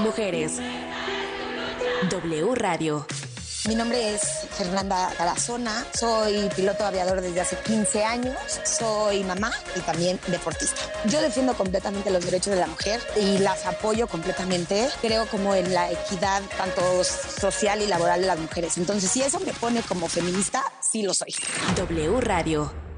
Mujeres. 0.00 0.58
W 2.08 2.54
Radio. 2.54 3.06
Mi 3.68 3.74
nombre 3.74 4.14
es 4.14 4.22
Fernanda 4.56 5.12
Tarazona, 5.18 5.84
soy 5.92 6.48
piloto 6.56 6.86
aviador 6.86 7.20
desde 7.20 7.42
hace 7.42 7.58
15 7.58 8.04
años, 8.04 8.36
soy 8.64 9.22
mamá 9.24 9.52
y 9.76 9.80
también 9.80 10.18
deportista. 10.28 10.80
Yo 11.04 11.20
defiendo 11.20 11.52
completamente 11.52 12.10
los 12.10 12.24
derechos 12.24 12.54
de 12.54 12.60
la 12.60 12.66
mujer 12.66 13.00
y 13.20 13.38
las 13.38 13.66
apoyo 13.66 14.08
completamente. 14.08 14.88
Creo 15.02 15.26
como 15.26 15.54
en 15.54 15.74
la 15.74 15.90
equidad 15.92 16.42
tanto 16.56 17.04
social 17.04 17.82
y 17.82 17.86
laboral 17.86 18.22
de 18.22 18.26
las 18.26 18.38
mujeres. 18.38 18.78
Entonces, 18.78 19.10
si 19.10 19.20
eso 19.20 19.38
me 19.40 19.52
pone 19.52 19.82
como 19.82 20.08
feminista, 20.08 20.64
sí 20.80 21.02
lo 21.02 21.12
soy. 21.12 21.34
W 21.76 22.20
Radio. 22.22 22.89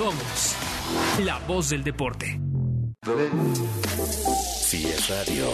Somos 0.00 0.56
la 1.26 1.38
voz 1.40 1.68
del 1.68 1.84
deporte. 1.84 2.40
Si 4.62 4.86
es 4.86 5.10
radio. 5.10 5.46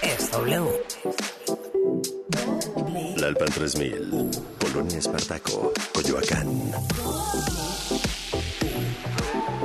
Es 0.00 0.30
W. 0.30 0.82
La 3.18 3.26
Alpan 3.26 3.50
3000. 3.50 4.30
Polonia 4.58 4.96
Espartaco. 4.96 5.74
Coyoacán. 5.92 6.72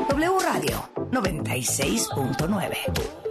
W 0.09 0.39
Radio 0.41 0.89
96.9. 1.12 3.28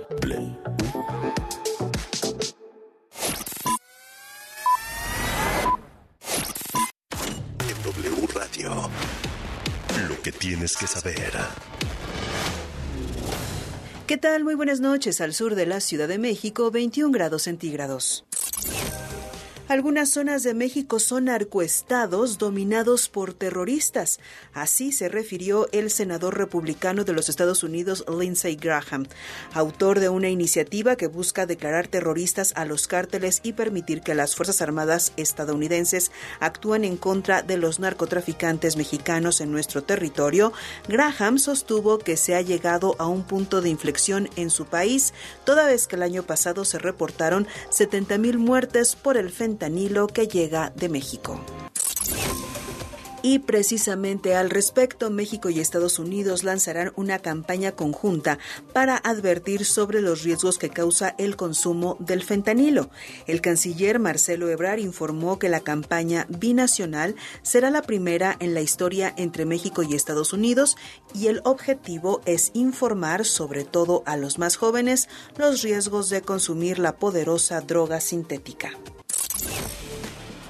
que 10.27 10.33
tienes 10.33 10.77
que 10.77 10.89
saber. 10.89 11.35
¿Qué 14.09 14.17
tal? 14.17 14.43
Muy 14.43 14.57
buenas 14.57 14.81
noches. 14.81 15.21
Al 15.21 15.33
sur 15.33 15.55
de 15.55 15.67
la 15.67 15.79
Ciudad 15.79 16.09
de 16.09 16.19
México, 16.19 16.73
21 16.73 17.13
grados 17.13 17.43
centígrados. 17.43 18.26
Algunas 19.69 20.11
zonas 20.11 20.45
de 20.45 20.55
México 20.55 21.01
son 21.01 21.25
narcoestados 21.25 22.39
dominados 22.39 23.09
por 23.09 23.35
terroristas. 23.35 24.21
Así 24.55 24.93
se 24.93 25.09
refirió 25.09 25.69
el 25.73 25.91
senador 25.91 26.39
republicano 26.39 27.03
de 27.03 27.13
los 27.13 27.29
Estados 27.29 27.65
Unidos, 27.65 28.05
Lindsey 28.09 28.55
Graham, 28.55 29.09
autor 29.55 29.99
de 29.99 30.09
una 30.09 30.29
iniciativa 30.29 30.95
que 30.95 31.09
busca 31.09 31.47
declarar 31.47 31.89
terroristas 31.89 32.53
a 32.55 32.65
los 32.65 32.87
cárteles 32.87 33.41
y 33.43 33.55
permitir 33.55 34.03
que 34.03 34.15
las 34.15 34.37
Fuerzas 34.37 34.63
Armadas 34.63 35.13
estadounidenses 35.17 36.13
actúen 36.39 36.85
en 36.85 36.97
contra 36.97 37.43
de 37.43 37.57
los 37.57 37.81
narcotraficantes 37.81 38.77
mexicanos 38.77 39.41
en 39.41 39.51
nuestro 39.51 39.83
territorio. 39.83 40.53
Graham 40.87 41.41
sostuvo 41.41 41.99
que 41.99 42.17
se 42.17 42.37
ha 42.37 42.41
llegado 42.41 42.95
a 43.01 43.09
un 43.09 43.25
punto 43.25 43.61
de 43.63 43.71
inflexión 43.71 44.31
en 44.37 44.51
su 44.51 44.67
país, 44.67 45.13
toda 45.43 45.67
vez 45.67 45.89
que 45.89 45.97
el 45.97 46.05
año 46.05 46.23
pasado 46.23 46.65
se 46.65 46.79
reportaron 46.79 47.49
70 47.71 48.17
mil 48.19 48.39
muertes 48.39 48.95
por 48.95 49.17
el 49.17 49.31
fentanilo 49.31 49.56
que 50.13 50.29
llega 50.29 50.73
de 50.77 50.89
México. 50.89 51.41
Y 53.29 53.41
precisamente 53.41 54.37
al 54.37 54.51
respecto, 54.51 55.11
México 55.11 55.51
y 55.51 55.59
Estados 55.59 55.99
Unidos 55.99 56.45
lanzarán 56.45 56.93
una 56.95 57.19
campaña 57.19 57.73
conjunta 57.73 58.39
para 58.73 58.97
advertir 58.99 59.65
sobre 59.65 60.01
los 60.01 60.23
riesgos 60.23 60.59
que 60.59 60.69
causa 60.69 61.17
el 61.19 61.35
consumo 61.35 61.97
del 61.99 62.23
fentanilo. 62.23 62.89
El 63.27 63.41
canciller 63.41 63.99
Marcelo 63.99 64.49
Ebrard 64.49 64.79
informó 64.79 65.41
que 65.41 65.49
la 65.49 65.59
campaña 65.59 66.27
binacional 66.29 67.17
será 67.43 67.71
la 67.71 67.83
primera 67.83 68.37
en 68.39 68.55
la 68.55 68.61
historia 68.61 69.13
entre 69.17 69.45
México 69.45 69.83
y 69.83 69.97
Estados 69.97 70.33
Unidos 70.33 70.77
y 71.13 71.27
el 71.27 71.41
objetivo 71.43 72.21
es 72.27 72.53
informar 72.55 73.25
sobre 73.25 73.65
todo 73.65 74.05
a 74.07 74.17
los 74.17 74.39
más 74.39 74.55
jóvenes 74.55 75.09
los 75.37 75.63
riesgos 75.63 76.11
de 76.11 76.23
consumir 76.23 76.79
la 76.79 76.97
poderosa 76.97 77.61
droga 77.61 78.01
sintética. 78.01 78.71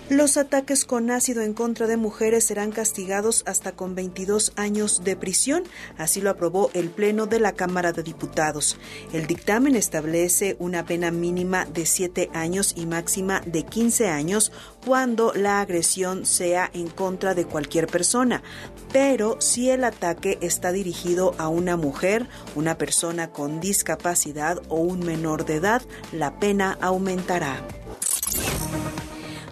Los 0.08 0.36
ataques 0.36 0.84
con 0.84 1.10
ácido 1.10 1.42
en 1.42 1.52
contra 1.52 1.88
de 1.88 1.96
mujeres 1.96 2.44
serán 2.44 2.70
castigados 2.70 3.42
hasta 3.44 3.72
con 3.72 3.96
22 3.96 4.52
años 4.54 5.02
de 5.02 5.16
prisión, 5.16 5.64
así 5.98 6.20
lo 6.20 6.30
aprobó 6.30 6.70
el 6.74 6.90
Pleno 6.90 7.26
de 7.26 7.40
la 7.40 7.54
Cámara 7.54 7.90
de 7.90 8.04
Diputados. 8.04 8.78
El 9.12 9.26
dictamen 9.26 9.74
establece 9.74 10.54
una 10.60 10.84
pena 10.84 11.10
mínima 11.10 11.64
de 11.64 11.86
7 11.86 12.30
años 12.34 12.72
y 12.76 12.86
máxima 12.86 13.40
de 13.46 13.64
15 13.64 14.08
años 14.08 14.52
cuando 14.84 15.32
la 15.34 15.60
agresión 15.60 16.24
sea 16.24 16.70
en 16.72 16.86
contra 16.86 17.34
de 17.34 17.44
cualquier 17.44 17.88
persona, 17.88 18.44
pero 18.92 19.40
si 19.40 19.70
el 19.70 19.82
ataque 19.82 20.38
está 20.40 20.70
dirigido 20.70 21.34
a 21.36 21.48
una 21.48 21.76
mujer, 21.76 22.28
una 22.54 22.78
persona 22.78 23.32
con 23.32 23.58
discapacidad 23.58 24.62
o 24.68 24.76
un 24.76 25.00
menor 25.00 25.46
de 25.46 25.56
edad, 25.56 25.82
la 26.12 26.38
pena 26.38 26.78
aumentará. 26.80 27.60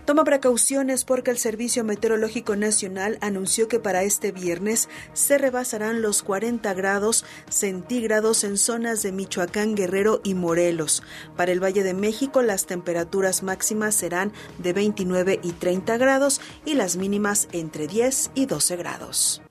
Toma 0.04 0.24
precauciones 0.24 1.04
porque 1.06 1.30
el 1.30 1.38
Servicio 1.38 1.82
Meteorológico 1.82 2.56
Nacional 2.56 3.16
anunció 3.22 3.68
que 3.68 3.80
para 3.80 4.02
este 4.02 4.32
viernes 4.32 4.90
se 5.14 5.38
rebasarán 5.38 6.02
los 6.02 6.22
40 6.22 6.74
grados 6.74 7.24
centígrados 7.48 8.44
en 8.44 8.58
zonas 8.58 9.02
de 9.02 9.12
Michoacán, 9.12 9.74
Guerrero 9.74 10.20
y 10.22 10.34
Morelos. 10.34 11.02
Para 11.36 11.52
el 11.52 11.62
Valle 11.62 11.82
de 11.82 11.94
México 11.94 12.42
las 12.42 12.66
temperaturas 12.66 13.42
máximas 13.42 13.94
serán 13.94 14.32
de 14.58 14.74
29 14.74 15.40
y 15.42 15.52
30 15.52 15.96
grados 15.96 16.42
y 16.66 16.74
las 16.74 16.96
mínimas 16.96 17.48
entre 17.52 17.86
10 17.86 18.32
y 18.34 18.44
12 18.44 18.76
grados. 18.76 19.42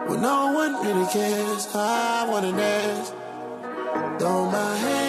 When 0.07 0.21
no 0.21 0.53
one 0.53 0.73
really 0.83 1.05
cares. 1.13 1.67
I 1.75 2.25
wanna 2.31 2.51
dance. 2.51 3.13
Throw 4.17 4.49
my 4.49 4.75
hands 4.77 5.04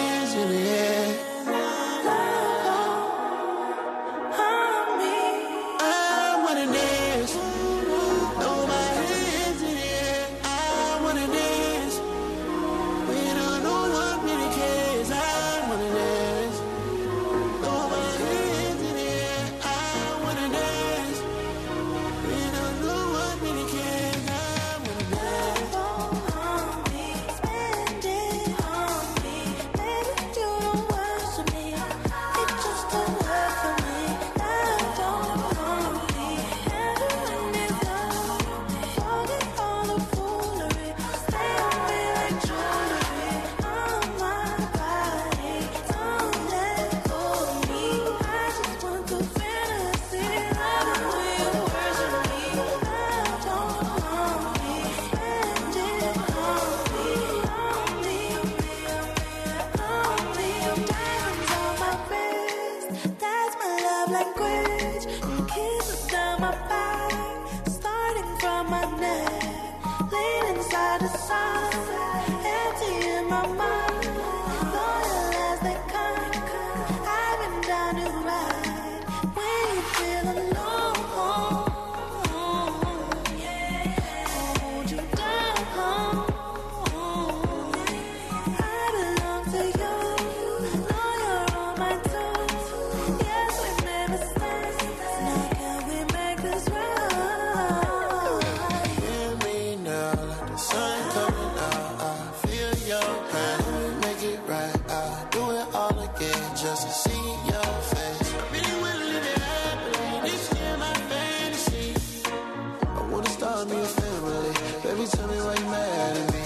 me 113.65 113.77
a 113.77 113.85
family. 113.85 114.53
Baby, 114.83 115.07
tell 115.07 115.27
me 115.27 115.37
why 115.37 115.55
you 115.55 115.65
mad 115.65 116.17
at 116.17 116.33
me. 116.33 116.36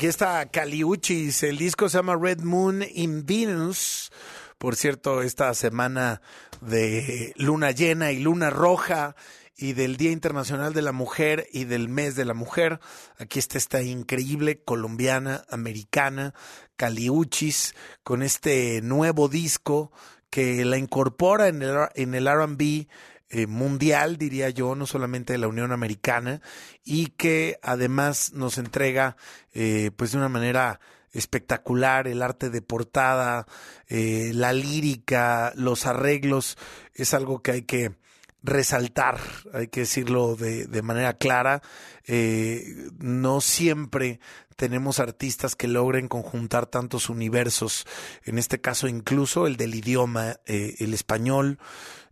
Aquí 0.00 0.06
está 0.06 0.46
Caliuchis, 0.46 1.42
el 1.42 1.58
disco 1.58 1.90
se 1.90 1.98
llama 1.98 2.16
Red 2.16 2.40
Moon 2.40 2.82
in 2.94 3.26
Venus. 3.26 4.10
Por 4.56 4.74
cierto, 4.74 5.20
esta 5.20 5.52
semana 5.52 6.22
de 6.62 7.34
luna 7.36 7.72
llena 7.72 8.10
y 8.10 8.18
luna 8.18 8.48
roja 8.48 9.14
y 9.58 9.74
del 9.74 9.98
Día 9.98 10.10
Internacional 10.10 10.72
de 10.72 10.80
la 10.80 10.92
Mujer 10.92 11.48
y 11.52 11.64
del 11.64 11.90
Mes 11.90 12.16
de 12.16 12.24
la 12.24 12.32
Mujer. 12.32 12.80
Aquí 13.18 13.38
está 13.38 13.58
esta 13.58 13.82
increíble 13.82 14.62
colombiana, 14.62 15.44
americana, 15.50 16.32
Caliuchis, 16.76 17.74
con 18.02 18.22
este 18.22 18.80
nuevo 18.80 19.28
disco 19.28 19.92
que 20.30 20.64
la 20.64 20.78
incorpora 20.78 21.48
en 21.48 21.60
el, 21.60 21.76
en 21.94 22.14
el 22.14 22.26
RB 22.26 22.86
eh, 23.30 23.46
mundial, 23.46 24.16
diría 24.18 24.50
yo, 24.50 24.74
no 24.74 24.86
solamente 24.86 25.32
de 25.32 25.38
la 25.38 25.48
Unión 25.48 25.72
Americana, 25.72 26.42
y 26.84 27.06
que 27.08 27.58
además 27.62 28.32
nos 28.34 28.58
entrega, 28.58 29.16
eh, 29.54 29.90
pues 29.96 30.12
de 30.12 30.18
una 30.18 30.28
manera 30.28 30.80
espectacular, 31.12 32.06
el 32.06 32.22
arte 32.22 32.50
de 32.50 32.62
portada, 32.62 33.46
eh, 33.88 34.30
la 34.34 34.52
lírica, 34.52 35.52
los 35.56 35.86
arreglos, 35.86 36.56
es 36.94 37.14
algo 37.14 37.42
que 37.42 37.52
hay 37.52 37.62
que 37.62 37.92
resaltar, 38.42 39.18
hay 39.52 39.68
que 39.68 39.80
decirlo 39.80 40.36
de, 40.36 40.66
de 40.66 40.82
manera 40.82 41.14
clara. 41.14 41.62
Eh, 42.06 42.90
no 42.98 43.40
siempre 43.40 44.20
tenemos 44.56 45.00
artistas 45.00 45.56
que 45.56 45.68
logren 45.68 46.08
conjuntar 46.08 46.66
tantos 46.66 47.08
universos, 47.08 47.86
en 48.24 48.38
este 48.38 48.60
caso 48.60 48.88
incluso 48.88 49.46
el 49.46 49.56
del 49.56 49.74
idioma, 49.74 50.36
eh, 50.46 50.74
el 50.80 50.92
español, 50.92 51.58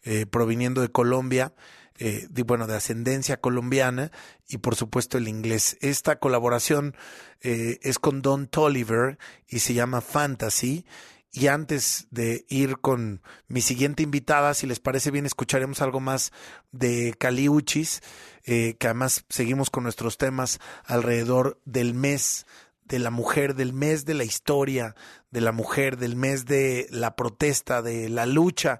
eh, 0.08 0.24
proviniendo 0.24 0.80
de 0.80 0.88
Colombia, 0.88 1.52
eh, 1.98 2.26
de, 2.30 2.42
bueno, 2.44 2.66
de 2.66 2.76
ascendencia 2.76 3.40
colombiana 3.42 4.10
y 4.48 4.56
por 4.56 4.74
supuesto 4.74 5.18
el 5.18 5.28
inglés. 5.28 5.76
Esta 5.82 6.18
colaboración 6.18 6.96
eh, 7.42 7.78
es 7.82 7.98
con 7.98 8.22
Don 8.22 8.46
Tolliver 8.46 9.18
y 9.46 9.58
se 9.58 9.74
llama 9.74 10.00
Fantasy. 10.00 10.86
Y 11.30 11.48
antes 11.48 12.06
de 12.10 12.46
ir 12.48 12.78
con 12.78 13.20
mi 13.48 13.60
siguiente 13.60 14.02
invitada, 14.02 14.54
si 14.54 14.66
les 14.66 14.80
parece 14.80 15.10
bien, 15.10 15.26
escucharemos 15.26 15.82
algo 15.82 16.00
más 16.00 16.32
de 16.72 17.14
Caliuchis, 17.18 18.00
eh, 18.44 18.76
que 18.78 18.86
además 18.86 19.26
seguimos 19.28 19.68
con 19.68 19.82
nuestros 19.82 20.16
temas 20.16 20.58
alrededor 20.86 21.60
del 21.66 21.92
mes 21.92 22.46
de 22.84 22.98
la 22.98 23.10
mujer, 23.10 23.54
del 23.54 23.74
mes 23.74 24.06
de 24.06 24.14
la 24.14 24.24
historia 24.24 24.94
de 25.30 25.42
la 25.42 25.52
mujer, 25.52 25.98
del 25.98 26.16
mes 26.16 26.46
de 26.46 26.86
la 26.90 27.14
protesta, 27.14 27.82
de 27.82 28.08
la 28.08 28.24
lucha, 28.24 28.78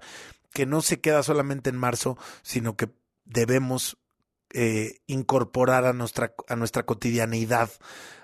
que 0.53 0.65
no 0.65 0.81
se 0.81 0.99
queda 0.99 1.23
solamente 1.23 1.69
en 1.69 1.77
marzo, 1.77 2.17
sino 2.41 2.75
que 2.75 2.89
debemos 3.25 3.97
eh, 4.51 5.01
incorporar 5.05 5.85
a 5.85 5.93
nuestra, 5.93 6.33
a 6.47 6.55
nuestra 6.55 6.83
cotidianidad 6.83 7.69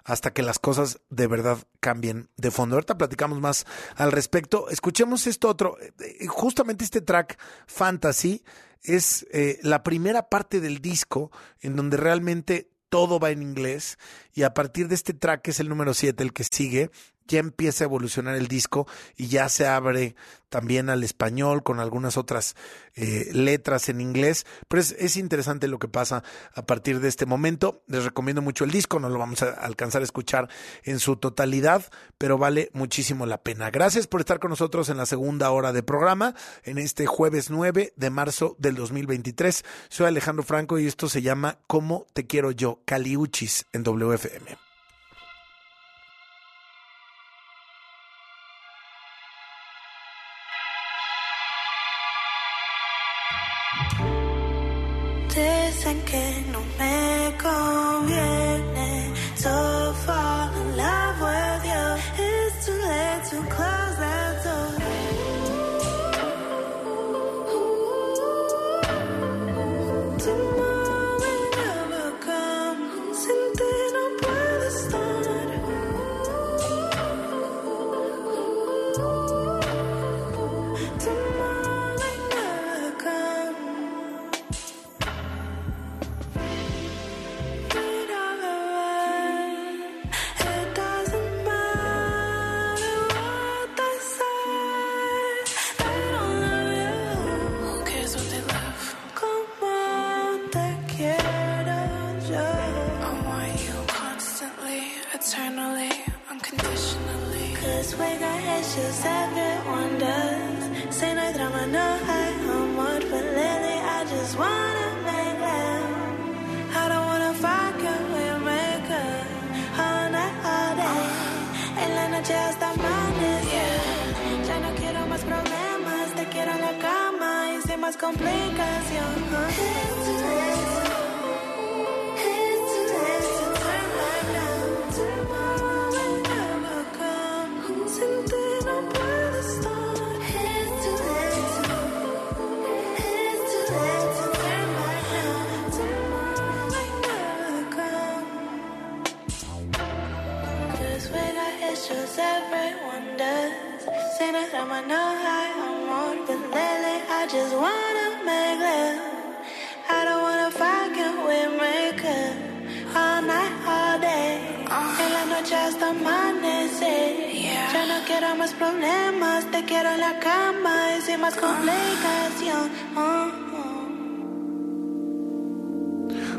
hasta 0.03 0.33
que 0.33 0.41
las 0.41 0.57
cosas 0.57 0.99
de 1.09 1.27
verdad 1.27 1.59
cambien 1.79 2.29
de 2.37 2.51
fondo. 2.51 2.75
Ahorita 2.75 2.97
platicamos 2.97 3.39
más 3.41 3.65
al 3.95 4.11
respecto. 4.11 4.69
Escuchemos 4.69 5.27
esto 5.27 5.49
otro. 5.49 5.77
Eh, 5.79 6.25
Justamente 6.27 6.83
este 6.83 7.01
track 7.01 7.39
Fantasy 7.67 8.43
es 8.81 9.27
eh, 9.31 9.59
la 9.61 9.83
primera 9.83 10.29
parte 10.29 10.61
del 10.61 10.79
disco 10.79 11.31
en 11.59 11.75
donde 11.75 11.97
realmente 11.97 12.71
todo 12.89 13.19
va 13.19 13.31
en 13.31 13.41
inglés 13.41 13.97
y 14.33 14.43
a 14.43 14.53
partir 14.53 14.87
de 14.87 14.95
este 14.95 15.13
track 15.13 15.41
que 15.41 15.51
es 15.51 15.59
el 15.59 15.69
número 15.69 15.93
7, 15.93 16.23
el 16.23 16.33
que 16.33 16.43
sigue, 16.43 16.91
ya 17.27 17.39
empieza 17.39 17.83
a 17.83 17.87
evolucionar 17.87 18.35
el 18.35 18.47
disco 18.47 18.87
y 19.15 19.27
ya 19.27 19.49
se 19.49 19.67
abre 19.67 20.15
también 20.49 20.89
al 20.89 21.03
español 21.03 21.63
con 21.63 21.81
algunas 21.81 22.15
otras 22.15 22.55
eh, 22.95 23.29
letras 23.33 23.89
en 23.89 23.99
inglés. 23.99 24.45
Pero 24.69 24.81
es, 24.81 24.95
es, 24.97 25.17
interesante 25.17 25.67
lo 25.67 25.79
que 25.79 25.89
pasa 25.89 26.23
a 26.53 26.65
partir 26.65 27.01
de 27.01 27.09
este 27.09 27.25
momento. 27.25 27.83
Les 27.87 28.05
recomiendo 28.05 28.41
mucho 28.41 28.63
el 28.63 28.71
disco, 28.71 28.99
no 28.99 29.09
lo 29.09 29.19
vamos 29.19 29.41
a 29.43 29.51
alcanzar 29.51 30.01
a 30.01 30.05
escuchar 30.05 30.47
en 30.83 30.99
su 30.99 31.17
totalidad, 31.17 31.83
pero 32.17 32.37
vale 32.37 32.69
muchísimo 32.73 33.25
la 33.25 33.43
pena. 33.43 33.69
Gracias 33.69 34.07
por 34.07 34.21
estar 34.21 34.39
con 34.39 34.49
nosotros 34.49 34.87
en 34.87 34.97
la 34.97 35.05
segunda 35.05 35.51
hora 35.51 35.73
de 35.73 35.83
programa, 35.83 36.35
en 36.63 36.77
este 36.77 37.05
jueves 37.05 37.49
9 37.49 37.93
de 37.95 38.09
marzo 38.09 38.55
del 38.57 38.75
2023. 38.75 39.65
Soy 39.89 40.07
Alejandro 40.07 40.43
Franco 40.43 40.79
y 40.79 40.87
esto 40.87 41.09
se 41.09 41.21
llama 41.21 41.59
¿Cómo 41.67 42.07
te 42.13 42.27
quiero 42.27 42.51
yo? 42.51 42.79
Caliuchis 42.85 43.65
en 43.73 43.83
WFM. 43.83 44.64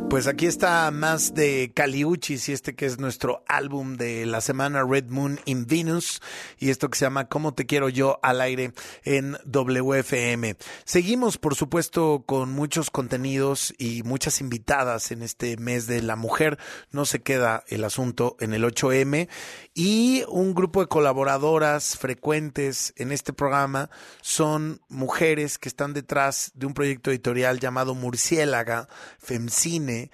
Pues 0.09 0.29
aquí 0.29 0.47
está 0.47 0.91
más 0.93 1.35
de 1.35 1.73
Caliuchis 1.75 2.49
y 2.49 2.53
este 2.53 2.75
que 2.75 2.87
es 2.87 3.01
nuestro 3.01 3.43
álbum 3.57 3.97
de 3.97 4.27
la 4.27 4.41
semana 4.41 4.85
Red 4.85 5.07
Moon 5.09 5.41
in 5.47 5.67
Venus 5.67 6.21
y 6.59 6.71
esto 6.71 6.91
que 6.91 6.99
se 6.99 7.07
llama 7.07 7.29
Cómo 7.29 7.55
te 7.55 7.67
quiero 7.67 7.89
yo 7.89 8.19
al 8.23 8.41
aire 8.41 8.73
en 9.05 9.37
WFM. 9.45 10.57
Seguimos 10.85 11.39
por 11.39 11.55
supuesto 11.55 12.25
con 12.27 12.53
muchos 12.53 12.91
contenidos 12.91 13.75
y 13.79 14.03
muchas 14.03 14.41
invitadas 14.41 15.11
en 15.11 15.23
este 15.23 15.57
mes 15.57 15.87
de 15.87 16.03
la 16.03 16.17
mujer. 16.17 16.59
No 16.91 17.07
se 17.07 17.23
queda 17.23 17.65
el 17.69 17.85
asunto 17.85 18.37
en 18.41 18.53
el 18.53 18.65
8M 18.65 19.29
y 19.75 20.25
un 20.29 20.55
grupo 20.55 20.81
de 20.81 20.89
colaboradoras 20.89 21.97
frecuentes 21.97 22.93
en 22.97 23.13
este 23.13 23.33
programa 23.33 23.91
son 24.21 24.81
mujeres 24.89 25.59
que 25.59 25.69
están 25.69 25.95
detrás 25.95 26.53
de 26.55 26.67
un 26.67 26.75
proyecto 26.75 27.11
editorial 27.11 27.59
llamado 27.59 27.95
Murciélaga 27.95 28.89
Femcine 29.19 30.11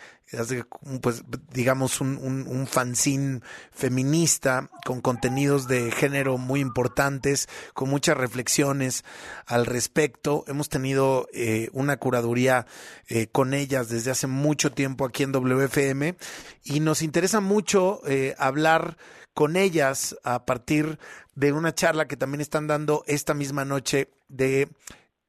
pues 1.00 1.24
digamos 1.52 2.00
un, 2.00 2.16
un, 2.18 2.66
fanzine 2.66 3.40
feminista 3.70 4.70
con 4.84 5.00
contenidos 5.00 5.68
de 5.68 5.90
género 5.90 6.38
muy 6.38 6.60
importantes, 6.60 7.48
con 7.74 7.90
muchas 7.90 8.16
reflexiones 8.16 9.04
al 9.46 9.66
respecto. 9.66 10.44
Hemos 10.46 10.68
tenido 10.68 11.28
eh, 11.34 11.68
una 11.72 11.98
curaduría 11.98 12.66
eh, 13.08 13.26
con 13.26 13.52
ellas 13.52 13.88
desde 13.90 14.10
hace 14.10 14.26
mucho 14.26 14.72
tiempo 14.72 15.04
aquí 15.04 15.22
en 15.22 15.32
WFM 15.32 16.16
y 16.64 16.80
nos 16.80 17.02
interesa 17.02 17.40
mucho 17.40 18.00
eh, 18.06 18.34
hablar 18.38 18.96
con 19.34 19.56
ellas 19.56 20.16
a 20.24 20.44
partir 20.46 20.98
de 21.34 21.52
una 21.52 21.74
charla 21.74 22.06
que 22.06 22.16
también 22.16 22.40
están 22.40 22.66
dando 22.66 23.04
esta 23.06 23.34
misma 23.34 23.64
noche 23.64 24.08
de 24.28 24.68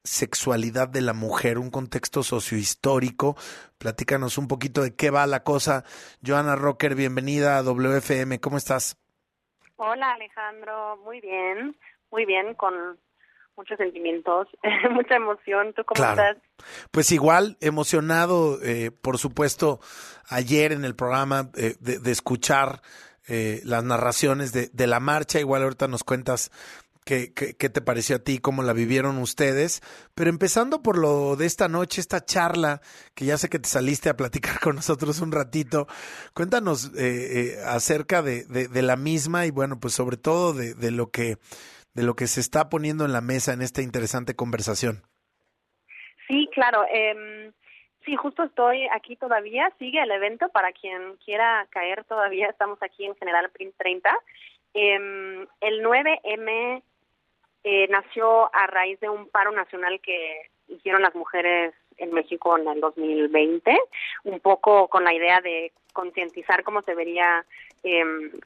sexualidad 0.04 0.88
de 0.88 1.00
la 1.00 1.14
mujer, 1.14 1.58
un 1.58 1.70
contexto 1.70 2.22
sociohistórico. 2.22 3.36
Platícanos 3.78 4.38
un 4.38 4.46
poquito 4.48 4.82
de 4.82 4.94
qué 4.94 5.10
va 5.10 5.26
la 5.26 5.42
cosa. 5.42 5.84
Joana 6.24 6.56
Rocker, 6.56 6.94
bienvenida 6.94 7.56
a 7.58 7.62
WFM. 7.62 8.38
¿Cómo 8.40 8.58
estás? 8.58 8.96
Hola 9.76 10.12
Alejandro, 10.12 10.98
muy 11.04 11.20
bien, 11.20 11.76
muy 12.12 12.24
bien, 12.26 12.54
con 12.54 12.74
muchos 13.56 13.76
sentimientos, 13.78 14.46
mucha 14.92 15.16
emoción. 15.16 15.72
¿Tú 15.74 15.82
cómo 15.84 15.96
Claro. 15.96 16.22
estás? 16.22 16.42
Pues 16.90 17.10
igual, 17.10 17.56
emocionado, 17.60 18.62
eh, 18.62 18.90
por 18.92 19.18
supuesto, 19.18 19.80
ayer 20.28 20.72
en 20.72 20.84
el 20.84 20.94
programa 20.94 21.50
eh, 21.56 21.74
de, 21.80 21.98
de 21.98 22.12
escuchar 22.12 22.82
eh, 23.26 23.62
las 23.64 23.82
narraciones 23.82 24.52
de, 24.52 24.68
de 24.72 24.86
la 24.86 25.00
marcha. 25.00 25.40
Igual 25.40 25.62
ahorita 25.62 25.88
nos 25.88 26.04
cuentas 26.04 26.50
qué, 27.04 27.32
qué, 27.34 27.54
qué 27.56 27.68
te 27.68 27.80
pareció 27.80 28.16
a 28.16 28.18
ti, 28.18 28.38
cómo 28.38 28.62
la 28.62 28.72
vivieron 28.72 29.18
ustedes. 29.18 29.80
Pero 30.14 30.30
empezando 30.30 30.82
por 30.82 30.98
lo 30.98 31.36
de 31.36 31.46
esta 31.46 31.68
noche, 31.68 32.00
esta 32.00 32.24
charla, 32.24 32.80
que 33.14 33.24
ya 33.26 33.36
sé 33.36 33.48
que 33.48 33.58
te 33.58 33.68
saliste 33.68 34.08
a 34.08 34.16
platicar 34.16 34.58
con 34.60 34.76
nosotros 34.76 35.20
un 35.20 35.32
ratito, 35.32 35.86
cuéntanos 36.34 36.92
eh, 36.96 37.56
eh, 37.56 37.56
acerca 37.66 38.22
de, 38.22 38.44
de, 38.44 38.68
de 38.68 38.82
la 38.82 38.96
misma 38.96 39.46
y 39.46 39.50
bueno, 39.50 39.78
pues 39.80 39.94
sobre 39.94 40.16
todo 40.16 40.52
de, 40.52 40.74
de 40.74 40.90
lo 40.90 41.10
que 41.10 41.36
de 41.94 42.02
lo 42.02 42.14
que 42.14 42.26
se 42.26 42.40
está 42.40 42.68
poniendo 42.68 43.04
en 43.04 43.12
la 43.12 43.20
mesa 43.20 43.52
en 43.52 43.62
esta 43.62 43.80
interesante 43.80 44.34
conversación. 44.34 45.02
Sí, 46.26 46.48
claro. 46.52 46.84
Eh, 46.92 47.52
sí, 48.04 48.16
justo 48.16 48.42
estoy 48.42 48.86
aquí 48.92 49.16
todavía. 49.16 49.72
Sigue 49.78 50.02
el 50.02 50.10
evento 50.10 50.48
para 50.48 50.72
quien 50.72 51.16
quiera 51.24 51.66
caer 51.70 52.04
todavía. 52.04 52.48
Estamos 52.48 52.82
aquí 52.82 53.04
en 53.04 53.14
General 53.16 53.50
Prim 53.50 53.72
30. 53.78 54.10
Eh, 54.74 55.46
el 55.60 55.84
9M 55.84 56.82
eh, 57.64 57.88
nació 57.88 58.54
a 58.54 58.66
raíz 58.66 59.00
de 59.00 59.08
un 59.08 59.28
paro 59.28 59.50
nacional 59.50 60.00
que 60.00 60.50
hicieron 60.68 61.02
las 61.02 61.14
mujeres 61.14 61.74
en 61.96 62.12
México 62.12 62.56
en 62.58 62.68
el 62.68 62.80
2020, 62.80 63.78
un 64.24 64.40
poco 64.40 64.88
con 64.88 65.04
la 65.04 65.14
idea 65.14 65.40
de 65.40 65.72
concientizar 65.92 66.62
cómo 66.64 66.82
se 66.82 66.94
vería 66.94 67.44
eh, 67.82 68.04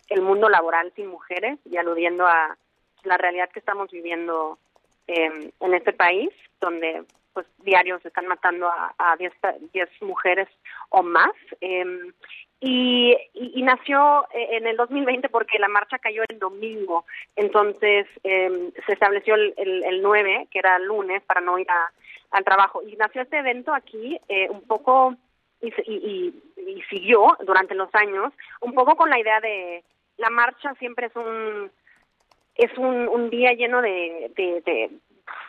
el 0.08 0.22
mundo 0.22 0.48
laboral 0.48 0.92
sin 0.94 1.08
mujeres 1.08 1.58
y 1.64 1.76
aludiendo 1.76 2.26
a 2.26 2.56
la 3.04 3.16
realidad 3.16 3.50
que 3.50 3.60
estamos 3.60 3.90
viviendo 3.90 4.58
eh, 5.06 5.50
en 5.60 5.74
este 5.74 5.92
país, 5.92 6.30
donde 6.60 7.04
pues 7.32 7.46
diarios 7.58 8.04
están 8.04 8.26
matando 8.26 8.68
a, 8.68 8.94
a 8.98 9.16
10, 9.16 9.32
10 9.72 9.88
mujeres 10.02 10.48
o 10.90 11.02
más. 11.02 11.32
Eh, 11.60 11.84
y, 12.60 13.16
y, 13.34 13.62
nació 13.62 14.26
eh, 14.32 14.56
en 14.56 14.66
el 14.66 14.76
2020 14.76 15.28
porque 15.28 15.60
la 15.60 15.68
marcha 15.68 15.98
cayó 15.98 16.22
el 16.28 16.38
domingo, 16.40 17.04
entonces 17.36 18.06
eh, 18.24 18.72
se 18.84 18.92
estableció 18.92 19.36
el, 19.36 19.54
el, 19.56 19.84
el 19.84 20.02
9, 20.02 20.48
que 20.50 20.58
era 20.58 20.76
el 20.76 20.84
lunes, 20.84 21.22
para 21.22 21.40
no 21.40 21.58
ir 21.58 21.70
a, 21.70 21.92
al 22.32 22.44
trabajo. 22.44 22.82
Y 22.82 22.96
nació 22.96 23.22
este 23.22 23.38
evento 23.38 23.72
aquí 23.72 24.18
eh, 24.28 24.48
un 24.50 24.62
poco 24.62 25.14
y, 25.60 25.72
y, 25.86 26.34
y, 26.56 26.82
siguió 26.90 27.36
durante 27.46 27.76
los 27.76 27.94
años, 27.94 28.32
un 28.60 28.74
poco 28.74 28.96
con 28.96 29.08
la 29.08 29.20
idea 29.20 29.40
de 29.40 29.84
la 30.16 30.30
marcha 30.30 30.74
siempre 30.74 31.06
es 31.06 31.16
un 31.16 31.70
es 32.56 32.76
un, 32.76 33.06
un 33.08 33.30
día 33.30 33.52
lleno 33.52 33.80
de, 33.80 34.32
de 34.34 34.90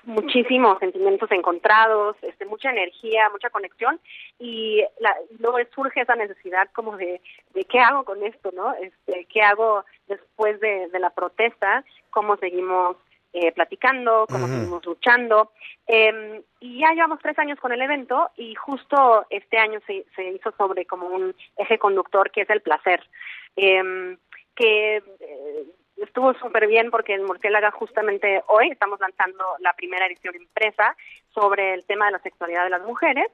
muchísimos 0.03 0.79
sentimientos 0.79 1.31
encontrados, 1.31 2.15
este, 2.21 2.45
mucha 2.45 2.71
energía, 2.71 3.29
mucha 3.29 3.49
conexión 3.49 3.99
y 4.39 4.83
la, 4.99 5.15
luego 5.39 5.57
surge 5.73 6.01
esa 6.01 6.15
necesidad 6.15 6.69
como 6.73 6.97
de, 6.97 7.21
de 7.53 7.65
qué 7.65 7.79
hago 7.79 8.03
con 8.03 8.23
esto, 8.23 8.51
¿no? 8.53 8.73
Este, 8.75 9.25
qué 9.25 9.41
hago 9.41 9.85
después 10.07 10.59
de, 10.59 10.87
de 10.89 10.99
la 10.99 11.09
protesta, 11.09 11.83
cómo 12.09 12.37
seguimos 12.37 12.97
eh, 13.33 13.51
platicando, 13.51 14.25
cómo 14.27 14.47
seguimos 14.47 14.85
luchando. 14.85 15.51
Eh, 15.87 16.41
y 16.59 16.79
ya 16.79 16.93
llevamos 16.93 17.19
tres 17.21 17.37
años 17.37 17.59
con 17.59 17.71
el 17.71 17.81
evento 17.81 18.31
y 18.35 18.55
justo 18.55 19.25
este 19.29 19.57
año 19.57 19.79
se, 19.85 20.05
se 20.15 20.29
hizo 20.31 20.51
sobre 20.57 20.85
como 20.85 21.07
un 21.07 21.35
eje 21.57 21.77
conductor 21.77 22.31
que 22.31 22.41
es 22.41 22.49
el 22.49 22.61
placer. 22.61 23.01
Eh, 23.55 24.17
que 24.55 24.97
eh, 24.97 25.63
estuvo 26.01 26.33
súper 26.35 26.67
bien 26.67 26.91
porque 26.91 27.13
en 27.13 27.23
Murciélaga 27.23 27.71
justamente 27.71 28.41
hoy 28.47 28.69
estamos 28.69 28.99
lanzando 28.99 29.43
la 29.59 29.73
primera 29.73 30.05
edición 30.05 30.35
impresa 30.35 30.95
sobre 31.33 31.73
el 31.73 31.85
tema 31.85 32.05
de 32.07 32.13
la 32.13 32.19
sexualidad 32.19 32.63
de 32.63 32.69
las 32.69 32.83
mujeres 32.83 33.27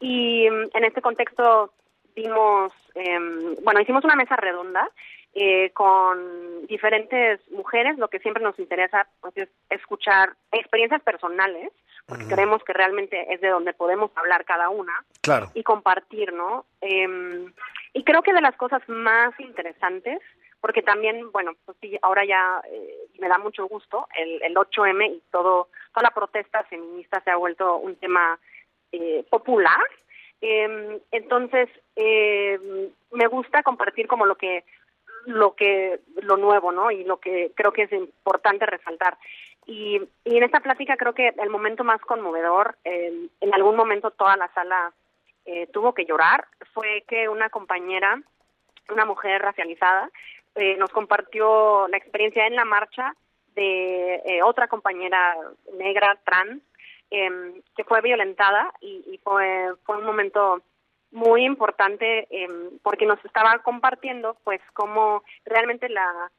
y 0.00 0.48
mm, 0.50 0.76
en 0.76 0.84
este 0.84 1.02
contexto 1.02 1.72
dimos, 2.14 2.72
em, 2.94 3.54
bueno, 3.62 3.80
hicimos 3.80 4.04
una 4.04 4.16
mesa 4.16 4.36
redonda 4.36 4.88
eh, 5.34 5.70
con 5.72 6.66
diferentes 6.66 7.40
mujeres. 7.50 7.96
Lo 7.96 8.08
que 8.08 8.18
siempre 8.18 8.42
nos 8.42 8.58
interesa 8.58 9.06
pues, 9.20 9.34
es 9.36 9.48
escuchar 9.70 10.34
experiencias 10.52 11.00
personales, 11.02 11.72
porque 12.06 12.26
creemos 12.26 12.62
que 12.64 12.74
realmente 12.74 13.32
es 13.32 13.40
de 13.40 13.48
donde 13.48 13.72
podemos 13.72 14.10
hablar 14.16 14.44
cada 14.44 14.68
una 14.68 14.92
Claro. 15.22 15.50
y 15.54 15.62
compartir, 15.62 16.34
¿no? 16.34 16.66
Em, 16.82 17.50
y 17.94 18.04
creo 18.04 18.22
que 18.22 18.34
de 18.34 18.42
las 18.42 18.56
cosas 18.56 18.82
más 18.88 19.32
interesantes, 19.40 20.20
porque 20.62 20.80
también, 20.80 21.32
bueno, 21.32 21.52
pues 21.66 21.76
sí, 21.80 21.98
ahora 22.02 22.24
ya 22.24 22.62
eh, 22.70 23.08
me 23.18 23.28
da 23.28 23.36
mucho 23.36 23.66
gusto, 23.66 24.06
el, 24.16 24.40
el 24.42 24.54
8M 24.54 25.16
y 25.16 25.22
todo, 25.32 25.68
toda 25.92 26.04
la 26.04 26.14
protesta 26.14 26.62
feminista 26.62 27.20
se 27.20 27.32
ha 27.32 27.36
vuelto 27.36 27.76
un 27.78 27.96
tema 27.96 28.38
eh, 28.92 29.24
popular. 29.28 29.80
Em, 30.40 31.00
entonces, 31.10 31.68
em, 31.96 32.90
me 33.10 33.26
gusta 33.26 33.64
compartir 33.64 34.06
como 34.06 34.24
lo 34.24 34.36
que 34.36 34.64
lo 35.26 35.54
que 35.54 36.00
lo 36.22 36.36
nuevo, 36.36 36.72
¿no? 36.72 36.90
Y 36.90 37.04
lo 37.04 37.18
que 37.18 37.52
creo 37.54 37.72
que 37.72 37.82
es 37.82 37.92
importante 37.92 38.64
resaltar. 38.64 39.18
Y, 39.66 40.00
y 40.24 40.36
en 40.36 40.44
esta 40.44 40.60
plática 40.60 40.96
creo 40.96 41.14
que 41.14 41.28
el 41.28 41.50
momento 41.50 41.84
más 41.84 42.00
conmovedor, 42.02 42.76
eh, 42.84 43.28
en 43.40 43.54
algún 43.54 43.76
momento 43.76 44.10
toda 44.12 44.36
la 44.36 44.52
sala 44.52 44.92
eh, 45.44 45.66
tuvo 45.72 45.92
que 45.92 46.04
llorar, 46.04 46.46
fue 46.72 47.04
que 47.08 47.28
una 47.28 47.50
compañera, 47.50 48.20
una 48.88 49.04
mujer 49.04 49.42
racializada, 49.42 50.10
eh, 50.54 50.76
nos 50.76 50.90
compartió 50.90 51.88
la 51.88 51.96
experiencia 51.96 52.46
en 52.46 52.56
la 52.56 52.64
marcha 52.64 53.14
de 53.54 54.16
eh, 54.24 54.42
otra 54.42 54.68
compañera 54.68 55.36
negra 55.78 56.18
trans 56.24 56.62
em, 57.10 57.60
que 57.76 57.84
fue 57.84 58.00
violentada 58.00 58.72
y, 58.80 59.04
y 59.06 59.18
fue 59.18 59.74
fue 59.84 59.98
un 59.98 60.04
momento 60.04 60.62
muy 61.10 61.44
importante 61.44 62.26
em, 62.30 62.78
porque 62.82 63.06
nos 63.06 63.22
estaba 63.24 63.58
compartiendo 63.58 64.36
pues 64.44 64.60
cómo 64.72 65.22
realmente 65.44 65.88
la 65.88 66.30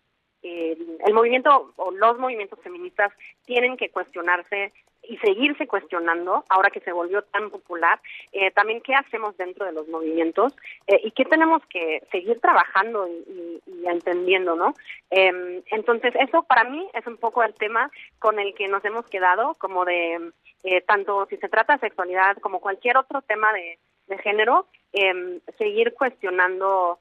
eh, 0.42 0.78
el 1.06 1.14
movimiento 1.14 1.74
o 1.78 1.92
los 1.92 2.20
movimientos 2.20 2.60
feministas 2.62 3.14
tienen 3.46 3.78
que 3.78 3.90
cuestionarse 3.90 4.74
y 5.08 5.18
seguirse 5.18 5.68
cuestionando 5.68 6.46
ahora 6.50 6.70
que 6.70 6.80
se 6.80 6.92
volvió 6.92 7.22
tan 7.24 7.50
popular 7.50 8.00
eh, 8.32 8.52
también 8.52 8.82
qué 8.82 8.96
hacemos 8.96 9.36
dentro 9.38 9.66
de 9.66 9.72
los 9.74 9.88
movimientos 9.88 10.56
eh, 10.88 11.00
y 11.04 11.12
qué 11.12 11.26
tenemos 11.26 11.62
que 11.68 12.02
seguir 12.12 12.40
trabajando 12.40 13.08
y, 13.08 13.62
y- 13.66 13.88
entendiendo 13.88 14.56
no 14.56 14.74
Em, 15.10 15.62
entonces 15.68 16.14
eso 16.20 16.44
para 16.44 16.64
mí 16.64 16.88
es 16.94 17.06
un 17.06 17.18
poco 17.18 17.44
el 17.44 17.54
tema 17.54 17.92
con 18.20 18.40
el 18.40 18.56
que 18.56 18.68
nos 18.68 18.84
hemos 18.84 19.06
quedado 19.08 19.54
como 19.56 19.86
de 19.86 20.32
eh, 20.64 20.82
tanto 20.82 21.28
si 21.30 21.38
se 21.38 21.50
trata 21.50 21.74
de 21.74 21.80
sexualidad 21.82 22.38
como 22.38 22.60
cualquier 22.60 22.98
otro 22.98 23.22
tema 23.22 23.54
de, 23.54 23.78
de 24.08 24.18
género 24.20 24.66
em, 24.92 25.40
seguir 25.60 25.94
cuestionando 25.94 27.00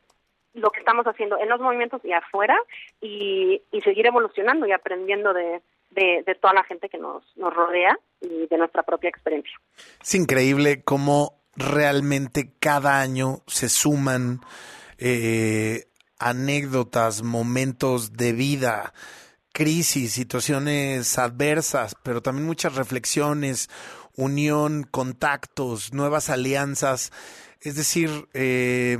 lo 0.54 0.70
que 0.70 0.80
estamos 0.80 1.06
haciendo 1.06 1.38
en 1.38 1.48
los 1.48 1.60
movimientos 1.60 2.04
y 2.04 2.12
afuera 2.12 2.58
y, 3.00 3.62
y 3.70 3.80
seguir 3.80 4.06
evolucionando 4.06 4.66
y 4.66 4.72
aprendiendo 4.72 5.32
de, 5.32 5.62
de, 5.94 6.24
toda 6.40 6.54
la 6.54 6.64
gente 6.64 6.88
que 6.88 6.98
nos, 6.98 7.24
nos 7.36 7.52
rodea 7.54 7.98
y 8.20 8.46
de 8.46 8.58
nuestra 8.58 8.82
propia 8.82 9.10
experiencia. 9.10 9.52
Es 10.02 10.14
increíble 10.14 10.82
cómo 10.82 11.42
realmente 11.56 12.52
cada 12.58 13.00
año 13.00 13.42
se 13.46 13.68
suman 13.68 14.40
eh, 14.98 15.88
anécdotas, 16.18 17.22
momentos 17.22 18.12
de 18.14 18.32
vida, 18.32 18.94
crisis, 19.52 20.12
situaciones 20.12 21.18
adversas, 21.18 21.96
pero 22.02 22.22
también 22.22 22.46
muchas 22.46 22.76
reflexiones, 22.76 23.68
unión, 24.16 24.84
contactos, 24.84 25.92
nuevas 25.92 26.30
alianzas. 26.30 27.12
Es 27.60 27.76
decir, 27.76 28.28
eh, 28.34 28.98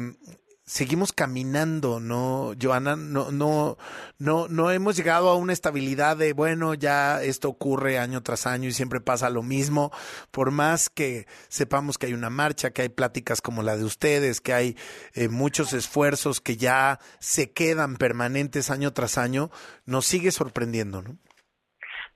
seguimos 0.73 1.13
caminando, 1.13 2.01
¿no, 2.01 2.55
Joana? 2.61 2.97
No, 2.97 3.31
no, 3.31 3.77
no, 4.19 4.49
no 4.49 4.71
hemos 4.71 4.97
llegado 4.97 5.29
a 5.29 5.37
una 5.37 5.53
estabilidad 5.53 6.17
de, 6.17 6.33
bueno, 6.33 6.73
ya 6.73 7.23
esto 7.23 7.51
ocurre 7.51 7.99
año 7.99 8.23
tras 8.23 8.47
año 8.47 8.69
y 8.69 8.73
siempre 8.73 9.03
pasa 9.03 9.29
lo 9.29 9.43
mismo. 9.43 9.93
Por 10.31 10.51
más 10.51 10.89
que 10.89 11.27
sepamos 11.49 11.99
que 11.99 12.07
hay 12.07 12.15
una 12.15 12.31
marcha, 12.31 12.71
que 12.71 12.81
hay 12.81 12.89
pláticas 12.89 13.43
como 13.43 13.63
la 13.63 13.77
de 13.77 13.85
ustedes, 13.85 14.41
que 14.41 14.55
hay 14.55 14.77
eh, 15.13 15.29
muchos 15.29 15.75
esfuerzos 15.75 16.41
que 16.41 16.57
ya 16.57 16.99
se 17.19 17.53
quedan 17.53 17.97
permanentes 17.97 18.71
año 18.71 18.95
tras 18.95 19.19
año, 19.19 19.51
nos 19.85 20.07
sigue 20.07 20.31
sorprendiendo, 20.31 21.03
¿no? 21.03 21.19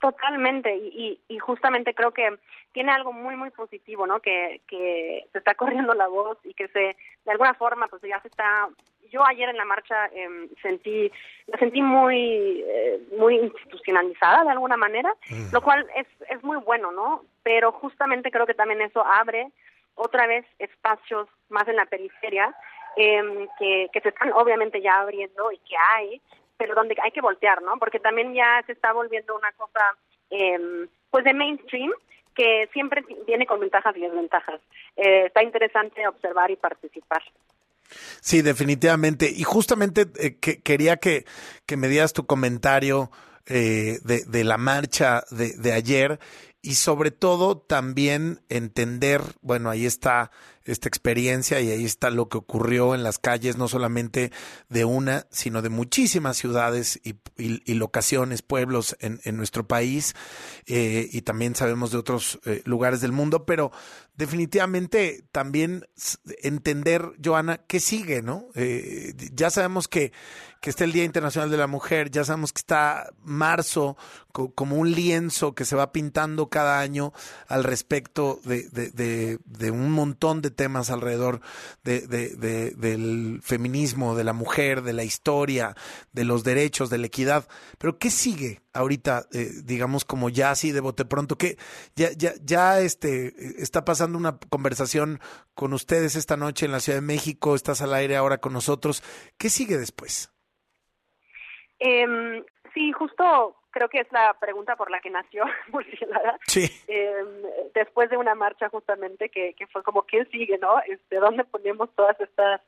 Totalmente, 0.01 0.75
y, 0.77 1.21
y, 1.29 1.35
y 1.35 1.39
justamente 1.39 1.95
creo 1.95 2.13
que 2.13 2.39
tiene 2.77 2.93
algo 2.93 3.11
muy, 3.11 3.37
muy 3.37 3.49
positivo, 3.49 4.07
¿no? 4.07 4.21
Que, 4.21 4.61
que 4.69 5.27
se 5.33 5.39
está 5.39 5.55
corriendo 5.63 5.95
la 5.95 6.09
voz 6.09 6.37
y 6.45 6.53
que 6.53 6.69
se, 6.69 6.95
de 7.25 7.31
alguna 7.31 7.55
forma, 7.55 7.89
pues 7.89 8.03
ya 8.03 8.21
se 8.21 8.29
está. 8.29 8.69
Yo 9.11 9.25
ayer 9.25 9.49
en 9.49 9.57
la 9.57 9.65
marcha 9.65 10.07
eh, 10.13 10.29
sentí, 10.61 11.11
me 11.47 11.59
sentí 11.59 11.81
muy, 11.81 12.63
eh, 12.67 13.01
muy 13.17 13.37
institucionalizada 13.37 14.45
de 14.45 14.51
alguna 14.51 14.77
manera, 14.77 15.11
lo 15.53 15.63
cual 15.63 15.87
es, 15.97 16.07
es 16.29 16.45
muy 16.45 16.59
bueno, 16.59 16.93
¿no? 16.93 17.23
Pero 17.43 17.73
justamente 17.73 18.31
creo 18.31 18.45
que 18.45 18.53
también 18.53 18.83
eso 18.83 19.03
abre 19.07 19.51
otra 19.95 20.27
vez 20.27 20.45
espacios 20.59 21.29
más 21.49 21.67
en 21.69 21.77
la 21.77 21.87
periferia 21.87 22.55
eh, 22.97 23.49
que, 23.59 23.89
que 23.91 24.01
se 24.03 24.11
están 24.11 24.33
obviamente 24.35 24.83
ya 24.83 25.01
abriendo 25.01 25.51
y 25.51 25.59
que 25.59 25.77
hay, 25.95 26.21
pero 26.59 26.75
donde 26.75 26.95
hay 27.03 27.13
que 27.13 27.23
voltear, 27.23 27.63
¿no? 27.63 27.79
Porque 27.79 28.01
también 28.01 28.35
ya 28.35 28.63
se 28.67 28.73
está 28.73 28.93
volviendo 28.93 29.35
una 29.35 29.53
cosa, 29.53 29.97
eh, 30.31 30.89
pues 31.11 31.25
de 31.25 31.33
mainstream, 31.33 31.93
que 32.37 32.69
siempre 32.73 33.03
viene 33.27 33.47
con 33.47 33.61
ventajas 33.61 33.97
y 33.97 34.01
desventajas. 34.01 34.61
Eh, 34.97 35.27
está 35.27 35.43
interesante 35.43 36.07
observar 36.07 36.51
y 36.51 36.57
participar. 36.57 37.23
Sí, 38.21 38.43
definitivamente. 38.43 39.31
Y 39.35 39.43
justamente 39.45 40.07
eh, 40.19 40.39
que, 40.39 40.61
quería 40.61 40.97
que, 40.97 41.25
que 41.67 41.77
me 41.77 41.89
dieras 41.89 42.13
tu 42.13 42.27
comentario 42.27 43.11
eh, 43.47 43.99
de, 44.05 44.25
de 44.27 44.45
la 44.45 44.59
marcha 44.59 45.23
de, 45.31 45.57
de 45.57 45.73
ayer 45.73 46.19
y 46.63 46.75
sobre 46.75 47.13
todo 47.13 47.59
también 47.59 48.41
entender, 48.49 49.21
bueno, 49.41 49.71
ahí 49.71 49.87
está 49.87 50.33
esta 50.67 50.89
experiencia 50.89 51.61
y 51.61 51.71
ahí 51.71 51.85
está 51.85 52.11
lo 52.11 52.29
que 52.29 52.39
ocurrió 52.39 52.95
en 52.95 53.03
las 53.03 53.19
calles, 53.19 53.57
no 53.57 53.69
solamente 53.69 54.31
de 54.69 54.85
una, 54.85 55.27
sino 55.31 55.63
de 55.63 55.69
muchísimas 55.71 56.37
ciudades 56.37 57.01
y, 57.05 57.15
y- 57.37 57.75
locaciones, 57.75 58.43
pueblos 58.43 58.97
en, 59.01 59.21
en 59.25 59.37
nuestro 59.37 59.67
país 59.67 60.15
eh, 60.67 61.09
y 61.13 61.23
también 61.23 61.55
sabemos 61.55 61.91
de 61.93 61.99
otros 61.99 62.39
eh, 62.45 62.63
lugares 62.65 63.01
del 63.01 63.13
mundo, 63.13 63.47
pero 63.47 63.71
definitivamente 64.17 65.25
también 65.33 65.87
entender, 66.43 67.13
Joana, 67.25 67.59
qué 67.67 67.81
sigue, 67.81 68.23
¿no? 68.23 68.47
Eh, 68.55 69.15
ya 69.33 69.51
sabemos 69.51 69.89
que, 69.89 70.13
que 70.61 70.71
está 70.71 70.85
el 70.85 70.93
Día 70.93 71.05
Internacional 71.05 71.51
de 71.51 71.57
la 71.59 71.67
Mujer, 71.67 72.11
ya 72.11 72.25
sabemos 72.25 72.53
que 72.53 72.61
está 72.61 73.11
marzo 73.23 73.97
co- 74.33 74.53
como 74.55 74.77
un 74.77 74.91
lienzo 74.93 75.55
que 75.55 75.65
se 75.65 75.77
va 75.77 75.93
pintando 75.93 76.49
cada 76.49 76.81
año 76.81 77.13
al 77.47 77.63
respecto 77.65 78.41
de, 78.45 78.69
de, 78.71 78.91
de, 78.91 79.39
de 79.45 79.71
un 79.71 79.93
montón 79.93 80.41
de 80.43 80.51
temas 80.57 80.91
alrededor 80.91 81.41
de, 81.85 82.01
de, 82.07 82.31
de- 82.37 82.71
del 82.73 83.41
feminismo, 83.43 84.17
de 84.17 84.25
la 84.25 84.33
mujer, 84.33 84.83
de 84.83 84.93
la 84.95 85.05
historia, 85.05 85.77
de 86.13 86.25
los 86.25 86.43
derechos, 86.43 86.91
de 86.91 86.99
la 86.99 87.07
equidad. 87.07 87.47
Pero 87.79 87.99
¿qué 87.99 88.11
sigue 88.11 88.63
ahorita, 88.73 89.27
eh, 89.33 89.51
digamos, 89.65 90.05
como 90.05 90.29
ya 90.31 90.51
así 90.51 90.73
de 90.73 90.81
bote 90.81 91.05
pronto? 91.05 91.37
que 91.39 91.59
ya, 91.95 92.11
ya, 92.13 92.33
ya 92.43 92.81
este, 92.81 93.63
está 93.63 93.85
pasando 93.85 94.19
una 94.19 94.39
conversación 94.51 95.21
con 95.55 95.73
ustedes 95.73 96.17
esta 96.17 96.37
noche 96.37 96.67
en 96.67 96.73
la 96.73 96.81
Ciudad 96.81 96.99
de 96.99 97.07
México, 97.07 97.55
estás 97.55 97.83
al 97.83 97.95
aire 97.95 98.17
ahora 98.17 98.39
con 98.39 98.53
nosotros. 98.53 99.03
¿Qué 99.39 99.51
sigue 99.51 99.77
después? 99.79 100.33
Em, 101.79 102.43
sí, 102.75 102.93
justo 102.93 103.57
creo 103.77 103.91
que 103.91 104.01
es 104.01 104.11
la 104.11 104.33
pregunta 104.41 104.75
por 104.75 104.91
la 104.91 105.01
que 105.01 105.11
nació 105.11 105.45
Murciélaga. 105.69 106.39
Sí. 106.47 106.65
Em, 106.89 107.43
después 107.75 108.09
de 108.09 108.17
una 108.17 108.35
marcha 108.35 108.71
justamente 108.71 109.29
que, 109.29 109.53
que 109.53 109.67
fue 109.67 109.83
como, 109.83 110.07
¿qué 110.07 110.25
sigue, 110.33 110.57
no? 110.57 110.81
Este, 110.89 111.17
¿Dónde 111.17 111.45
ponemos 111.45 111.91
todas 111.95 112.19
estas 112.19 112.63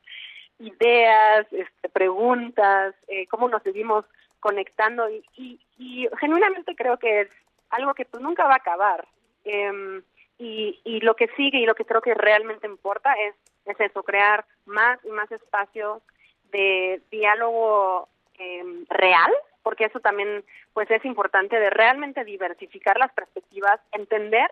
ideas, 0.59 1.47
este, 1.51 1.89
preguntas? 1.89 2.93
Eh, 3.07 3.25
¿Cómo 3.25 3.49
nos 3.49 3.63
seguimos 3.63 4.05
conectando? 4.39 5.09
Y, 5.09 5.25
y, 5.35 5.59
y 5.79 6.07
genuinamente 6.19 6.75
creo 6.75 6.99
que 6.99 7.21
es 7.21 7.29
algo 7.71 7.95
que 7.95 8.05
pues 8.05 8.21
nunca 8.21 8.43
va 8.43 8.53
a 8.53 8.57
acabar. 8.57 9.07
Em, 9.45 10.03
y, 10.37 10.79
y 10.83 10.99
lo 10.99 11.15
que 11.15 11.27
sigue 11.35 11.57
y 11.57 11.65
lo 11.65 11.73
que 11.73 11.85
creo 11.85 12.01
que 12.01 12.13
realmente 12.13 12.67
importa 12.67 13.13
es, 13.13 13.33
es 13.65 13.79
eso, 13.79 14.03
crear 14.03 14.45
más 14.67 14.99
y 15.03 15.09
más 15.09 15.31
espacios 15.31 16.03
de 16.51 17.01
diálogo 17.09 18.09
em, 18.37 18.85
real, 18.89 19.31
porque 19.63 19.85
eso 19.85 19.99
también 19.99 20.43
pues 20.73 20.89
es 20.91 21.03
importante 21.05 21.59
de 21.59 21.69
realmente 21.69 22.23
diversificar 22.23 22.97
las 22.97 23.11
perspectivas, 23.13 23.79
entender 23.91 24.49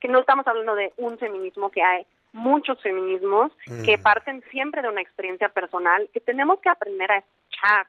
que 0.00 0.08
no 0.08 0.20
estamos 0.20 0.46
hablando 0.46 0.74
de 0.74 0.92
un 0.96 1.18
feminismo, 1.18 1.70
que 1.70 1.82
hay 1.82 2.06
muchos 2.32 2.80
feminismos 2.80 3.52
que 3.84 3.98
parten 3.98 4.42
siempre 4.50 4.82
de 4.82 4.88
una 4.88 5.02
experiencia 5.02 5.48
personal, 5.48 6.08
que 6.12 6.20
tenemos 6.20 6.60
que 6.60 6.68
aprender 6.68 7.10
a 7.10 7.18
escuchar 7.18 7.86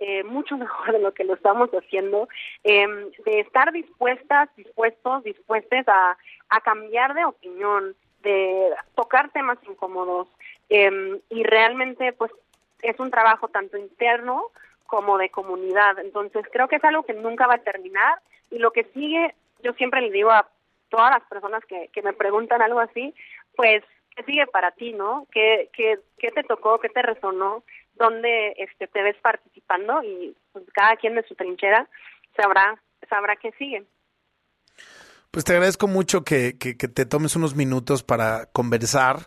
eh, 0.00 0.24
mucho 0.24 0.56
mejor 0.58 0.92
de 0.92 0.98
lo 0.98 1.12
que 1.12 1.24
lo 1.24 1.34
estamos 1.34 1.70
haciendo, 1.70 2.28
eh, 2.64 2.86
de 3.24 3.40
estar 3.40 3.72
dispuestas, 3.72 4.48
dispuestos, 4.56 5.24
dispuestas 5.24 5.86
a, 5.88 6.16
a 6.48 6.60
cambiar 6.60 7.14
de 7.14 7.24
opinión, 7.24 7.94
de 8.22 8.70
tocar 8.94 9.30
temas 9.30 9.58
incómodos 9.68 10.28
eh, 10.70 11.20
y 11.28 11.42
realmente 11.42 12.12
pues 12.14 12.32
es 12.82 12.98
un 12.98 13.10
trabajo 13.10 13.48
tanto 13.48 13.76
interno 13.76 14.50
como 14.86 15.18
de 15.18 15.30
comunidad. 15.30 15.98
Entonces 15.98 16.44
creo 16.52 16.68
que 16.68 16.76
es 16.76 16.84
algo 16.84 17.02
que 17.04 17.14
nunca 17.14 17.46
va 17.46 17.54
a 17.54 17.62
terminar 17.62 18.20
y 18.50 18.58
lo 18.58 18.70
que 18.72 18.84
sigue, 18.94 19.34
yo 19.62 19.72
siempre 19.74 20.00
le 20.00 20.10
digo 20.10 20.30
a 20.30 20.48
todas 20.88 21.10
las 21.10 21.28
personas 21.28 21.64
que, 21.64 21.88
que 21.92 22.02
me 22.02 22.12
preguntan 22.12 22.62
algo 22.62 22.80
así, 22.80 23.14
pues, 23.56 23.82
¿qué 24.14 24.22
sigue 24.24 24.46
para 24.46 24.70
ti, 24.70 24.92
no? 24.92 25.26
¿Qué, 25.32 25.70
qué, 25.72 25.98
qué 26.18 26.30
te 26.30 26.44
tocó, 26.44 26.78
qué 26.78 26.88
te 26.88 27.02
resonó, 27.02 27.64
dónde 27.94 28.54
este, 28.58 28.86
te 28.86 29.02
ves 29.02 29.16
participando? 29.20 30.02
Y 30.02 30.36
pues, 30.52 30.64
cada 30.72 30.96
quien 30.96 31.14
de 31.14 31.26
su 31.26 31.34
trinchera 31.34 31.88
sabrá, 32.36 32.80
sabrá 33.08 33.36
qué 33.36 33.52
sigue. 33.58 33.84
Pues 35.30 35.44
te 35.44 35.52
agradezco 35.52 35.88
mucho 35.88 36.22
que, 36.22 36.58
que, 36.58 36.76
que 36.76 36.86
te 36.86 37.06
tomes 37.06 37.34
unos 37.34 37.56
minutos 37.56 38.04
para 38.04 38.46
conversar. 38.52 39.26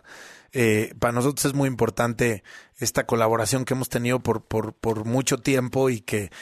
Eh, 0.60 0.92
para 0.98 1.12
nosotros 1.12 1.44
es 1.44 1.54
muy 1.54 1.68
importante 1.68 2.42
esta 2.78 3.06
colaboración 3.06 3.64
que 3.64 3.74
hemos 3.74 3.88
tenido 3.88 4.18
por, 4.18 4.42
por, 4.42 5.04
mucho 5.04 5.38
tiempo 5.38 5.88
y 5.88 6.00
que 6.00 6.32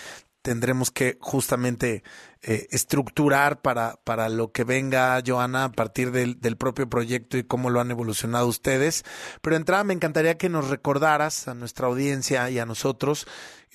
tendremos 0.41 0.91
que 0.91 1.19
justamente 1.21 2.03
eh, 2.41 2.67
estructurar 2.71 3.61
para, 3.61 4.01
para 4.05 4.31
lo 4.31 4.53
que 4.53 4.65
venga, 4.65 5.23
Joana, 5.27 5.65
a 5.65 5.73
partir 5.73 6.13
del, 6.13 6.41
del 6.41 6.57
propio 6.57 6.89
proyecto 6.89 7.37
y 7.37 7.45
cómo 7.45 7.69
lo 7.69 7.79
han 7.79 7.91
evolucionado 7.91 8.47
ustedes. 8.47 9.05
Pero 9.43 9.53
de 9.53 9.59
entrada 9.59 9.85
me 9.85 9.93
encantaría 9.93 10.39
que 10.39 10.49
nos 10.49 10.71
recordaras 10.71 11.47
a 11.47 11.53
nuestra 11.53 11.87
audiencia 11.87 12.49
y 12.49 12.59
a 12.59 12.65
nosotros 12.65 13.27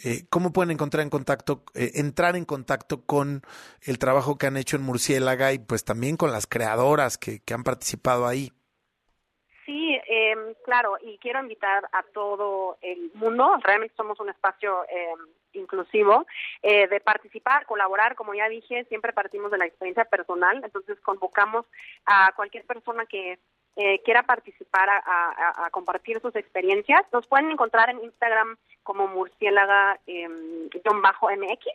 eh, 0.03 0.25
cómo 0.31 0.53
pueden 0.53 0.71
encontrar 0.71 1.03
en 1.03 1.11
contacto, 1.11 1.63
eh, 1.75 1.91
entrar 1.95 2.35
en 2.35 2.45
contacto 2.45 3.05
con 3.05 3.43
el 3.83 3.99
trabajo 3.99 4.39
que 4.39 4.47
han 4.47 4.57
hecho 4.57 4.75
en 4.75 4.81
Murciélaga 4.81 5.53
y 5.53 5.59
pues 5.59 5.83
también 5.83 6.17
con 6.17 6.31
las 6.31 6.47
creadoras 6.47 7.19
que 7.19 7.43
han 7.53 7.63
participado 7.63 8.25
ahí. 8.25 8.51
Eh, 10.31 10.55
claro, 10.63 10.97
y 11.01 11.17
quiero 11.17 11.39
invitar 11.39 11.87
a 11.91 12.03
todo 12.03 12.77
el 12.81 13.11
mundo, 13.15 13.57
realmente 13.63 13.95
somos 13.95 14.19
un 14.19 14.29
espacio 14.29 14.83
eh, 14.89 15.13
inclusivo, 15.53 16.25
eh, 16.61 16.87
de 16.87 16.99
participar, 17.01 17.65
colaborar, 17.65 18.15
como 18.15 18.33
ya 18.33 18.47
dije, 18.47 18.85
siempre 18.85 19.11
partimos 19.13 19.51
de 19.51 19.57
la 19.57 19.65
experiencia 19.65 20.05
personal, 20.05 20.61
entonces 20.63 20.99
convocamos 21.01 21.65
a 22.05 22.31
cualquier 22.35 22.65
persona 22.65 23.05
que 23.05 23.37
eh, 23.77 24.01
quiera 24.03 24.23
participar 24.23 24.89
a, 24.89 24.97
a- 24.97 25.65
a 25.65 25.69
compartir 25.69 26.19
sus 26.21 26.35
experiencias. 26.35 27.01
Nos 27.13 27.25
pueden 27.27 27.51
encontrar 27.51 27.89
en 27.89 28.03
Instagram 28.03 28.57
como 28.83 29.07
murciélaga 29.07 29.97
eh, 30.07 30.27
guion 30.71 31.01
bajo 31.01 31.29
MX 31.29 31.65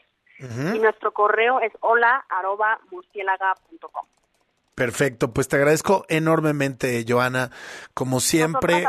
y 0.74 0.78
nuestro 0.78 1.12
correo 1.12 1.60
es 1.60 1.72
hola 1.80 2.24
arroba 2.28 2.78
murciélaga.com. 2.90 4.06
Perfecto, 4.76 5.32
pues 5.32 5.48
te 5.48 5.56
agradezco 5.56 6.04
enormemente, 6.10 7.02
Joana. 7.08 7.50
Como 7.94 8.20
siempre, 8.20 8.86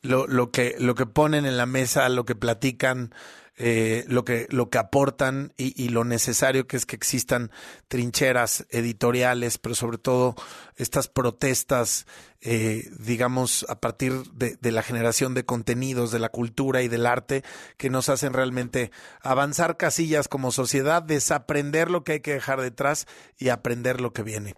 lo, 0.00 0.28
lo 0.28 0.52
que 0.52 0.76
lo 0.78 0.94
que 0.94 1.04
ponen 1.04 1.46
en 1.46 1.56
la 1.56 1.66
mesa, 1.66 2.08
lo 2.08 2.24
que 2.24 2.36
platican, 2.36 3.12
eh, 3.56 4.04
lo 4.06 4.24
que 4.24 4.46
lo 4.50 4.70
que 4.70 4.78
aportan 4.78 5.52
y, 5.56 5.74
y 5.82 5.88
lo 5.88 6.04
necesario 6.04 6.68
que 6.68 6.76
es 6.76 6.86
que 6.86 6.94
existan 6.94 7.50
trincheras 7.88 8.66
editoriales, 8.70 9.58
pero 9.58 9.74
sobre 9.74 9.98
todo 9.98 10.36
estas 10.76 11.08
protestas, 11.08 12.06
eh, 12.40 12.88
digamos, 12.96 13.66
a 13.68 13.80
partir 13.80 14.12
de, 14.32 14.56
de 14.60 14.70
la 14.70 14.84
generación 14.84 15.34
de 15.34 15.44
contenidos, 15.44 16.12
de 16.12 16.20
la 16.20 16.28
cultura 16.28 16.82
y 16.82 16.88
del 16.88 17.04
arte, 17.04 17.42
que 17.78 17.90
nos 17.90 18.10
hacen 18.10 18.32
realmente 18.32 18.92
avanzar 19.22 19.76
casillas 19.76 20.28
como 20.28 20.52
sociedad, 20.52 21.02
desaprender 21.02 21.90
lo 21.90 22.04
que 22.04 22.12
hay 22.12 22.20
que 22.20 22.34
dejar 22.34 22.60
detrás 22.60 23.08
y 23.38 23.48
aprender 23.48 24.00
lo 24.00 24.12
que 24.12 24.22
viene. 24.22 24.54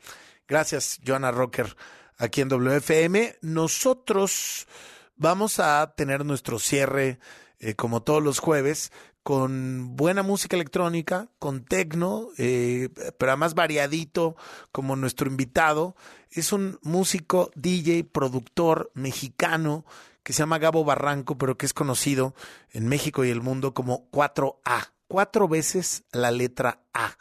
Gracias, 0.48 0.98
Joana 1.06 1.30
Rocker, 1.30 1.76
aquí 2.16 2.40
en 2.40 2.48
WFM. 2.48 3.36
Nosotros 3.42 4.66
vamos 5.14 5.60
a 5.60 5.92
tener 5.94 6.24
nuestro 6.24 6.58
cierre, 6.58 7.18
eh, 7.58 7.74
como 7.74 8.02
todos 8.02 8.22
los 8.22 8.38
jueves, 8.38 8.90
con 9.22 9.94
buena 9.94 10.22
música 10.22 10.56
electrónica, 10.56 11.28
con 11.38 11.66
tecno, 11.66 12.30
eh, 12.38 12.88
pero 13.18 13.32
además 13.32 13.54
variadito, 13.54 14.36
como 14.72 14.96
nuestro 14.96 15.28
invitado. 15.28 15.96
Es 16.30 16.54
un 16.54 16.78
músico, 16.80 17.50
DJ, 17.54 18.04
productor 18.04 18.90
mexicano 18.94 19.84
que 20.22 20.32
se 20.32 20.38
llama 20.38 20.58
Gabo 20.58 20.82
Barranco, 20.82 21.36
pero 21.36 21.58
que 21.58 21.66
es 21.66 21.74
conocido 21.74 22.34
en 22.70 22.88
México 22.88 23.22
y 23.22 23.28
el 23.28 23.42
mundo 23.42 23.74
como 23.74 24.10
4A. 24.10 24.92
Cuatro 25.08 25.46
veces 25.46 26.04
la 26.10 26.30
letra 26.30 26.80
A. 26.94 27.18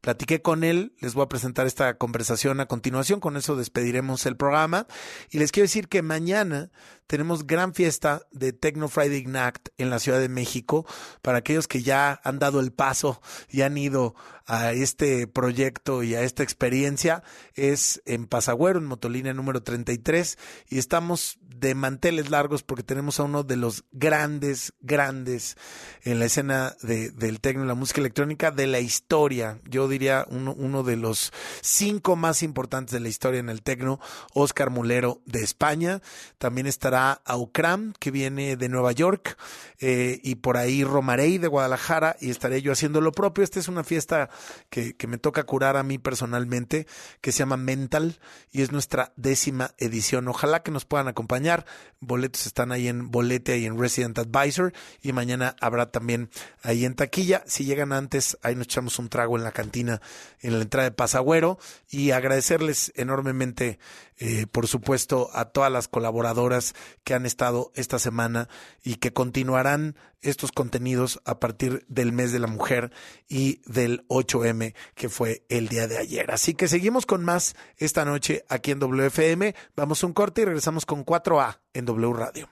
Platiqué 0.00 0.40
con 0.42 0.62
él, 0.62 0.92
les 1.00 1.14
voy 1.14 1.24
a 1.24 1.28
presentar 1.28 1.66
esta 1.66 1.94
conversación 1.94 2.60
a 2.60 2.66
continuación, 2.66 3.18
con 3.18 3.36
eso 3.36 3.56
despediremos 3.56 4.26
el 4.26 4.36
programa. 4.36 4.86
Y 5.30 5.38
les 5.38 5.50
quiero 5.50 5.64
decir 5.64 5.88
que 5.88 6.02
mañana 6.02 6.70
tenemos 7.08 7.46
gran 7.46 7.74
fiesta 7.74 8.22
de 8.30 8.52
Techno 8.52 8.88
Friday 8.88 9.18
Ignite 9.18 9.72
en 9.78 9.88
la 9.90 9.98
Ciudad 9.98 10.20
de 10.20 10.28
México 10.28 10.86
para 11.22 11.38
aquellos 11.38 11.66
que 11.66 11.82
ya 11.82 12.20
han 12.22 12.38
dado 12.38 12.60
el 12.60 12.70
paso 12.70 13.20
y 13.48 13.62
han 13.62 13.76
ido 13.78 14.14
a 14.46 14.72
este 14.72 15.26
proyecto 15.26 16.02
y 16.02 16.14
a 16.14 16.22
esta 16.22 16.42
experiencia. 16.42 17.22
Es 17.54 18.02
en 18.04 18.26
Pasagüero, 18.26 18.78
en 18.78 18.84
Motolínea 18.84 19.32
número 19.34 19.62
33 19.62 20.38
y 20.68 20.78
estamos 20.78 21.38
de 21.58 21.74
manteles 21.74 22.30
largos 22.30 22.62
porque 22.62 22.82
tenemos 22.82 23.18
a 23.18 23.24
uno 23.24 23.42
de 23.42 23.56
los 23.56 23.84
grandes, 23.90 24.74
grandes 24.80 25.56
en 26.02 26.18
la 26.18 26.26
escena 26.26 26.76
de, 26.82 27.10
del 27.10 27.40
tecno 27.40 27.64
y 27.64 27.66
la 27.66 27.74
música 27.74 28.00
electrónica 28.00 28.50
de 28.50 28.66
la 28.66 28.80
historia. 28.80 29.58
Yo 29.64 29.88
diría 29.88 30.24
uno, 30.30 30.54
uno 30.56 30.82
de 30.82 30.96
los 30.96 31.32
cinco 31.60 32.16
más 32.16 32.42
importantes 32.42 32.92
de 32.92 33.00
la 33.00 33.08
historia 33.08 33.40
en 33.40 33.48
el 33.48 33.62
tecno, 33.62 33.98
Oscar 34.34 34.70
Mulero 34.70 35.20
de 35.24 35.40
España. 35.40 36.00
También 36.38 36.66
estará 36.66 36.97
Aucram, 37.24 37.92
que 37.98 38.10
viene 38.10 38.56
de 38.56 38.68
Nueva 38.68 38.92
York, 38.92 39.36
eh, 39.80 40.20
y 40.22 40.36
por 40.36 40.56
ahí 40.56 40.84
Romarey 40.84 41.38
de 41.38 41.48
Guadalajara, 41.48 42.16
y 42.20 42.30
estaré 42.30 42.62
yo 42.62 42.72
haciendo 42.72 43.00
lo 43.00 43.12
propio. 43.12 43.44
Esta 43.44 43.60
es 43.60 43.68
una 43.68 43.84
fiesta 43.84 44.30
que, 44.70 44.96
que 44.96 45.06
me 45.06 45.18
toca 45.18 45.44
curar 45.44 45.76
a 45.76 45.82
mí 45.82 45.98
personalmente, 45.98 46.86
que 47.20 47.32
se 47.32 47.40
llama 47.40 47.56
Mental, 47.56 48.18
y 48.52 48.62
es 48.62 48.72
nuestra 48.72 49.12
décima 49.16 49.72
edición. 49.78 50.28
Ojalá 50.28 50.62
que 50.62 50.70
nos 50.70 50.84
puedan 50.84 51.08
acompañar. 51.08 51.64
Boletos 52.00 52.46
están 52.46 52.72
ahí 52.72 52.88
en 52.88 53.10
Bolete 53.10 53.58
y 53.58 53.66
en 53.66 53.78
Resident 53.78 54.18
Advisor, 54.18 54.72
y 55.02 55.12
mañana 55.12 55.56
habrá 55.60 55.90
también 55.90 56.30
ahí 56.62 56.84
en 56.84 56.94
taquilla. 56.94 57.42
Si 57.46 57.64
llegan 57.64 57.92
antes, 57.92 58.38
ahí 58.42 58.54
nos 58.54 58.66
echamos 58.66 58.98
un 58.98 59.08
trago 59.08 59.36
en 59.36 59.44
la 59.44 59.52
cantina, 59.52 60.00
en 60.40 60.54
la 60.54 60.62
entrada 60.62 60.88
de 60.88 60.94
Pasagüero, 60.94 61.58
y 61.90 62.10
agradecerles 62.10 62.92
enormemente, 62.96 63.78
eh, 64.18 64.46
por 64.50 64.66
supuesto, 64.66 65.30
a 65.32 65.46
todas 65.46 65.70
las 65.70 65.88
colaboradoras 65.88 66.74
que 67.04 67.14
han 67.14 67.26
estado 67.26 67.70
esta 67.74 67.98
semana 67.98 68.48
y 68.82 68.96
que 68.96 69.12
continuarán 69.12 69.96
estos 70.20 70.50
contenidos 70.50 71.20
a 71.24 71.38
partir 71.38 71.84
del 71.88 72.12
mes 72.12 72.32
de 72.32 72.40
la 72.40 72.48
mujer 72.48 72.92
y 73.28 73.60
del 73.66 74.06
8M, 74.08 74.74
que 74.94 75.08
fue 75.08 75.44
el 75.48 75.68
día 75.68 75.86
de 75.86 75.98
ayer. 75.98 76.30
Así 76.30 76.54
que 76.54 76.68
seguimos 76.68 77.06
con 77.06 77.24
más 77.24 77.54
esta 77.76 78.04
noche 78.04 78.44
aquí 78.48 78.72
en 78.72 78.80
WFM. 78.80 79.54
Vamos 79.76 80.02
a 80.02 80.06
un 80.06 80.12
corte 80.12 80.42
y 80.42 80.44
regresamos 80.46 80.84
con 80.84 81.04
4A 81.04 81.60
en 81.72 81.84
W 81.84 82.12
Radio. 82.12 82.50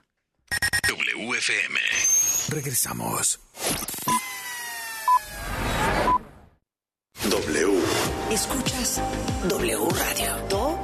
WFM. 0.87 1.79
Regresamos. 2.49 3.41
W. 7.29 7.81
Escuchas 8.31 9.01
W 9.49 9.89
Radio. 9.89 10.76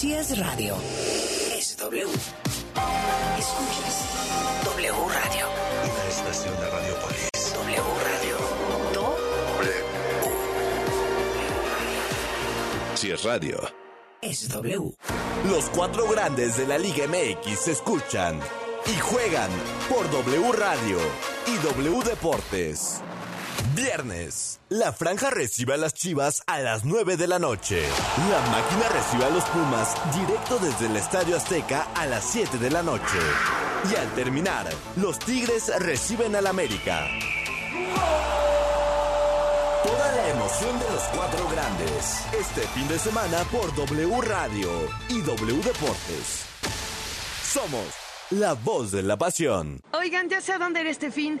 Si 0.00 0.14
es 0.14 0.38
radio, 0.38 0.76
es 1.54 1.76
W. 1.76 2.06
Escuchas 3.38 4.64
W 4.64 4.92
Radio. 4.92 5.46
Una 5.84 6.04
estación 6.08 6.54
de 6.58 6.70
Radiopolis. 6.70 7.28
W 7.52 7.82
Radio. 8.08 8.36
Do. 8.94 9.16
Si 12.94 13.10
es 13.10 13.24
radio. 13.24 13.60
Es 14.22 14.48
W. 14.48 14.94
Los 15.50 15.68
cuatro 15.68 16.08
grandes 16.08 16.56
de 16.56 16.66
la 16.66 16.78
Liga 16.78 17.06
MX 17.06 17.58
se 17.60 17.72
escuchan 17.72 18.40
y 18.86 18.98
juegan 19.00 19.50
por 19.90 20.10
W 20.10 20.52
Radio 20.52 20.96
y 21.46 21.56
W 21.58 22.02
Deportes. 22.04 23.02
Viernes. 23.74 24.60
La 24.68 24.92
franja 24.92 25.30
recibe 25.30 25.74
a 25.74 25.76
las 25.76 25.94
Chivas 25.94 26.42
a 26.46 26.60
las 26.60 26.84
9 26.84 27.16
de 27.16 27.26
la 27.26 27.38
noche. 27.38 27.82
La 28.30 28.40
máquina 28.50 28.88
recibe 28.88 29.24
a 29.24 29.30
los 29.30 29.44
Pumas 29.44 29.94
directo 30.14 30.58
desde 30.58 30.86
el 30.86 30.96
Estadio 30.96 31.36
Azteca 31.36 31.88
a 31.94 32.06
las 32.06 32.24
7 32.24 32.58
de 32.58 32.70
la 32.70 32.82
noche. 32.82 33.18
Y 33.90 33.96
al 33.96 34.12
terminar, 34.14 34.68
los 34.96 35.18
Tigres 35.18 35.72
reciben 35.80 36.36
al 36.36 36.46
América. 36.46 37.06
Toda 39.84 40.12
la 40.14 40.28
emoción 40.28 40.78
de 40.78 40.90
los 40.90 41.02
cuatro 41.14 41.48
grandes. 41.48 42.24
Este 42.38 42.60
fin 42.68 42.86
de 42.88 42.98
semana 42.98 43.38
por 43.50 43.74
W 43.74 44.20
Radio 44.20 44.68
y 45.08 45.20
W 45.22 45.56
Deportes. 45.62 46.44
Somos 47.42 47.86
la 48.30 48.52
voz 48.54 48.92
de 48.92 49.02
la 49.02 49.16
pasión. 49.16 49.80
Oigan, 49.92 50.28
ya 50.28 50.40
sé 50.40 50.52
a 50.52 50.58
dónde 50.58 50.80
era 50.80 50.90
este 50.90 51.10
fin. 51.10 51.40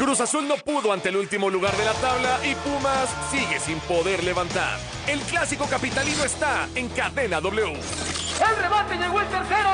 Cruz 0.00 0.18
Azul 0.22 0.48
no 0.48 0.56
pudo 0.56 0.94
ante 0.94 1.10
el 1.10 1.16
último 1.16 1.50
lugar 1.50 1.76
de 1.76 1.84
la 1.84 1.92
tabla 1.92 2.40
y 2.42 2.54
Pumas 2.54 3.10
sigue 3.30 3.60
sin 3.60 3.78
poder 3.80 4.24
levantar. 4.24 4.78
El 5.06 5.20
clásico 5.20 5.66
capitalino 5.66 6.24
está 6.24 6.66
en 6.74 6.88
cadena 6.88 7.38
W. 7.38 7.74
El 7.74 8.56
remate 8.56 8.96
llegó 8.96 9.20
el 9.20 9.26
tercero. 9.26 9.68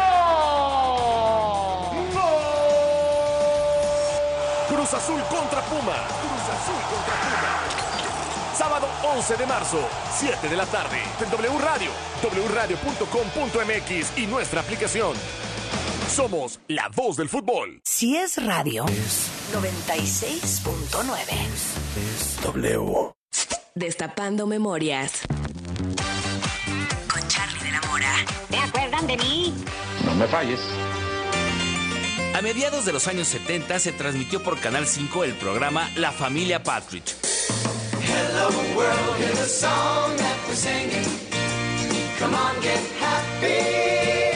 Cruz 4.68 4.94
Azul 4.94 5.22
contra 5.30 5.60
Pumas. 5.62 6.10
Cruz 6.18 6.48
Azul 6.56 6.82
contra 6.90 7.14
Pumas. 7.22 7.56
Sábado 8.58 8.88
11 9.04 9.36
de 9.36 9.46
marzo, 9.46 9.78
7 10.18 10.48
de 10.48 10.56
la 10.56 10.66
tarde, 10.66 10.98
en 11.20 11.30
W 11.30 11.58
Radio, 11.60 11.92
wradio.com.mx 12.50 14.18
y 14.18 14.26
nuestra 14.26 14.60
aplicación. 14.62 15.12
Somos 16.08 16.60
la 16.68 16.88
voz 16.94 17.16
del 17.16 17.28
fútbol. 17.28 17.80
Si 17.84 18.16
es 18.16 18.42
radio, 18.44 18.84
96.9. 18.86 21.18
Es 21.96 22.36
W. 22.42 23.12
Destapando 23.74 24.46
memorias. 24.46 25.22
Con 27.12 27.28
Charlie 27.28 27.58
de 27.64 27.70
la 27.72 27.80
Mora. 27.82 28.14
¿Te 28.50 28.56
acuerdan 28.58 29.06
de 29.06 29.16
mí? 29.18 29.54
No 30.04 30.14
me 30.14 30.26
falles. 30.28 30.60
A 32.34 32.40
mediados 32.40 32.84
de 32.84 32.92
los 32.92 33.06
años 33.08 33.28
70 33.28 33.78
se 33.78 33.92
transmitió 33.92 34.42
por 34.42 34.58
Canal 34.60 34.86
5 34.86 35.24
el 35.24 35.34
programa 35.34 35.90
La 35.96 36.12
Familia 36.12 36.62
Partridge. 36.62 37.14
Hello 38.02 38.48
world, 38.74 39.16
here's 39.18 39.40
a 39.40 39.48
song 39.48 40.16
that 40.16 40.36
we're 40.46 40.54
singing. 40.54 41.04
Come 42.18 42.34
on, 42.34 42.54
get 42.62 42.80
happy. 43.00 44.35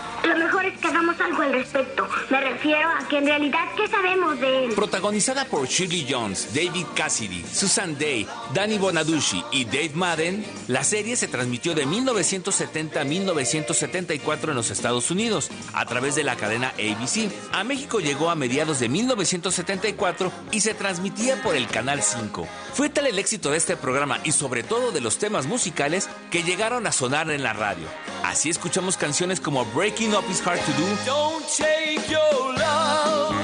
Lo 0.23 0.37
mejor 0.37 0.65
es 0.65 0.77
que 0.79 0.87
hagamos 0.87 1.19
algo 1.19 1.41
al 1.41 1.51
respecto. 1.53 2.07
Me 2.29 2.41
refiero 2.41 2.89
a 2.89 3.07
que 3.07 3.17
en 3.17 3.25
realidad, 3.25 3.65
¿qué 3.75 3.87
sabemos 3.87 4.39
de 4.39 4.65
él? 4.65 4.73
Protagonizada 4.73 5.45
por 5.45 5.67
Shirley 5.67 6.05
Jones, 6.09 6.53
David 6.53 6.85
Cassidy, 6.95 7.43
Susan 7.51 7.97
Day, 7.97 8.27
Danny 8.53 8.77
Bonaducci 8.77 9.43
y 9.51 9.65
Dave 9.65 9.91
Madden, 9.95 10.45
la 10.67 10.83
serie 10.83 11.15
se 11.15 11.27
transmitió 11.27 11.73
de 11.73 11.85
1970 11.85 13.01
a 13.01 13.03
1974 13.03 14.51
en 14.51 14.57
los 14.57 14.69
Estados 14.69 15.09
Unidos 15.09 15.49
a 15.73 15.85
través 15.85 16.15
de 16.15 16.23
la 16.23 16.35
cadena 16.35 16.69
ABC. 16.69 17.31
A 17.51 17.63
México 17.63 17.99
llegó 17.99 18.29
a 18.29 18.35
mediados 18.35 18.79
de 18.79 18.89
1974 18.89 20.31
y 20.51 20.61
se 20.61 20.73
transmitía 20.73 21.41
por 21.41 21.55
el 21.55 21.67
Canal 21.67 22.03
5. 22.03 22.47
Fue 22.73 22.89
tal 22.89 23.07
el 23.07 23.17
éxito 23.17 23.51
de 23.51 23.57
este 23.57 23.75
programa 23.75 24.19
y 24.23 24.31
sobre 24.31 24.63
todo 24.63 24.91
de 24.91 25.01
los 25.01 25.17
temas 25.17 25.47
musicales 25.47 26.09
que 26.29 26.43
llegaron 26.43 26.85
a 26.85 26.91
sonar 26.91 27.31
en 27.31 27.43
la 27.43 27.53
radio. 27.53 27.87
Así 28.31 28.49
escuchamos 28.49 28.95
canciones 28.95 29.41
como 29.41 29.65
Breaking 29.65 30.15
Up 30.15 30.23
Is 30.29 30.41
Hard 30.47 30.61
to 30.61 30.71
Do, 30.71 30.87
Don't 31.05 31.45
take 31.49 31.99
your 32.09 32.53
love 32.57 33.35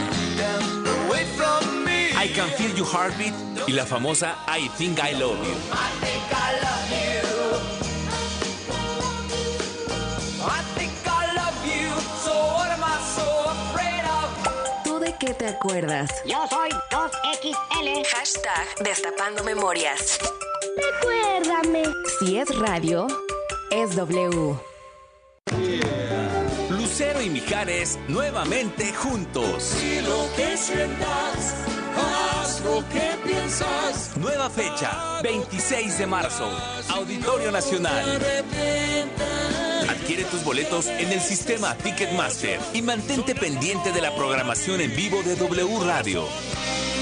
away 1.09 1.25
from 1.35 1.83
me. 1.83 2.11
I 2.15 2.29
Can 2.33 2.47
Feel 2.51 2.73
Your 2.73 2.87
Heartbeat 2.87 3.33
y 3.67 3.73
la 3.73 3.85
famosa 3.85 4.37
I 4.47 4.69
Think 4.77 4.99
I 4.99 5.11
Love 5.11 5.45
You. 5.45 5.55
I 5.73 5.91
think 5.99 6.23
I 6.31 6.53
love 6.63 6.89
you. 6.89 7.19
I 10.45 10.61
think 10.77 10.93
I 11.05 11.35
love 11.35 11.65
you. 11.65 11.89
So 12.23 12.31
what 12.55 12.71
am 12.71 12.81
I 12.81 12.97
so 13.13 13.27
afraid 13.49 14.05
of? 14.05 14.83
¿Tú 14.85 14.99
de 14.99 15.13
qué 15.19 15.33
te 15.33 15.47
acuerdas? 15.47 16.09
Yo 16.25 16.47
soy 16.49 16.69
2XL. 16.91 18.05
Hashtag 18.15 18.85
Destapando 18.85 19.43
Memorias. 19.43 20.17
Recuérdame. 20.77 21.83
Si 22.19 22.37
es 22.37 22.57
radio, 22.57 23.07
es 23.69 23.93
W. 23.97 24.57
Lucero 26.97 27.21
y 27.21 27.29
Mijares 27.29 27.99
nuevamente 28.07 28.91
juntos. 28.91 29.75
Y 29.83 30.01
lo 30.01 30.27
que 30.35 30.57
sientas, 30.57 31.53
haz 31.95 32.59
lo 32.61 32.83
que 32.89 33.11
piensas. 33.23 34.17
Nueva 34.17 34.49
fecha, 34.49 35.21
26 35.21 35.99
de 35.99 36.07
marzo, 36.07 36.49
Auditorio 36.89 37.51
Nacional. 37.51 38.19
Adquiere 39.87 40.23
tus 40.23 40.43
boletos 40.43 40.87
en 40.87 41.11
el 41.11 41.21
sistema 41.21 41.75
Ticketmaster 41.75 42.59
y 42.73 42.81
mantente 42.81 43.35
pendiente 43.35 43.91
de 43.91 44.01
la 44.01 44.15
programación 44.15 44.81
en 44.81 44.95
vivo 44.95 45.21
de 45.21 45.35
W 45.35 45.79
Radio. 45.85 46.25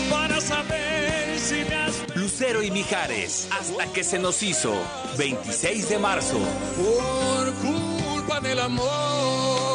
Para 0.10 0.42
saber 0.42 1.40
si 1.40 1.64
me 1.70 1.74
has 1.74 2.16
Lucero 2.16 2.62
y 2.62 2.70
Mijares, 2.70 3.48
hasta 3.50 3.88
que 3.94 4.04
se 4.04 4.20
nos 4.20 4.44
hizo, 4.44 4.74
26 5.18 5.88
de 5.88 6.00
marzo. 6.00 6.38
por 6.76 7.54
culpa 7.54 8.42
del 8.42 8.60
amor. 8.60 9.75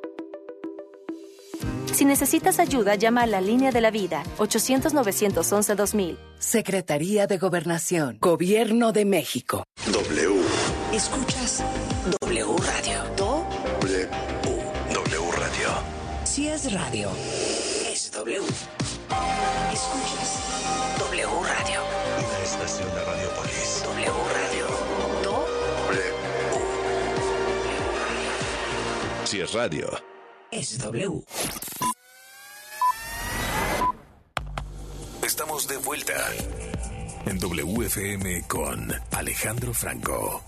Si 1.93 2.05
necesitas 2.05 2.59
ayuda, 2.59 2.95
llama 2.95 3.23
a 3.23 3.27
la 3.27 3.41
línea 3.41 3.71
de 3.71 3.81
la 3.81 3.91
vida 3.91 4.23
800-911-2000. 4.37 6.17
Secretaría 6.39 7.27
de 7.27 7.37
Gobernación, 7.37 8.17
Gobierno 8.19 8.91
de 8.91 9.05
México. 9.05 9.63
W. 9.91 10.41
Escuchas 10.93 11.63
W 12.21 12.45
Radio. 12.57 13.03
Do 13.17 13.45
W. 13.81 14.07
W 14.93 15.31
Radio. 15.37 15.69
si 16.23 16.47
es 16.47 16.71
radio, 16.73 17.09
es 17.91 18.11
W. 18.11 18.37
Escuchas 19.73 20.39
W 20.99 21.27
Radio. 21.43 21.81
Una 22.17 22.43
estación 22.43 22.89
de 22.95 23.03
Radiopolis. 23.05 23.83
W 23.83 24.11
Radio. 24.33 24.65
Do 25.23 25.45
W. 25.91 26.13
Si 29.25 29.39
es 29.41 29.53
radio. 29.53 29.87
es 30.51 30.77
W. 30.79 31.23
Estamos 35.23 35.67
de 35.67 35.77
vuelta 35.91 36.13
en 37.25 37.37
WFM 37.37 38.43
con 38.47 38.93
Alejandro 39.11 39.73
Franco. 39.73 40.41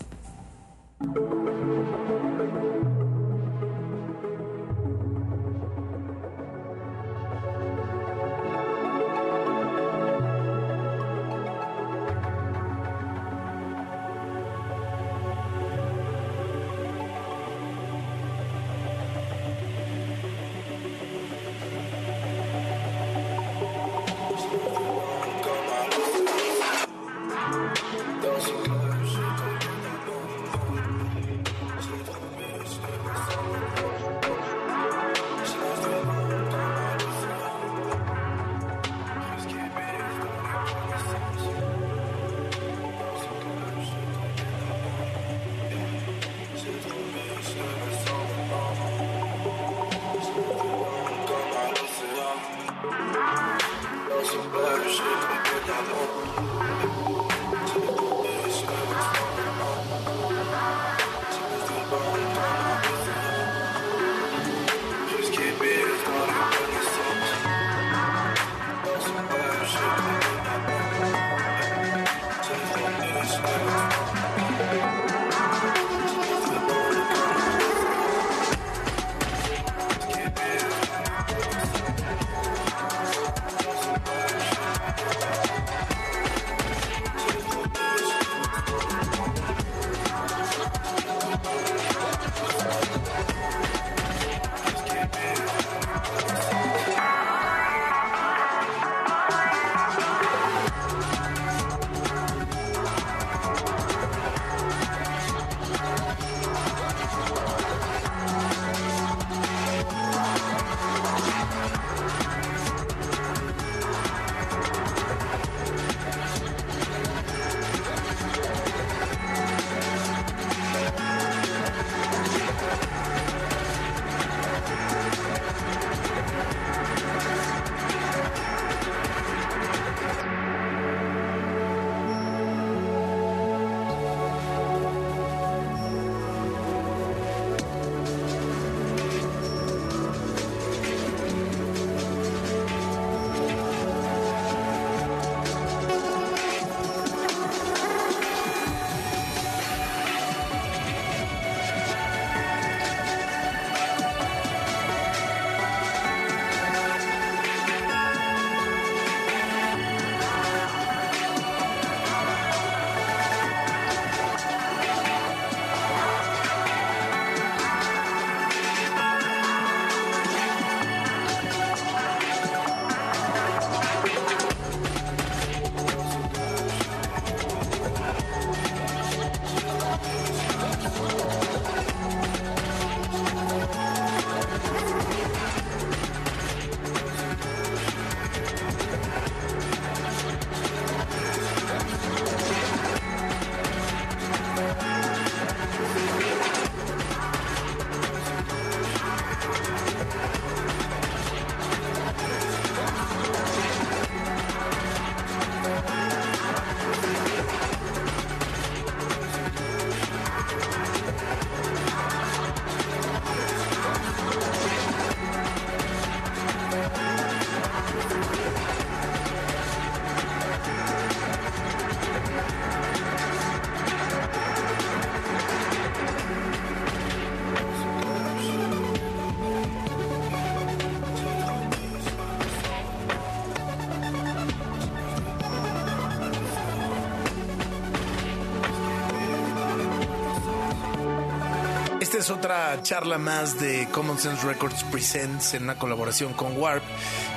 Esta 242.14 242.26
es 242.26 242.30
otra 242.30 242.80
charla 242.84 243.18
más 243.18 243.60
de 243.60 243.88
Common 243.92 244.20
Sense 244.20 244.46
Records 244.46 244.84
Presents 244.84 245.56
en 245.56 245.64
una 245.64 245.80
colaboración 245.80 246.34
con 246.34 246.56
Warp 246.56 246.84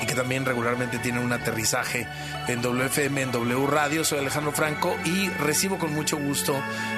y 0.03 0.07
que 0.07 0.15
también 0.15 0.45
regularmente 0.45 0.99
tiene 0.99 1.19
un 1.19 1.33
aterrizaje 1.33 2.07
en 2.47 2.61
WFM, 2.61 3.23
en 3.23 3.33
W 3.33 3.67
Radio. 3.69 4.05
Soy 4.05 4.19
Alejandro 4.19 4.53
Franco 4.53 4.95
y 5.07 5.31
recibo 5.31 5.79
con 5.79 5.95
mucho 5.95 6.19
gusto 6.19 6.55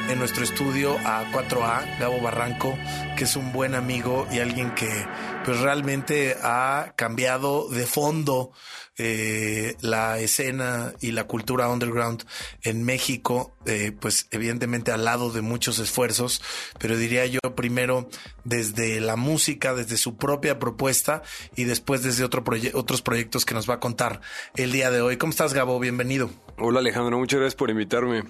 en 0.09 0.19
nuestro 0.19 0.43
estudio 0.43 0.99
a 1.05 1.23
4A, 1.31 2.01
Gabo 2.01 2.21
Barranco, 2.21 2.77
que 3.17 3.23
es 3.23 3.37
un 3.37 3.53
buen 3.53 3.77
amigo 3.77 4.27
y 4.33 4.41
alguien 4.41 4.75
que 4.75 5.07
pues 5.45 5.61
realmente 5.61 6.37
ha 6.43 6.95
cambiado 6.97 7.69
de 7.69 7.87
fondo 7.87 8.51
eh, 8.99 9.77
la 9.81 10.19
escena 10.19 10.93
y 11.01 11.13
la 11.13 11.25
cultura 11.25 11.69
underground 11.69 12.25
en 12.63 12.83
México, 12.85 13.57
eh, 13.67 13.93
pues 13.99 14.27
evidentemente 14.31 14.93
al 14.93 15.05
lado 15.05 15.31
de 15.31 15.41
muchos 15.41 15.79
esfuerzos, 15.79 16.43
pero 16.79 16.97
diría 16.97 17.25
yo 17.27 17.41
primero 17.55 18.09
desde 18.45 19.01
la 19.01 19.17
música, 19.17 19.75
desde 19.75 19.97
su 19.97 20.17
propia 20.17 20.59
propuesta 20.59 21.23
y 21.57 21.65
después 21.65 22.03
desde 22.03 22.25
otro 22.25 22.45
proye- 22.45 22.73
otros 22.75 23.03
proyectos 23.03 23.45
que 23.45 23.55
nos 23.55 23.69
va 23.69 23.75
a 23.75 23.81
contar 23.81 24.21
el 24.57 24.73
día 24.73 24.91
de 24.91 25.01
hoy. 25.01 25.17
¿Cómo 25.17 25.31
estás, 25.31 25.55
Gabo? 25.55 25.79
Bienvenido. 25.79 26.31
Hola 26.59 26.81
Alejandro, 26.81 27.19
muchas 27.19 27.39
gracias 27.41 27.55
por 27.57 27.71
invitarme. 27.71 28.25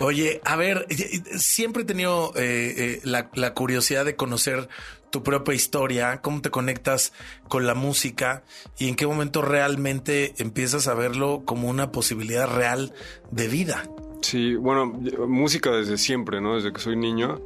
Oye, 0.00 0.40
a 0.44 0.56
ver, 0.56 0.86
siempre 1.38 1.82
he 1.82 1.86
tenido 1.86 2.32
eh, 2.36 2.74
eh, 2.76 3.00
la, 3.04 3.30
la 3.34 3.54
curiosidad 3.54 4.04
de 4.04 4.16
conocer 4.16 4.68
tu 5.12 5.22
propia 5.22 5.54
historia, 5.54 6.20
cómo 6.22 6.40
te 6.40 6.50
conectas 6.50 7.12
con 7.46 7.66
la 7.66 7.74
música 7.74 8.42
y 8.78 8.88
en 8.88 8.96
qué 8.96 9.06
momento 9.06 9.42
realmente 9.42 10.34
empiezas 10.38 10.88
a 10.88 10.94
verlo 10.94 11.42
como 11.44 11.68
una 11.68 11.92
posibilidad 11.92 12.48
real 12.48 12.92
de 13.30 13.46
vida. 13.46 13.84
Sí, 14.22 14.54
bueno, 14.56 14.86
música 15.28 15.70
desde 15.70 15.98
siempre, 15.98 16.40
¿no? 16.40 16.56
Desde 16.56 16.72
que 16.72 16.80
soy 16.80 16.96
niño. 16.96 17.40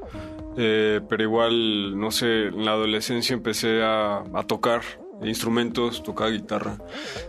Eh, 0.56 1.00
pero 1.08 1.22
igual, 1.22 1.98
no 1.98 2.10
sé, 2.10 2.46
en 2.46 2.64
la 2.64 2.72
adolescencia 2.72 3.34
empecé 3.34 3.82
a, 3.82 4.20
a 4.20 4.42
tocar 4.46 4.80
instrumentos, 5.22 6.02
tocaba 6.02 6.30
guitarra. 6.30 6.78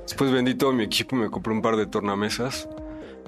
Después 0.03 0.31
vendí 0.31 0.55
todo 0.55 0.71
mi 0.71 0.83
equipo, 0.83 1.15
me 1.15 1.29
compré 1.29 1.51
un 1.51 1.61
par 1.61 1.75
de 1.75 1.87
tornamesas 1.87 2.69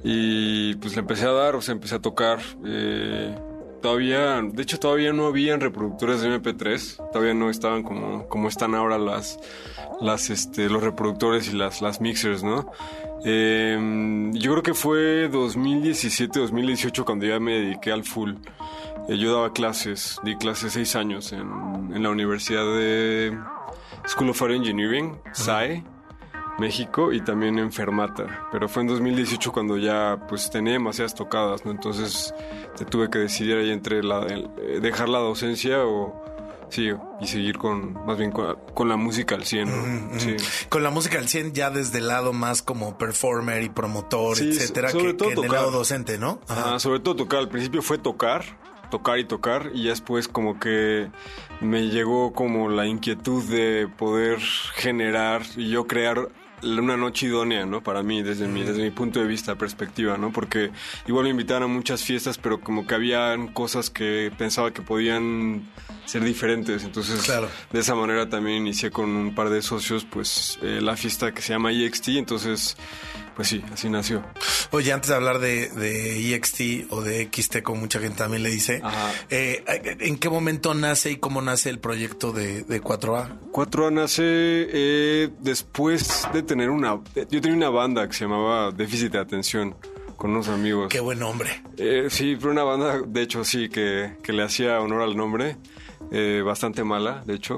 y 0.03 0.75
pues 0.75 0.93
le 0.95 1.01
empecé 1.01 1.25
a 1.25 1.31
dar, 1.31 1.55
o 1.55 1.61
sea, 1.61 1.73
empecé 1.73 1.95
a 1.95 1.99
tocar. 1.99 2.39
eh, 2.65 3.35
todavía, 3.81 4.41
de 4.41 4.63
hecho 4.63 4.79
todavía 4.79 5.13
no 5.13 5.27
habían 5.27 5.59
reproductores 5.61 6.21
de 6.21 6.29
MP3, 6.29 7.11
todavía 7.11 7.33
no 7.33 7.49
estaban 7.49 7.83
como, 7.83 8.27
como 8.27 8.47
están 8.47 8.75
ahora 8.75 8.97
las, 8.97 9.39
las, 10.01 10.29
este, 10.29 10.69
los 10.69 10.83
reproductores 10.83 11.51
y 11.53 11.55
las, 11.55 11.81
las 11.81 12.01
mixers, 12.01 12.43
¿no? 12.43 12.71
Eh, 13.25 14.31
yo 14.33 14.51
creo 14.51 14.63
que 14.63 14.73
fue 14.73 15.29
2017-2018 15.31 17.03
cuando 17.03 17.25
ya 17.25 17.39
me 17.39 17.59
dediqué 17.59 17.91
al 17.91 18.03
full. 18.03 18.33
Eh, 19.07 19.17
yo 19.17 19.33
daba 19.33 19.51
clases, 19.53 20.19
di 20.23 20.35
clases 20.35 20.73
seis 20.73 20.95
años 20.95 21.33
en, 21.33 21.41
en 21.93 22.03
la 22.03 22.09
Universidad 22.09 22.65
de 22.65 23.37
School 24.07 24.29
of 24.29 24.41
Air 24.41 24.51
Engineering, 24.51 25.17
SAE, 25.33 25.83
México, 26.59 27.11
y 27.13 27.21
también 27.21 27.57
en 27.59 27.71
Fermata. 27.71 28.47
Pero 28.51 28.67
fue 28.69 28.81
en 28.83 28.89
2018 28.89 29.51
cuando 29.51 29.77
ya 29.77 30.17
pues 30.27 30.49
tenía 30.49 30.73
demasiadas 30.73 31.15
tocadas, 31.15 31.65
¿no? 31.65 31.71
Entonces 31.71 32.33
te 32.77 32.85
tuve 32.85 33.09
que 33.09 33.19
decidir 33.19 33.57
ahí 33.57 33.71
entre 33.71 34.03
la, 34.03 34.19
el- 34.25 34.49
eh, 34.61 34.79
dejar 34.81 35.09
la 35.09 35.19
docencia 35.19 35.83
o... 35.85 36.27
Sí, 36.71 36.91
y 37.19 37.25
seguir 37.25 37.57
con, 37.57 37.93
más 38.05 38.19
bien 38.19 38.29
con, 38.31 38.55
con 38.75 38.87
la 38.89 38.95
música 38.95 39.33
al 39.33 39.43
100, 39.43 40.11
¿no? 40.11 40.19
Sí. 40.19 40.35
Con 40.69 40.83
la 40.83 40.91
música 40.91 41.17
al 41.17 41.27
100 41.27 41.53
ya 41.53 41.71
desde 41.71 41.97
el 41.97 42.07
lado 42.07 42.31
más 42.31 42.61
como 42.61 42.95
performer 42.95 43.63
y 43.63 43.69
promotor, 43.69 44.37
Sí, 44.37 44.49
etcétera, 44.49 44.91
sobre 44.91 45.05
que, 45.07 45.13
todo 45.15 45.29
que 45.29 45.33
en 45.33 45.43
el 45.45 45.51
lado 45.51 45.71
docente, 45.71 46.19
¿no? 46.19 46.39
Ajá, 46.47 46.77
sobre 46.77 46.99
todo 46.99 47.15
tocar. 47.15 47.39
Al 47.39 47.49
principio 47.49 47.81
fue 47.81 47.97
tocar, 47.97 48.43
tocar 48.91 49.17
y 49.17 49.25
tocar. 49.25 49.71
Y 49.73 49.87
después 49.87 50.27
como 50.27 50.59
que 50.59 51.09
me 51.59 51.87
llegó 51.87 52.33
como 52.33 52.69
la 52.69 52.85
inquietud 52.85 53.43
de 53.45 53.87
poder 53.97 54.37
generar 54.75 55.41
y 55.57 55.69
yo 55.71 55.87
crear 55.87 56.29
una 56.63 56.97
noche 56.97 57.27
idónea, 57.27 57.65
¿no? 57.65 57.81
Para 57.81 58.03
mí, 58.03 58.23
desde 58.23 58.47
mi, 58.47 58.63
desde 58.63 58.83
mi 58.83 58.91
punto 58.91 59.19
de 59.19 59.27
vista, 59.27 59.55
perspectiva, 59.55 60.17
¿no? 60.17 60.31
Porque 60.31 60.71
igual 61.07 61.25
me 61.25 61.31
invitaban 61.31 61.63
a 61.63 61.67
muchas 61.67 62.03
fiestas, 62.03 62.37
pero 62.37 62.59
como 62.59 62.85
que 62.85 62.95
habían 62.95 63.47
cosas 63.49 63.89
que 63.89 64.31
pensaba 64.37 64.71
que 64.71 64.81
podían 64.81 65.69
ser 66.05 66.23
diferentes. 66.23 66.83
Entonces, 66.83 67.31
de 67.71 67.79
esa 67.79 67.95
manera 67.95 68.29
también 68.29 68.57
inicié 68.57 68.91
con 68.91 69.09
un 69.09 69.35
par 69.35 69.49
de 69.49 69.61
socios, 69.61 70.05
pues, 70.05 70.57
eh, 70.61 70.79
la 70.81 70.95
fiesta 70.95 71.33
que 71.33 71.41
se 71.41 71.53
llama 71.53 71.71
EXT. 71.71 72.17
Entonces, 72.17 72.77
pues 73.39 73.47
sí, 73.47 73.63
así 73.71 73.89
nació. 73.89 74.21
Oye, 74.71 74.91
antes 74.91 75.11
de 75.11 75.15
hablar 75.15 75.39
de, 75.39 75.69
de 75.69 76.35
EXT 76.35 76.91
o 76.91 77.01
de 77.01 77.29
XT, 77.33 77.61
como 77.61 77.79
mucha 77.79 78.01
gente 78.01 78.17
también 78.17 78.43
le 78.43 78.49
dice, 78.49 78.81
eh, 79.29 79.63
¿en 80.01 80.17
qué 80.17 80.29
momento 80.29 80.73
nace 80.73 81.11
y 81.11 81.15
cómo 81.15 81.41
nace 81.41 81.69
el 81.69 81.79
proyecto 81.79 82.33
de, 82.33 82.63
de 82.63 82.83
4A? 82.83 83.39
4A 83.53 83.93
nace 83.93 84.23
eh, 84.25 85.29
después 85.39 86.27
de 86.33 86.43
tener 86.43 86.69
una... 86.69 86.99
Yo 87.15 87.39
tenía 87.39 87.55
una 87.55 87.69
banda 87.69 88.05
que 88.09 88.13
se 88.13 88.25
llamaba 88.25 88.71
Déficit 88.71 89.13
de 89.13 89.19
Atención 89.19 89.73
con 90.17 90.31
unos 90.31 90.49
amigos. 90.49 90.89
Qué 90.89 90.99
buen 90.99 91.19
nombre. 91.19 91.63
Eh, 91.77 92.07
sí, 92.09 92.35
pero 92.37 92.51
una 92.51 92.63
banda, 92.63 93.01
de 93.07 93.21
hecho, 93.21 93.45
sí, 93.45 93.69
que, 93.69 94.17
que 94.21 94.33
le 94.33 94.43
hacía 94.43 94.81
honor 94.81 95.03
al 95.03 95.15
nombre. 95.15 95.55
Eh, 96.11 96.41
bastante 96.43 96.83
mala, 96.83 97.23
de 97.25 97.35
hecho. 97.35 97.57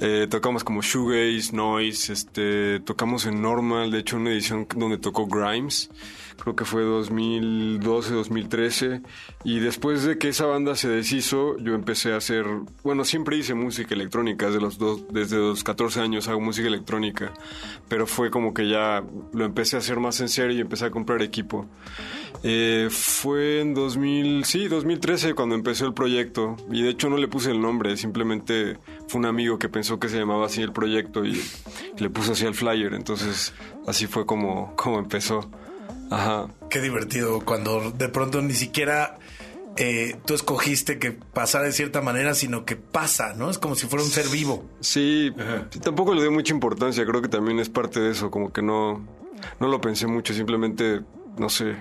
Eh, 0.00 0.26
tocamos 0.30 0.64
como 0.64 0.82
shoegaze, 0.82 1.54
noise, 1.54 2.12
este, 2.12 2.80
tocamos 2.80 3.26
en 3.26 3.42
normal, 3.42 3.90
de 3.90 3.98
hecho 3.98 4.16
una 4.16 4.30
edición 4.30 4.66
donde 4.74 4.98
tocó 4.98 5.26
Grimes, 5.26 5.90
creo 6.40 6.56
que 6.56 6.64
fue 6.64 6.82
2012, 6.82 8.14
2013, 8.14 9.02
y 9.44 9.60
después 9.60 10.04
de 10.04 10.18
que 10.18 10.28
esa 10.28 10.46
banda 10.46 10.74
se 10.74 10.88
deshizo, 10.88 11.58
yo 11.58 11.74
empecé 11.74 12.12
a 12.12 12.16
hacer, 12.16 12.46
bueno, 12.82 13.04
siempre 13.04 13.36
hice 13.36 13.54
música 13.54 13.94
electrónica, 13.94 14.46
desde 14.46 14.60
los 14.60 14.78
dos, 14.78 15.02
desde 15.10 15.36
los 15.36 15.62
14 15.62 16.00
años 16.00 16.28
hago 16.28 16.40
música 16.40 16.68
electrónica, 16.68 17.32
pero 17.88 18.06
fue 18.06 18.30
como 18.30 18.54
que 18.54 18.68
ya 18.68 19.04
lo 19.32 19.44
empecé 19.44 19.76
a 19.76 19.80
hacer 19.80 20.00
más 20.00 20.20
en 20.20 20.28
serio 20.28 20.56
y 20.56 20.60
empecé 20.60 20.86
a 20.86 20.90
comprar 20.90 21.22
equipo. 21.22 21.66
Eh, 22.42 22.88
fue 22.90 23.60
en 23.60 23.74
2000, 23.74 24.44
sí, 24.44 24.66
2013 24.68 25.34
cuando 25.34 25.54
empezó 25.54 25.86
el 25.86 25.92
proyecto 25.92 26.56
y 26.70 26.82
de 26.82 26.90
hecho 26.90 27.10
no 27.10 27.18
le 27.18 27.28
puse 27.28 27.50
el 27.50 27.60
nombre, 27.60 27.96
simplemente 27.96 28.78
fue 29.08 29.18
un 29.18 29.26
amigo 29.26 29.58
que 29.58 29.68
pensó 29.68 29.98
que 29.98 30.08
se 30.08 30.18
llamaba 30.18 30.46
así 30.46 30.62
el 30.62 30.72
proyecto 30.72 31.24
y, 31.24 31.42
le 31.98 32.08
puso 32.08 32.32
así 32.32 32.46
el 32.46 32.54
flyer, 32.54 32.94
entonces 32.94 33.52
así 33.86 34.06
fue 34.06 34.24
como, 34.24 34.74
como 34.76 34.98
empezó. 34.98 35.50
Ajá. 36.10 36.48
Qué 36.70 36.80
divertido 36.80 37.40
cuando 37.44 37.90
de 37.90 38.08
pronto 38.08 38.40
ni 38.40 38.54
siquiera 38.54 39.18
eh, 39.76 40.16
tú 40.24 40.34
escogiste 40.34 40.98
que 40.98 41.12
pasara 41.12 41.64
de 41.64 41.72
cierta 41.72 42.00
manera, 42.00 42.34
sino 42.34 42.64
que 42.64 42.76
pasa, 42.76 43.34
¿no? 43.34 43.50
Es 43.50 43.58
como 43.58 43.74
si 43.74 43.86
fuera 43.86 44.04
un 44.04 44.10
ser 44.10 44.28
vivo. 44.28 44.64
Sí, 44.80 45.30
tampoco 45.82 46.14
le 46.14 46.22
doy 46.22 46.30
mucha 46.30 46.52
importancia, 46.52 47.04
creo 47.04 47.22
que 47.22 47.28
también 47.28 47.60
es 47.60 47.68
parte 47.68 48.00
de 48.00 48.10
eso, 48.10 48.30
como 48.30 48.52
que 48.52 48.62
no, 48.62 49.06
no 49.60 49.68
lo 49.68 49.80
pensé 49.80 50.06
mucho, 50.06 50.34
simplemente, 50.34 51.02
no 51.38 51.48
sé, 51.48 51.76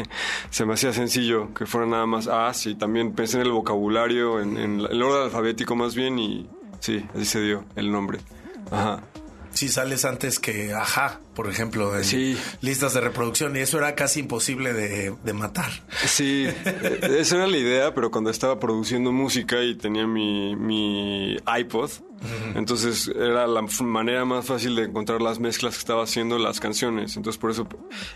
se 0.50 0.64
me 0.64 0.74
hacía 0.74 0.92
sencillo 0.92 1.52
que 1.54 1.66
fuera 1.66 1.86
nada 1.86 2.06
más 2.06 2.28
ah, 2.28 2.52
sí, 2.54 2.74
también 2.74 3.12
pensé 3.12 3.38
en 3.38 3.46
el 3.46 3.52
vocabulario, 3.52 4.40
en, 4.40 4.56
en 4.56 4.80
el 4.80 5.02
orden 5.02 5.24
alfabético 5.24 5.76
más 5.76 5.94
bien 5.94 6.18
y 6.18 6.48
sí, 6.80 7.04
así 7.14 7.24
se 7.24 7.40
dio 7.40 7.64
el 7.76 7.90
nombre. 7.90 8.20
Ajá. 8.70 9.02
Si 9.54 9.68
sales 9.68 10.04
antes 10.06 10.38
que 10.38 10.72
Ajá, 10.72 11.20
por 11.34 11.48
ejemplo, 11.48 11.92
en 11.98 12.38
listas 12.62 12.94
de 12.94 13.00
reproducción, 13.00 13.54
y 13.54 13.60
eso 13.60 13.78
era 13.78 13.94
casi 13.94 14.20
imposible 14.20 14.72
de, 14.72 15.14
de 15.22 15.32
matar. 15.34 15.70
Sí, 16.06 16.46
eh, 16.64 17.16
esa 17.18 17.36
era 17.36 17.46
la 17.46 17.58
idea, 17.58 17.94
pero 17.94 18.10
cuando 18.10 18.30
estaba 18.30 18.58
produciendo 18.58 19.12
música 19.12 19.62
y 19.62 19.74
tenía 19.74 20.06
mi, 20.06 20.56
mi 20.56 21.36
iPod, 21.58 21.90
entonces 22.54 23.10
era 23.14 23.46
la 23.46 23.62
manera 23.82 24.24
más 24.24 24.46
fácil 24.46 24.76
de 24.76 24.84
encontrar 24.84 25.20
las 25.20 25.38
mezclas 25.38 25.74
que 25.74 25.80
estaba 25.80 26.04
haciendo 26.04 26.38
las 26.38 26.60
canciones. 26.60 27.16
Entonces 27.16 27.38
por 27.38 27.50
eso 27.50 27.66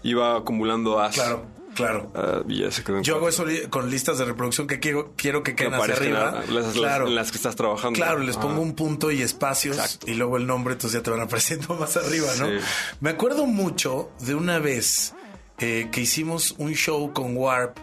iba 0.02 0.36
acumulando 0.36 1.00
as. 1.00 1.16
Claro, 1.16 1.44
claro. 1.76 2.10
Ah, 2.14 2.42
y 2.48 2.62
ya 2.62 2.70
se 2.72 2.82
quedó 2.82 2.96
en 2.98 3.04
Yo 3.04 3.16
hago 3.16 3.28
eso 3.28 3.44
con 3.70 3.88
listas 3.90 4.18
de 4.18 4.24
reproducción 4.24 4.66
que 4.66 4.80
quiero, 4.80 5.12
quiero 5.16 5.42
que 5.44 5.54
queden 5.54 5.74
hacia 5.74 5.94
arriba. 5.94 6.42
las, 6.50 6.72
claro. 6.72 7.06
las 7.06 7.30
que 7.30 7.36
estás 7.36 7.54
trabajando. 7.54 7.96
Claro, 7.96 8.18
les 8.20 8.36
pongo 8.36 8.54
Ajá. 8.54 8.60
un 8.60 8.74
punto 8.74 9.10
y 9.12 9.22
espacios 9.22 10.00
y 10.06 10.14
luego 10.14 10.36
el 10.38 10.46
nombre, 10.46 10.72
entonces 10.74 10.98
ya 10.98 11.04
te 11.04 11.10
van 11.10 11.20
apareciendo 11.26 11.74
más 11.74 11.96
arriba, 11.96 12.28
¿no? 12.38 12.46
Sí. 12.46 12.54
Me 13.00 13.10
acuerdo 13.10 13.46
mucho 13.46 14.10
de 14.20 14.34
una 14.34 14.58
vez 14.58 15.14
eh, 15.58 15.88
que 15.92 16.00
hicimos 16.00 16.54
un 16.58 16.74
show 16.74 17.12
con 17.12 17.36
Warp 17.36 17.76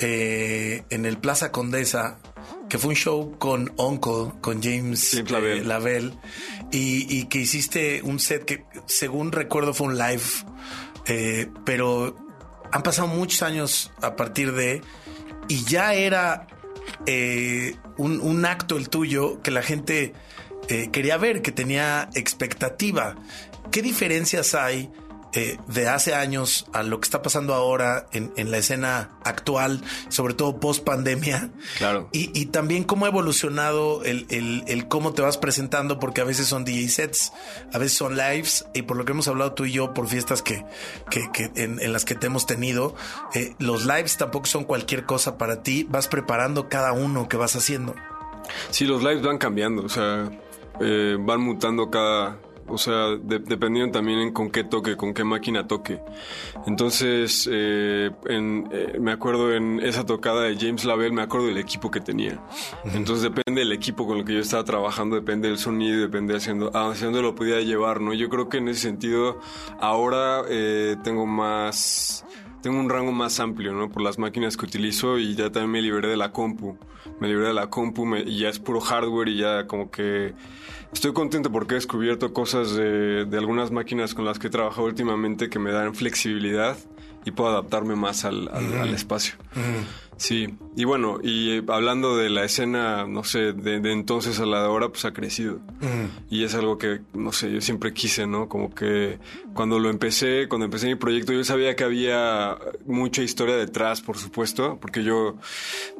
eh, 0.00 0.82
en 0.90 1.06
el 1.06 1.18
Plaza 1.18 1.52
Condesa, 1.52 2.18
que 2.68 2.78
fue 2.78 2.90
un 2.90 2.96
show 2.96 3.36
con 3.38 3.72
Uncle, 3.76 4.32
con 4.40 4.62
James, 4.62 5.22
Lavelle. 5.64 6.06
eh, 6.08 6.12
y, 6.72 7.18
y 7.18 7.24
que 7.26 7.38
hiciste 7.38 8.02
un 8.02 8.18
set 8.18 8.44
que, 8.44 8.64
según 8.86 9.30
recuerdo, 9.30 9.72
fue 9.74 9.86
un 9.88 9.98
live, 9.98 10.22
eh, 11.06 11.46
pero 11.64 12.16
han 12.74 12.82
pasado 12.82 13.06
muchos 13.06 13.42
años 13.42 13.92
a 14.02 14.16
partir 14.16 14.52
de, 14.52 14.82
y 15.46 15.64
ya 15.64 15.94
era 15.94 16.48
eh, 17.06 17.76
un, 17.98 18.44
acto 18.44 18.76
el 18.76 18.88
tuyo 18.88 19.40
que 19.42 19.52
la 19.52 19.62
gente 19.62 20.12
eh, 20.68 20.90
quería 20.90 21.16
ver, 21.16 21.40
que 21.40 21.52
tenía 21.52 22.08
expectativa. 22.14 23.14
¿Qué 23.70 23.80
diferencias 23.80 24.56
hay 24.56 24.90
eh, 25.34 25.58
de 25.66 25.88
hace 25.88 26.14
años 26.14 26.66
a 26.72 26.82
lo 26.82 27.00
que 27.00 27.04
está 27.06 27.20
pasando 27.22 27.54
ahora 27.54 28.06
en, 28.12 28.32
en 28.36 28.50
la 28.50 28.58
escena 28.58 29.10
actual, 29.24 29.82
sobre 30.08 30.34
todo 30.34 30.60
post 30.60 30.84
pandemia. 30.84 31.50
Claro. 31.78 32.08
Y, 32.12 32.30
y 32.38 32.46
también 32.46 32.84
cómo 32.84 33.04
ha 33.06 33.08
evolucionado 33.08 34.04
el, 34.04 34.26
el- 34.30 34.64
el 34.66 34.88
cómo 34.88 35.12
te 35.12 35.22
vas 35.22 35.36
presentando, 35.38 35.98
porque 35.98 36.20
a 36.20 36.24
veces 36.24 36.46
son 36.46 36.64
DJ 36.64 36.88
sets, 36.88 37.32
a 37.72 37.78
veces 37.78 37.96
son 37.98 38.16
lives, 38.16 38.64
y 38.74 38.82
por 38.82 38.96
lo 38.96 39.04
que 39.04 39.12
hemos 39.12 39.28
hablado 39.28 39.52
tú 39.54 39.64
y 39.64 39.72
yo 39.72 39.92
por 39.92 40.08
fiestas 40.08 40.42
que, 40.42 40.64
que, 41.10 41.28
que 41.32 41.50
en, 41.62 41.80
en 41.80 41.92
las 41.92 42.04
que 42.04 42.14
te 42.14 42.26
hemos 42.26 42.46
tenido, 42.46 42.94
eh, 43.34 43.54
los 43.58 43.86
lives 43.86 44.16
tampoco 44.16 44.46
son 44.46 44.64
cualquier 44.64 45.04
cosa 45.04 45.36
para 45.38 45.62
ti, 45.62 45.84
vas 45.88 46.08
preparando 46.08 46.68
cada 46.68 46.92
uno 46.92 47.28
que 47.28 47.36
vas 47.36 47.56
haciendo. 47.56 47.94
Sí, 48.70 48.84
los 48.84 49.02
lives 49.02 49.22
van 49.22 49.38
cambiando, 49.38 49.82
o 49.84 49.88
sea, 49.88 50.30
eh, 50.80 51.16
van 51.18 51.40
mutando 51.40 51.90
cada, 51.90 52.38
o 52.68 52.78
sea, 52.78 53.16
de- 53.16 53.38
dependiendo 53.40 53.92
también 53.92 54.18
en 54.20 54.32
con 54.32 54.50
qué 54.50 54.64
toque, 54.64 54.96
con 54.96 55.12
qué 55.14 55.24
máquina 55.24 55.66
toque. 55.66 56.00
Entonces, 56.66 57.48
eh, 57.52 58.10
en, 58.26 58.68
eh, 58.72 58.98
me 59.00 59.12
acuerdo 59.12 59.52
en 59.54 59.80
esa 59.80 60.06
tocada 60.06 60.42
de 60.42 60.56
James 60.56 60.84
Lavelle, 60.84 61.14
me 61.14 61.22
acuerdo 61.22 61.46
del 61.48 61.58
equipo 61.58 61.90
que 61.90 62.00
tenía. 62.00 62.40
Entonces 62.94 63.22
depende 63.22 63.60
del 63.60 63.72
equipo 63.72 64.06
con 64.06 64.18
el 64.18 64.24
que 64.24 64.34
yo 64.34 64.40
estaba 64.40 64.64
trabajando, 64.64 65.16
depende 65.16 65.48
del 65.48 65.58
sonido, 65.58 66.00
depende 66.00 66.36
haciendo, 66.36 66.70
hacia 66.74 67.06
dónde 67.06 67.22
lo 67.22 67.34
podía 67.34 67.60
llevar, 67.60 68.00
¿no? 68.00 68.12
Yo 68.14 68.28
creo 68.28 68.48
que 68.48 68.58
en 68.58 68.68
ese 68.68 68.80
sentido 68.80 69.40
ahora 69.80 70.42
eh, 70.48 70.96
tengo 71.02 71.26
más 71.26 72.24
tengo 72.62 72.80
un 72.80 72.88
rango 72.88 73.12
más 73.12 73.40
amplio, 73.40 73.74
¿no? 73.74 73.90
Por 73.90 74.00
las 74.02 74.18
máquinas 74.18 74.56
que 74.56 74.64
utilizo 74.64 75.18
y 75.18 75.34
ya 75.34 75.52
también 75.52 75.70
me 75.70 75.82
liberé 75.82 76.08
de 76.08 76.16
la 76.16 76.32
compu. 76.32 76.78
Me 77.20 77.28
liberé 77.28 77.48
de 77.48 77.52
la 77.52 77.68
compu 77.68 78.06
me- 78.06 78.22
y 78.22 78.38
ya 78.38 78.48
es 78.48 78.58
puro 78.58 78.80
hardware 78.80 79.28
y 79.28 79.36
ya 79.36 79.66
como 79.66 79.90
que 79.90 80.32
estoy 80.94 81.12
contento 81.12 81.52
porque 81.52 81.74
he 81.74 81.76
descubierto 81.76 82.32
cosas 82.32 82.74
de, 82.74 83.24
de 83.26 83.38
algunas 83.38 83.70
máquinas 83.70 84.14
con 84.14 84.24
las 84.24 84.38
que 84.38 84.46
he 84.46 84.50
trabajado 84.50 84.86
últimamente 84.86 85.50
que 85.50 85.58
me 85.58 85.70
dan 85.72 85.94
flexibilidad 85.94 86.76
y 87.26 87.30
puedo 87.30 87.50
adaptarme 87.50 87.94
más 87.96 88.24
al, 88.24 88.48
al- 88.48 88.78
al 88.80 88.94
espacio. 88.94 89.34
Sí, 90.16 90.54
y 90.76 90.84
bueno, 90.84 91.20
y 91.22 91.58
eh, 91.58 91.62
hablando 91.68 92.16
de 92.16 92.30
la 92.30 92.44
escena, 92.44 93.06
no 93.06 93.22
sé, 93.22 93.52
de, 93.52 93.80
de 93.80 93.92
entonces 93.92 94.40
a 94.40 94.46
la 94.46 94.60
de 94.60 94.66
ahora, 94.66 94.88
pues 94.88 95.04
ha 95.04 95.12
crecido. 95.12 95.60
Y 96.30 96.44
es 96.44 96.54
algo 96.54 96.78
que, 96.78 97.00
no 97.12 97.30
sé, 97.30 97.52
yo 97.52 97.60
siempre 97.60 97.92
quise, 97.92 98.26
¿no? 98.26 98.48
Como 98.48 98.74
que 98.74 99.18
cuando 99.54 99.78
lo 99.78 99.88
empecé, 99.88 100.48
cuando 100.48 100.64
empecé 100.64 100.86
mi 100.86 100.96
proyecto, 100.96 101.32
yo 101.32 101.44
sabía 101.44 101.76
que 101.76 101.84
había 101.84 102.56
mucha 102.86 103.22
historia 103.22 103.56
detrás, 103.56 104.00
por 104.00 104.18
supuesto, 104.18 104.78
porque 104.80 105.04
yo, 105.04 105.36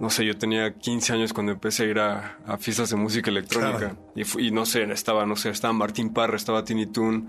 no 0.01 0.11
sé, 0.11 0.25
yo 0.25 0.37
tenía 0.37 0.75
15 0.75 1.12
años 1.12 1.33
cuando 1.33 1.53
empecé 1.53 1.85
a 1.85 1.87
ir 1.87 1.99
a, 2.01 2.39
a 2.47 2.59
fiestas 2.59 2.91
de 2.91 2.97
música 2.97 3.31
electrónica. 3.31 3.79
Claro. 3.79 4.12
Y, 4.16 4.47
y 4.47 4.51
no 4.51 4.66
sé, 4.66 4.83
estaba, 4.93 5.25
no 5.25 5.37
sé, 5.37 5.51
estaba 5.51 5.72
Martín 5.72 6.12
Parra, 6.12 6.37
estaba 6.37 6.64
Tiny 6.64 6.87
Toon, 6.87 7.29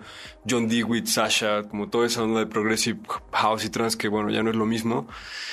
John 0.49 0.67
Dewitt, 0.67 1.05
Sasha, 1.07 1.63
como 1.63 1.89
toda 1.89 2.07
esa 2.07 2.23
onda 2.23 2.39
de 2.39 2.47
progressive 2.47 2.99
house 3.31 3.65
y 3.65 3.69
trance, 3.69 3.97
que 3.97 4.07
bueno, 4.07 4.29
ya 4.31 4.41
no 4.41 4.49
es 4.49 4.55
lo 4.55 4.65
mismo. 4.65 5.07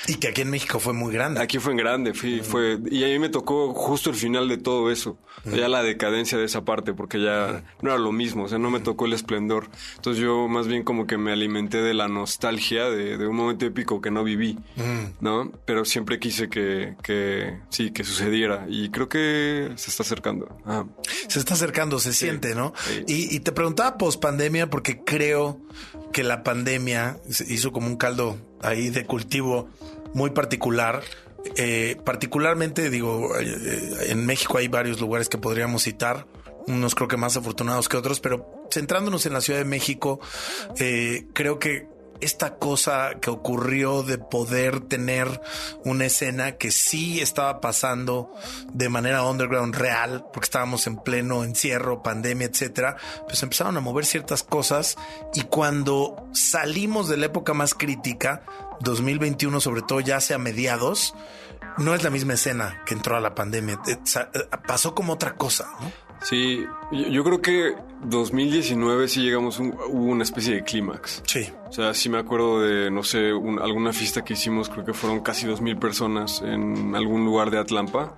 Y 0.07 0.15
que 0.15 0.29
aquí 0.29 0.41
en 0.41 0.49
México 0.49 0.79
fue 0.79 0.93
muy 0.93 1.13
grande. 1.13 1.41
Aquí 1.41 1.59
fue 1.59 1.71
en 1.71 1.77
grande, 1.83 2.13
fui, 2.13 2.39
fue, 2.41 2.79
y 2.89 3.03
a 3.03 3.07
mí 3.07 3.19
me 3.19 3.29
tocó 3.29 3.73
justo 3.73 4.09
el 4.09 4.15
final 4.15 4.47
de 4.47 4.57
todo 4.57 4.89
eso, 4.89 5.17
ya 5.45 5.67
la 5.67 5.83
decadencia 5.83 6.37
de 6.37 6.45
esa 6.45 6.63
parte, 6.63 6.93
porque 6.93 7.21
ya 7.21 7.63
no 7.81 7.89
era 7.89 7.99
lo 7.99 8.11
mismo, 8.11 8.45
o 8.45 8.47
sea, 8.47 8.57
no 8.57 8.69
me 8.69 8.79
tocó 8.79 9.05
el 9.05 9.13
esplendor. 9.13 9.67
Entonces 9.95 10.23
yo 10.23 10.47
más 10.47 10.67
bien 10.67 10.83
como 10.83 11.05
que 11.05 11.17
me 11.17 11.31
alimenté 11.31 11.81
de 11.81 11.93
la 11.93 12.07
nostalgia 12.07 12.89
de, 12.89 13.17
de 13.17 13.27
un 13.27 13.35
momento 13.35 13.65
épico 13.65 13.99
que 14.01 14.09
no 14.09 14.23
viví, 14.23 14.57
¿no? 15.19 15.51
Pero 15.65 15.85
siempre 15.85 16.19
quise 16.19 16.49
que, 16.49 16.95
que 17.03 17.59
sí, 17.69 17.91
que 17.91 18.03
sucediera, 18.03 18.65
y 18.69 18.89
creo 18.89 19.09
que 19.09 19.71
se 19.75 19.91
está 19.91 20.03
acercando. 20.03 20.47
Ajá. 20.65 20.87
Se 21.27 21.39
está 21.39 21.55
acercando, 21.55 21.99
se 21.99 22.13
siente, 22.13 22.55
¿no? 22.55 22.73
Y, 23.07 23.35
y 23.35 23.39
te 23.41 23.51
preguntaba 23.51 23.97
post 23.97 24.21
pandemia 24.21 24.69
porque 24.69 25.03
creo 25.03 25.59
que 26.13 26.23
la 26.23 26.43
pandemia 26.43 27.17
hizo 27.47 27.71
como 27.71 27.87
un 27.87 27.97
caldo 27.97 28.37
ahí 28.61 28.89
de 28.89 29.05
cultivo 29.05 29.69
muy 30.13 30.29
particular. 30.29 31.01
Eh, 31.57 31.97
particularmente, 32.03 32.89
digo, 32.89 33.37
eh, 33.37 34.07
en 34.09 34.25
México 34.25 34.57
hay 34.57 34.67
varios 34.67 34.99
lugares 35.01 35.29
que 35.29 35.37
podríamos 35.37 35.83
citar, 35.83 36.25
unos 36.67 36.95
creo 36.95 37.07
que 37.07 37.17
más 37.17 37.35
afortunados 37.35 37.89
que 37.89 37.97
otros, 37.97 38.19
pero 38.19 38.65
centrándonos 38.71 39.25
en 39.25 39.33
la 39.33 39.41
Ciudad 39.41 39.59
de 39.59 39.65
México, 39.65 40.19
eh, 40.79 41.25
creo 41.33 41.59
que 41.59 41.87
esta 42.21 42.55
cosa 42.55 43.15
que 43.19 43.29
ocurrió 43.29 44.01
de 44.01 44.17
poder 44.17 44.79
tener 44.79 45.41
una 45.83 46.05
escena 46.05 46.53
que 46.53 46.71
sí 46.71 47.19
estaba 47.19 47.59
pasando 47.59 48.31
de 48.71 48.87
manera 48.87 49.23
underground 49.25 49.75
real, 49.75 50.25
porque 50.31 50.45
estábamos 50.45 50.87
en 50.87 50.97
pleno 50.97 51.43
encierro, 51.43 52.01
pandemia, 52.01 52.47
etcétera, 52.47 52.95
pues 53.27 53.43
empezaron 53.43 53.75
a 53.75 53.81
mover 53.81 54.05
ciertas 54.05 54.43
cosas 54.43 54.95
y 55.33 55.41
cuando 55.41 56.29
salimos 56.31 57.09
de 57.09 57.17
la 57.17 57.25
época 57.25 57.53
más 57.53 57.73
crítica, 57.73 58.43
2021 58.83 59.59
sobre 59.59 59.81
todo 59.81 59.99
ya 59.99 60.17
hacia 60.17 60.37
mediados, 60.37 61.13
no 61.77 61.95
es 61.95 62.03
la 62.03 62.09
misma 62.09 62.33
escena 62.33 62.81
que 62.85 62.93
entró 62.93 63.15
a 63.15 63.19
la 63.21 63.33
pandemia, 63.35 63.79
Eh, 63.87 63.97
eh, 64.15 64.39
pasó 64.67 64.93
como 64.93 65.13
otra 65.13 65.33
cosa, 65.35 65.67
¿no? 65.81 65.91
Sí, 66.21 66.63
yo, 67.11 67.21
creo 67.25 67.41
que 67.41 67.75
2019 68.05 69.09
sí 69.09 69.21
llegamos, 69.21 69.59
un- 69.59 69.73
hubo 69.89 70.05
una 70.05 70.23
especie 70.23 70.55
de 70.55 70.63
clímax. 70.63 71.21
Sí. 71.25 71.49
O 71.67 71.71
sea, 71.73 71.93
sí 71.93 72.07
me 72.07 72.17
acuerdo 72.17 72.61
de, 72.61 72.89
no 72.89 73.03
sé, 73.03 73.33
un- 73.33 73.59
alguna 73.59 73.91
fiesta 73.91 74.23
que 74.23 74.31
hicimos, 74.33 74.69
creo 74.69 74.85
que 74.85 74.93
fueron 74.93 75.19
casi 75.19 75.45
2.000 75.47 75.77
personas 75.77 76.41
en 76.41 76.95
algún 76.95 77.25
lugar 77.25 77.51
de 77.51 77.59
Atlampa. 77.59 78.15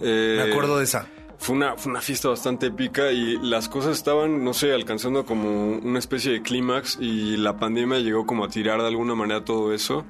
Eh, 0.00 0.42
Me 0.46 0.50
acuerdo 0.50 0.78
de 0.78 0.84
esa. 0.84 1.06
Fue 1.42 1.56
una, 1.56 1.76
fue 1.76 1.90
una 1.90 2.00
fiesta 2.00 2.28
bastante 2.28 2.66
épica 2.66 3.10
y 3.10 3.36
las 3.42 3.68
cosas 3.68 3.96
estaban, 3.96 4.44
no 4.44 4.54
sé, 4.54 4.72
alcanzando 4.72 5.26
como 5.26 5.72
una 5.72 5.98
especie 5.98 6.30
de 6.30 6.42
clímax 6.42 6.98
y 7.00 7.36
la 7.36 7.56
pandemia 7.56 7.98
llegó 7.98 8.24
como 8.26 8.44
a 8.44 8.48
tirar 8.48 8.80
de 8.80 8.86
alguna 8.86 9.16
manera 9.16 9.44
todo 9.44 9.74
eso. 9.74 10.04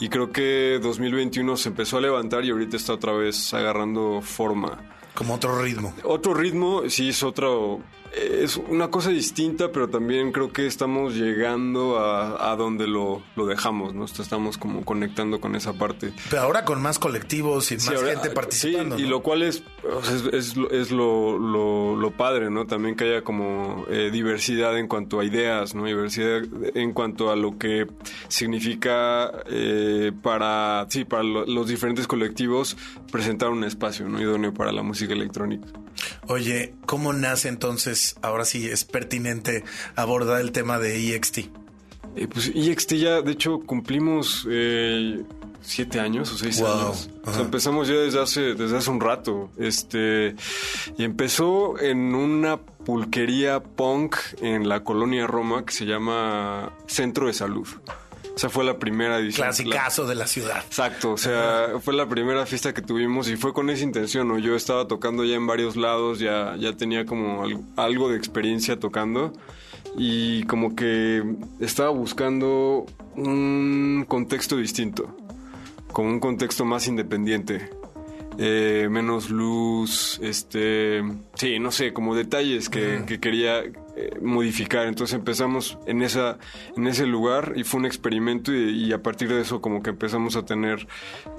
Y 0.00 0.08
creo 0.08 0.32
que 0.32 0.80
2021 0.82 1.58
se 1.58 1.68
empezó 1.68 1.98
a 1.98 2.00
levantar 2.00 2.42
y 2.46 2.50
ahorita 2.52 2.78
está 2.78 2.94
otra 2.94 3.12
vez 3.12 3.52
agarrando 3.52 4.22
forma. 4.22 4.78
Como 5.14 5.34
otro 5.34 5.60
ritmo. 5.60 5.92
Otro 6.04 6.32
ritmo, 6.32 6.82
sí, 6.88 7.10
es 7.10 7.22
otro. 7.22 7.80
Es 8.14 8.56
una 8.56 8.90
cosa 8.90 9.10
distinta, 9.10 9.70
pero 9.72 9.88
también 9.88 10.32
creo 10.32 10.52
que 10.52 10.66
estamos 10.66 11.14
llegando 11.14 11.98
a, 11.98 12.50
a 12.52 12.56
donde 12.56 12.86
lo, 12.86 13.22
lo 13.36 13.46
dejamos, 13.46 13.94
¿no? 13.94 14.04
Estamos 14.06 14.58
como 14.58 14.84
conectando 14.84 15.40
con 15.40 15.54
esa 15.54 15.72
parte. 15.74 16.12
Pero 16.30 16.42
ahora 16.42 16.64
con 16.64 16.80
más 16.82 16.98
colectivos 16.98 17.70
y 17.72 17.78
Sí, 17.78 17.90
más 17.90 17.96
ahora- 18.00 18.12
gente 18.12 18.30
participando. 18.30 18.96
Sí, 18.96 19.02
y 19.04 19.06
lo 19.06 19.22
cual 19.22 19.42
es, 19.42 19.62
es, 20.12 20.24
es 20.32 20.56
lo, 20.56 20.70
es 20.70 20.90
lo, 20.90 21.38
lo- 21.38 21.96
lo 21.96 22.10
padre, 22.12 22.50
¿no? 22.50 22.66
También 22.66 22.96
que 22.96 23.04
haya 23.04 23.22
como 23.22 23.84
eh, 23.90 24.10
diversidad 24.12 24.78
en 24.78 24.88
cuanto 24.88 25.20
a 25.20 25.24
ideas, 25.24 25.74
¿no? 25.74 25.84
Diversidad 25.84 26.42
en 26.74 26.92
cuanto 26.92 27.30
a 27.30 27.36
lo 27.36 27.58
que 27.58 27.86
significa 28.28 29.30
eh, 29.50 30.12
para, 30.22 30.86
sí, 30.88 31.04
para 31.04 31.22
lo- 31.22 31.44
los 31.46 31.68
diferentes 31.68 32.06
colectivos 32.06 32.76
presentar 33.12 33.50
un 33.50 33.64
espacio, 33.64 34.08
¿no? 34.08 34.20
Idóneo 34.20 34.54
para 34.54 34.72
la 34.72 34.82
música 34.82 35.12
electrónica. 35.12 35.66
Oye, 36.26 36.74
¿cómo 36.86 37.12
nace 37.12 37.48
entonces? 37.48 38.16
Ahora 38.22 38.44
sí 38.44 38.66
es 38.66 38.84
pertinente 38.84 39.64
abordar 39.96 40.40
el 40.40 40.52
tema 40.52 40.78
de 40.78 41.14
EXT. 41.14 41.38
Eh, 42.16 42.26
pues 42.28 42.50
EXT 42.54 42.92
ya, 42.94 43.22
de 43.22 43.32
hecho, 43.32 43.60
cumplimos 43.60 44.46
eh, 44.50 45.22
siete 45.60 46.00
años 46.00 46.32
o 46.32 46.38
seis 46.38 46.60
Wow. 46.60 46.68
años. 46.70 47.10
O 47.24 47.32
sea, 47.32 47.42
empezamos 47.42 47.88
ya 47.88 47.94
desde 47.94 48.20
hace, 48.22 48.40
desde 48.54 48.76
hace 48.78 48.90
un 48.90 49.00
rato. 49.00 49.50
Este, 49.58 50.34
y 50.96 51.04
empezó 51.04 51.78
en 51.78 52.14
una 52.14 52.56
pulquería 52.58 53.62
punk 53.62 54.16
en 54.40 54.68
la 54.68 54.82
colonia 54.82 55.26
Roma 55.26 55.64
que 55.66 55.72
se 55.74 55.84
llama 55.84 56.72
Centro 56.86 57.26
de 57.26 57.34
Salud. 57.34 57.66
Esa 58.38 58.48
fue 58.48 58.62
la 58.64 58.78
primera 58.78 59.18
edición. 59.18 59.48
Clasicazo 59.48 60.06
de 60.06 60.14
la 60.14 60.28
ciudad. 60.28 60.58
Exacto, 60.64 61.10
o 61.10 61.16
sea, 61.16 61.70
fue 61.82 61.92
la 61.92 62.08
primera 62.08 62.46
fiesta 62.46 62.72
que 62.72 62.82
tuvimos 62.82 63.28
y 63.28 63.36
fue 63.36 63.52
con 63.52 63.68
esa 63.68 63.82
intención, 63.82 64.28
¿no? 64.28 64.38
Yo 64.38 64.54
estaba 64.54 64.86
tocando 64.86 65.24
ya 65.24 65.34
en 65.34 65.48
varios 65.48 65.74
lados, 65.74 66.20
ya, 66.20 66.54
ya 66.56 66.76
tenía 66.76 67.04
como 67.04 67.42
al- 67.42 67.60
algo 67.74 68.08
de 68.08 68.16
experiencia 68.16 68.78
tocando 68.78 69.32
y 69.96 70.44
como 70.44 70.76
que 70.76 71.24
estaba 71.58 71.88
buscando 71.90 72.86
un 73.16 74.04
contexto 74.06 74.56
distinto, 74.56 75.16
como 75.92 76.08
un 76.10 76.20
contexto 76.20 76.64
más 76.64 76.86
independiente. 76.86 77.70
eh, 78.40 78.86
menos 78.88 79.30
luz, 79.30 80.20
este, 80.22 81.02
sí, 81.34 81.58
no 81.58 81.72
sé, 81.72 81.92
como 81.92 82.14
detalles 82.14 82.68
que, 82.68 83.02
que 83.04 83.18
quería 83.18 83.64
eh, 84.00 84.10
modificar. 84.22 84.86
Entonces 84.86 85.14
empezamos 85.14 85.76
en 85.86 86.02
esa, 86.02 86.38
en 86.76 86.86
ese 86.86 87.04
lugar 87.06 87.54
y 87.56 87.64
fue 87.64 87.80
un 87.80 87.86
experimento 87.86 88.52
y, 88.52 88.92
a 88.92 89.02
partir 89.02 89.28
de 89.28 89.40
eso 89.40 89.60
como 89.60 89.82
que 89.82 89.90
empezamos 89.90 90.36
a 90.36 90.44
tener, 90.44 90.86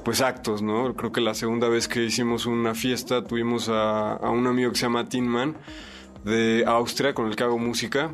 pues 0.04 0.20
actos, 0.22 0.62
¿no? 0.62 0.94
Creo 0.96 1.12
que 1.14 1.22
la 1.22 1.34
segunda 1.34 1.70
vez 1.70 1.88
que 1.88 2.04
hicimos 2.04 2.46
una 2.46 2.76
fiesta 2.76 3.24
tuvimos 3.24 3.70
a, 3.70 4.14
a 4.14 4.30
un 4.30 4.46
amigo 4.48 4.72
que 4.72 4.78
se 4.78 4.84
llama 4.84 5.08
Tin 5.08 5.28
Man 5.28 5.56
de 6.26 6.66
Austria 6.68 7.14
con 7.14 7.28
el 7.28 7.36
que 7.36 7.44
hago 7.44 7.58
música 7.58 8.12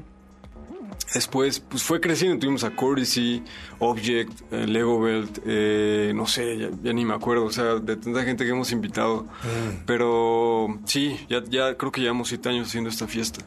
Después, 1.14 1.60
pues 1.62 1.84
fue 1.84 2.02
creciendo. 2.02 2.38
Tuvimos 2.40 2.64
a 2.64 2.72
Courtesy, 2.76 3.42
Object, 3.80 4.32
eh, 4.52 4.68
Lego 4.68 5.00
Belt, 5.00 5.40
eh, 5.46 6.12
no 6.16 6.28
sé, 6.28 6.58
ya, 6.58 6.70
ya 6.84 6.94
ni 6.94 7.06
me 7.06 7.14
acuerdo. 7.14 7.46
O 7.46 7.52
sea, 7.52 7.76
de 7.76 7.96
tanta 7.96 8.24
gente 8.24 8.44
que 8.44 8.52
hemos 8.52 8.72
invitado. 8.72 9.24
Mm. 9.24 9.86
Pero 9.86 10.80
sí, 10.86 11.18
ya, 11.30 11.42
ya 11.48 11.76
creo 11.78 11.92
que 11.92 12.02
llevamos 12.02 12.28
siete 12.30 12.50
años 12.50 12.68
haciendo 12.68 12.90
esta 12.90 13.08
fiesta. 13.08 13.42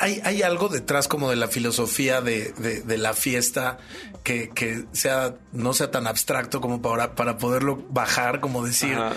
Hay, 0.00 0.20
hay 0.24 0.42
algo 0.42 0.68
detrás 0.68 1.08
como 1.08 1.28
de 1.28 1.36
la 1.36 1.48
filosofía 1.48 2.20
de, 2.20 2.52
de- 2.58 2.80
de 2.82 2.98
la 2.98 3.12
fiesta 3.14 3.78
que, 4.22 4.48
que 4.50 4.84
sea 4.92 5.34
no 5.52 5.72
sea 5.74 5.90
tan 5.90 6.06
abstracto 6.06 6.60
como 6.60 6.80
para, 6.82 7.14
para 7.14 7.36
poderlo 7.38 7.84
bajar, 7.90 8.40
como 8.40 8.64
decir, 8.64 8.94
Ajá. 8.94 9.14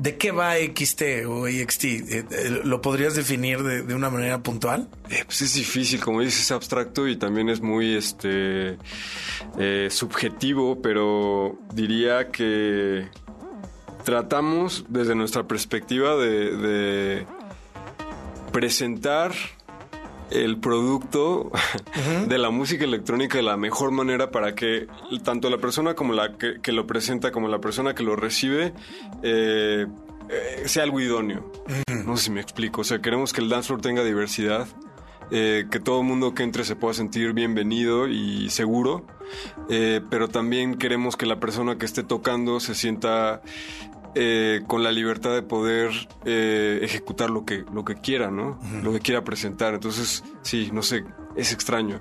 ¿De 0.00 0.16
qué 0.16 0.32
va 0.32 0.54
XT 0.56 1.26
o 1.26 1.46
EXT? 1.46 1.84
Eh, 1.84 2.00
eh, 2.08 2.60
¿Lo 2.64 2.80
podrías 2.80 3.14
definir 3.14 3.62
de, 3.62 3.94
una 3.94 4.08
manera 4.08 4.42
puntual? 4.42 4.88
Eh, 5.10 5.22
pues 5.26 5.42
es 5.42 5.54
difícil, 5.54 6.00
como 6.00 6.20
dices, 6.20 6.40
es 6.40 6.52
abstracto 6.52 7.06
y 7.06 7.16
también 7.16 7.48
es 7.48 7.60
muy 7.60 7.94
este 7.94 8.78
subjetivo, 9.90 10.80
pero 10.80 11.58
diría 11.74 12.30
que 12.30 13.08
tratamos 14.04 14.86
desde 14.88 15.14
nuestra 15.14 15.46
perspectiva 15.46 16.16
de 16.16 17.26
presentar 18.52 19.32
el 20.30 20.58
producto 20.58 21.50
de 22.28 22.38
la 22.38 22.50
música 22.50 22.84
electrónica 22.84 23.38
de 23.38 23.42
la 23.42 23.56
mejor 23.56 23.90
manera 23.90 24.30
para 24.30 24.54
que 24.54 24.86
tanto 25.24 25.50
la 25.50 25.58
persona 25.58 25.94
como 25.94 26.12
la 26.12 26.36
que, 26.36 26.60
que 26.60 26.72
lo 26.72 26.86
presenta 26.86 27.32
como 27.32 27.48
la 27.48 27.60
persona 27.60 27.94
que 27.94 28.02
lo 28.02 28.16
recibe 28.16 28.72
eh, 29.22 29.86
eh, 30.30 30.62
sea 30.66 30.84
algo 30.84 31.00
idóneo. 31.00 31.50
No 32.06 32.16
sé 32.16 32.24
si 32.24 32.30
me 32.30 32.40
explico. 32.40 32.82
O 32.82 32.84
sea, 32.84 33.00
queremos 33.00 33.32
que 33.32 33.40
el 33.40 33.48
dance 33.48 33.66
floor 33.66 33.80
tenga 33.80 34.04
diversidad, 34.04 34.68
eh, 35.32 35.66
que 35.70 35.80
todo 35.80 36.00
el 36.00 36.06
mundo 36.06 36.34
que 36.34 36.44
entre 36.44 36.64
se 36.64 36.76
pueda 36.76 36.94
sentir 36.94 37.32
bienvenido 37.32 38.06
y 38.08 38.48
seguro, 38.50 39.06
eh, 39.68 40.00
pero 40.08 40.28
también 40.28 40.76
queremos 40.76 41.16
que 41.16 41.26
la 41.26 41.40
persona 41.40 41.78
que 41.78 41.86
esté 41.86 42.02
tocando 42.02 42.60
se 42.60 42.74
sienta 42.74 43.42
eh, 44.14 44.62
con 44.66 44.82
la 44.82 44.92
libertad 44.92 45.32
de 45.34 45.42
poder 45.42 45.90
eh, 46.24 46.80
ejecutar 46.82 47.30
lo 47.30 47.44
que, 47.44 47.64
lo 47.72 47.84
que 47.84 47.94
quiera, 47.96 48.30
¿no? 48.30 48.58
Lo 48.82 48.92
que 48.92 49.00
quiera 49.00 49.22
presentar. 49.24 49.74
Entonces, 49.74 50.24
sí, 50.42 50.70
no 50.72 50.82
sé, 50.82 51.04
es 51.36 51.52
extraño. 51.52 52.00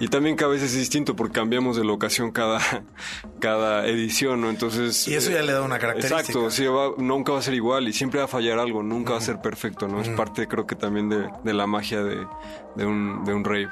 Y 0.00 0.08
también 0.08 0.36
que 0.36 0.42
a 0.42 0.48
veces 0.48 0.72
es 0.72 0.78
distinto 0.78 1.14
porque 1.14 1.34
cambiamos 1.34 1.76
de 1.76 1.84
locación 1.84 2.32
cada, 2.32 2.58
cada 3.40 3.86
edición, 3.86 4.40
¿no? 4.40 4.50
Entonces... 4.50 5.06
Y 5.06 5.14
eso 5.14 5.30
ya 5.30 5.42
le 5.42 5.52
da 5.52 5.62
una 5.62 5.78
característica. 5.78 6.20
Exacto, 6.20 6.50
sí, 6.50 6.66
va- 6.66 6.94
nunca 6.98 7.32
va 7.32 7.38
a 7.38 7.42
ser 7.42 7.54
igual 7.54 7.86
y 7.88 7.92
siempre 7.92 8.18
va 8.18 8.24
a 8.24 8.28
fallar 8.28 8.58
algo, 8.58 8.82
nunca 8.82 9.12
va 9.12 9.18
a 9.18 9.22
ser 9.22 9.40
perfecto, 9.40 9.86
¿no? 9.86 10.00
Es 10.00 10.08
parte, 10.08 10.48
creo 10.48 10.66
que 10.66 10.74
también 10.74 11.08
de, 11.08 11.28
de 11.44 11.52
la 11.54 11.66
magia 11.68 12.02
de, 12.02 12.26
de 12.74 12.86
un, 12.86 13.24
de 13.24 13.34
un 13.34 13.44
rave. 13.44 13.68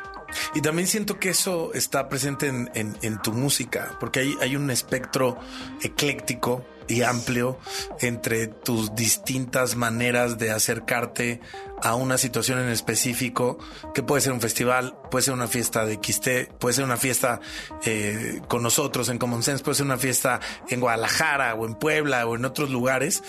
Y 0.55 0.61
también 0.61 0.87
siento 0.87 1.19
que 1.19 1.31
eso 1.31 1.73
está 1.75 2.09
presente 2.09 2.47
en, 2.47 2.71
en- 2.75 2.97
en 3.03 3.21
tu 3.21 3.33
música, 3.33 3.97
porque 3.99 4.21
hay, 4.21 4.35
hay 4.41 4.55
un 4.55 4.71
espectro 4.71 5.39
ecléctico 5.83 6.65
y 6.93 7.03
amplio 7.03 7.59
entre 8.01 8.49
tus 8.49 8.95
distintas 8.95 9.77
maneras 9.77 10.37
de 10.37 10.51
acercarte 10.51 11.41
a 11.83 11.95
una 11.95 12.19
situación 12.19 12.59
en 12.61 12.69
específico, 12.69 13.59
que 13.95 14.03
puede 14.03 14.21
ser 14.21 14.33
un 14.33 14.41
festival, 14.41 14.95
puede 15.11 15.25
ser 15.25 15.35
una 15.35 15.49
fiesta 15.49 15.87
de 15.87 15.95
XT, 15.95 16.53
puede 16.59 16.75
ser 16.75 16.85
una 16.85 16.97
fiesta 16.97 17.41
eh, 17.85 18.41
con 18.47 18.63
nosotros 18.63 19.09
en 19.09 19.19
Common 19.19 19.43
Sense, 19.43 19.65
puede 19.65 19.77
ser 19.77 19.87
una 19.87 19.97
fiesta 19.97 20.41
en 20.69 20.81
Guadalajara 20.81 21.55
o 21.55 21.67
en 21.67 21.75
Puebla 21.75 22.27
o 22.27 22.37
en 22.37 22.45
otros 22.45 22.71
lugares, 22.71 23.23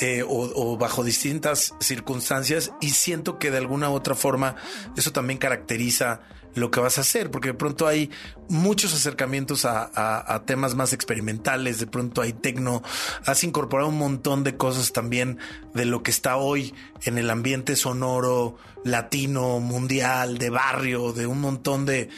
eh, 0.00 0.22
o, 0.22 0.50
o 0.54 0.78
bajo 0.78 1.02
distintas 1.02 1.74
circunstancias, 1.80 2.72
y 2.80 2.90
siento 2.90 3.38
que 3.38 3.50
de 3.50 3.58
alguna 3.58 3.90
u 3.90 3.94
otra 3.94 4.14
forma 4.14 4.54
eso 4.96 5.12
también 5.12 5.38
caracteriza 5.38 6.20
lo 6.54 6.70
que 6.70 6.80
vas 6.80 6.98
a 6.98 7.02
hacer, 7.02 7.30
porque 7.30 7.48
de 7.48 7.54
pronto 7.54 7.86
hay 7.86 8.10
muchos 8.48 8.94
acercamientos 8.94 9.64
a, 9.64 10.42
temas 10.46 10.74
más 10.74 10.92
experimentales, 10.92 11.78
de 11.78 11.86
pronto 11.86 12.22
hay 12.22 12.32
tecno, 12.32 12.82
has 13.26 13.44
incorporado 13.44 13.90
un 13.90 13.98
montón 13.98 14.44
de 14.44 14.56
cosas 14.56 14.92
también 14.92 15.38
de 15.74 15.84
lo 15.84 16.02
que 16.02 16.10
está 16.10 16.36
hoy 16.36 16.74
en 17.04 17.18
el 17.18 17.30
ambiente 17.30 17.76
sonoro 17.76 18.56
latino, 18.84 19.60
mundial, 19.60 20.38
de 20.38 20.50
barrio, 20.50 21.12
de 21.12 21.26
un 21.26 21.40
montón 21.40 21.84
de, 21.84 22.08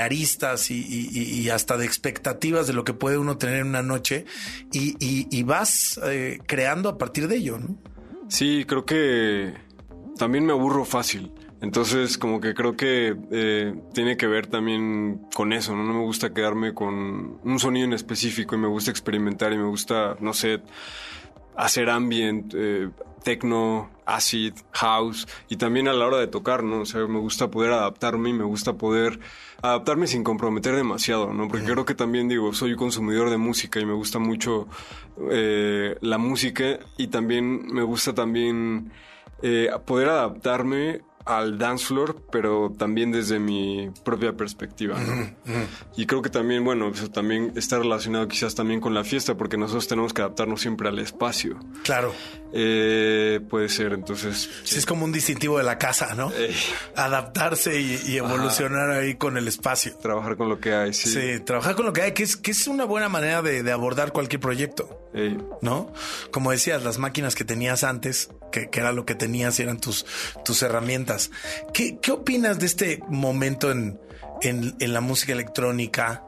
aristas 0.00 0.70
y, 0.70 1.48
hasta 1.50 1.76
de 1.76 1.86
expectativas 1.86 2.66
de 2.66 2.72
lo 2.72 2.84
que 2.84 2.92
puede 2.92 3.18
uno 3.18 3.38
tener 3.38 3.60
en 3.60 3.68
una 3.68 3.82
noche 3.82 4.26
y 4.72 5.42
vas 5.42 6.00
eh, 6.04 6.38
creando 6.46 6.88
a 6.88 6.98
partir 6.98 7.28
de 7.28 7.36
ello, 7.36 7.58
¿no? 7.58 7.76
Sí, 8.28 8.64
creo 8.66 8.84
que 8.84 9.54
también 10.18 10.44
me 10.44 10.52
aburro 10.52 10.84
fácil. 10.84 11.32
Entonces, 11.66 12.16
como 12.16 12.40
que 12.40 12.54
creo 12.54 12.76
que 12.76 13.16
eh, 13.32 13.74
tiene 13.92 14.16
que 14.16 14.28
ver 14.28 14.46
también 14.46 15.26
con 15.34 15.52
eso, 15.52 15.74
¿no? 15.74 15.82
No 15.82 15.94
me 15.94 16.04
gusta 16.04 16.32
quedarme 16.32 16.74
con 16.74 17.40
un 17.42 17.58
sonido 17.58 17.86
en 17.86 17.92
específico 17.92 18.54
y 18.54 18.58
me 18.58 18.68
gusta 18.68 18.92
experimentar 18.92 19.52
y 19.52 19.58
me 19.58 19.64
gusta, 19.64 20.16
no 20.20 20.32
sé, 20.32 20.62
hacer 21.56 21.90
ambient, 21.90 22.54
eh, 22.56 22.88
techno, 23.24 23.90
acid, 24.04 24.52
house 24.70 25.26
y 25.48 25.56
también 25.56 25.88
a 25.88 25.92
la 25.92 26.06
hora 26.06 26.18
de 26.18 26.28
tocar, 26.28 26.62
¿no? 26.62 26.82
O 26.82 26.86
sea, 26.86 27.04
me 27.08 27.18
gusta 27.18 27.50
poder 27.50 27.72
adaptarme 27.72 28.30
y 28.30 28.32
me 28.32 28.44
gusta 28.44 28.74
poder 28.74 29.18
adaptarme 29.60 30.06
sin 30.06 30.22
comprometer 30.22 30.76
demasiado, 30.76 31.34
¿no? 31.34 31.48
Porque 31.48 31.64
creo 31.64 31.84
que 31.84 31.96
también 31.96 32.28
digo, 32.28 32.52
soy 32.52 32.76
consumidor 32.76 33.28
de 33.28 33.38
música 33.38 33.80
y 33.80 33.86
me 33.86 33.94
gusta 33.94 34.20
mucho 34.20 34.68
eh, 35.32 35.96
la 36.00 36.18
música 36.18 36.78
y 36.96 37.08
también 37.08 37.66
me 37.74 37.82
gusta 37.82 38.14
también 38.14 38.92
eh, 39.42 39.68
poder 39.84 40.10
adaptarme 40.10 41.02
al 41.26 41.58
dance 41.58 41.84
floor, 41.86 42.22
pero 42.30 42.72
también 42.78 43.10
desde 43.10 43.40
mi 43.40 43.90
propia 44.04 44.36
perspectiva, 44.36 44.98
¿no? 44.98 45.34
Y 45.96 46.06
creo 46.06 46.22
que 46.22 46.30
también, 46.30 46.64
bueno, 46.64 46.88
eso 46.88 47.10
también 47.10 47.52
está 47.56 47.78
relacionado 47.78 48.28
quizás 48.28 48.54
también 48.54 48.80
con 48.80 48.94
la 48.94 49.02
fiesta, 49.02 49.36
porque 49.36 49.56
nosotros 49.56 49.88
tenemos 49.88 50.12
que 50.14 50.22
adaptarnos 50.22 50.60
siempre 50.60 50.88
al 50.88 50.98
espacio. 51.00 51.58
Claro. 51.82 52.12
Eh, 52.52 53.40
puede 53.50 53.68
ser, 53.68 53.92
entonces. 53.92 54.48
Sí, 54.64 54.78
es 54.78 54.86
como 54.86 55.04
un 55.04 55.12
distintivo 55.12 55.58
de 55.58 55.64
la 55.64 55.78
casa, 55.78 56.14
¿no? 56.14 56.32
Adaptarse 56.94 57.80
y, 57.80 58.00
y 58.06 58.16
evolucionar 58.16 58.90
ahí 58.90 59.16
con 59.16 59.36
el 59.36 59.48
espacio. 59.48 59.96
Trabajar 59.96 60.36
con 60.36 60.48
lo 60.48 60.60
que 60.60 60.72
hay, 60.74 60.94
sí. 60.94 61.08
Sí, 61.08 61.40
trabajar 61.44 61.74
con 61.74 61.84
lo 61.86 61.92
que 61.92 62.02
hay, 62.02 62.12
que 62.12 62.22
es, 62.22 62.36
que 62.36 62.52
es 62.52 62.66
una 62.66 62.84
buena 62.84 63.08
manera 63.08 63.42
de, 63.42 63.62
de 63.62 63.72
abordar 63.72 64.12
cualquier 64.12 64.40
proyecto. 64.40 65.02
¿No? 65.62 65.92
Como 66.30 66.50
decías, 66.50 66.84
las 66.84 66.98
máquinas 66.98 67.34
que 67.34 67.44
tenías 67.44 67.84
antes, 67.84 68.28
que, 68.52 68.68
que 68.68 68.80
era 68.80 68.92
lo 68.92 69.06
que 69.06 69.14
tenías 69.14 69.58
y 69.58 69.62
eran 69.62 69.80
tus, 69.80 70.04
tus 70.44 70.62
herramientas. 70.62 71.30
¿Qué, 71.72 71.98
qué 72.02 72.12
opinas 72.12 72.58
de 72.58 72.66
este 72.66 73.02
momento 73.08 73.70
en, 73.70 73.98
en, 74.42 74.76
en 74.78 74.92
la 74.92 75.00
música 75.00 75.32
electrónica? 75.32 76.22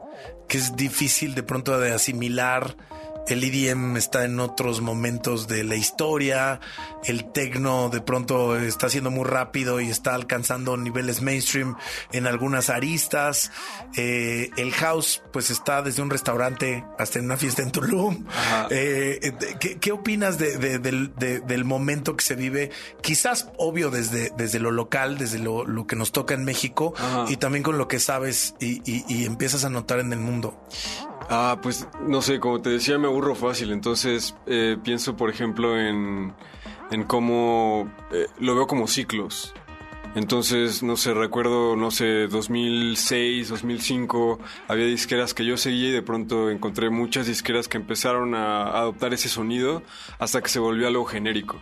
Que 0.47 0.57
es 0.57 0.75
difícil 0.75 1.35
de 1.35 1.43
pronto 1.43 1.79
de 1.79 1.91
asimilar. 1.91 2.75
El 3.29 3.43
EDM 3.43 3.95
está 3.97 4.25
en 4.25 4.39
otros 4.39 4.81
momentos 4.81 5.47
de 5.47 5.63
la 5.63 5.75
historia. 5.75 6.59
El 7.05 7.31
techno 7.31 7.89
de 7.89 8.01
pronto 8.01 8.57
está 8.57 8.89
siendo 8.89 9.11
muy 9.11 9.23
rápido 9.23 9.79
y 9.79 9.89
está 9.89 10.15
alcanzando 10.15 10.75
niveles 10.77 11.21
mainstream 11.21 11.75
en 12.11 12.27
algunas 12.27 12.69
aristas. 12.69 13.51
Eh, 13.95 14.49
el 14.57 14.71
house, 14.73 15.21
pues 15.31 15.49
está 15.51 15.81
desde 15.81 16.01
un 16.01 16.09
restaurante 16.09 16.83
hasta 16.97 17.19
en 17.19 17.25
una 17.25 17.37
fiesta 17.37 17.61
en 17.61 17.71
Tulum. 17.71 18.25
Eh, 18.71 19.19
eh, 19.21 19.33
¿qué, 19.59 19.77
qué 19.79 19.91
opinas 19.91 20.37
de- 20.37 20.57
de- 20.57 20.79
del, 20.79 21.13
de- 21.15 21.39
del 21.39 21.65
momento 21.65 22.15
que 22.17 22.25
se 22.25 22.35
vive? 22.35 22.71
Quizás 23.01 23.49
obvio 23.57 23.89
desde, 23.91 24.31
desde 24.37 24.59
lo 24.59 24.71
local, 24.71 25.17
desde 25.17 25.39
lo, 25.39 25.65
lo 25.65 25.85
que 25.87 25.95
nos 25.95 26.11
toca 26.11 26.33
en 26.33 26.43
México 26.45 26.93
y 27.29 27.37
también 27.37 27.63
con 27.63 27.77
lo 27.77 27.87
que 27.87 27.99
sabes 27.99 28.55
y, 28.59 28.81
y- 28.91 29.05
y 29.07 29.25
empiezas 29.25 29.63
a 29.65 29.69
notar 29.69 29.99
en 29.99 30.11
el 30.13 30.19
mundo. 30.19 30.59
Ah, 31.29 31.59
pues 31.61 31.87
no 32.07 32.21
sé, 32.21 32.39
como 32.39 32.59
te 32.61 32.71
decía, 32.71 32.97
me 32.97 33.07
aburro 33.07 33.35
fácil. 33.35 33.71
Entonces 33.71 34.35
eh, 34.47 34.77
pienso, 34.83 35.15
por 35.15 35.29
ejemplo, 35.29 35.79
en, 35.79 36.33
en 36.91 37.03
cómo 37.03 37.89
eh, 38.11 38.25
lo 38.39 38.55
veo 38.55 38.67
como 38.67 38.87
ciclos. 38.87 39.53
Entonces, 40.15 40.81
no 40.81 40.97
sé, 40.97 41.13
recuerdo, 41.13 41.75
no 41.75 41.91
sé, 41.91 42.27
2006, 42.27 43.49
2005, 43.49 44.39
había 44.67 44.85
disqueras 44.85 45.35
que 45.35 45.45
yo 45.45 45.55
seguía 45.55 45.89
y 45.89 45.91
de 45.91 46.01
pronto 46.01 46.49
encontré 46.49 46.89
muchas 46.89 47.27
disqueras 47.27 47.67
que 47.67 47.77
empezaron 47.77 48.33
a 48.33 48.63
adoptar 48.63 49.13
ese 49.13 49.29
sonido 49.29 49.83
hasta 50.17 50.41
que 50.41 50.49
se 50.49 50.57
volvió 50.57 50.87
algo 50.87 51.05
genérico, 51.05 51.61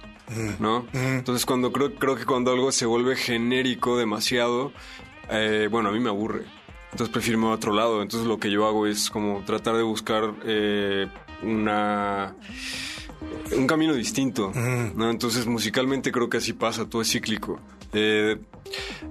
¿no? 0.60 0.88
Entonces, 0.94 1.46
cuando 1.46 1.74
creo, 1.74 1.94
creo 1.96 2.16
que 2.16 2.24
cuando 2.24 2.52
algo 2.52 2.72
se 2.72 2.86
vuelve 2.86 3.18
genérico 3.18 3.98
demasiado, 3.98 4.72
eh, 5.30 5.68
bueno, 5.70 5.90
a 5.90 5.92
mí 5.92 6.00
me 6.00 6.10
aburre. 6.10 6.46
Entonces 6.92 7.10
prefiero 7.14 7.40
irme 7.40 7.52
a 7.52 7.54
otro 7.56 7.74
lado. 7.74 8.02
Entonces 8.02 8.28
lo 8.28 8.40
que 8.40 8.52
yo 8.52 8.66
hago 8.66 8.88
es 8.88 9.10
como 9.10 9.44
tratar 9.46 9.76
de 9.76 9.84
buscar 9.84 10.34
eh, 10.46 11.08
una 11.44 12.36
un 13.56 13.68
camino 13.68 13.94
distinto. 13.94 14.52
¿no? 14.54 15.10
Entonces 15.10 15.46
musicalmente 15.46 16.12
creo 16.12 16.30
que 16.30 16.38
así 16.38 16.54
pasa, 16.54 16.86
todo 16.86 17.02
es 17.02 17.12
cíclico. 17.12 17.60
Eh, 17.94 18.38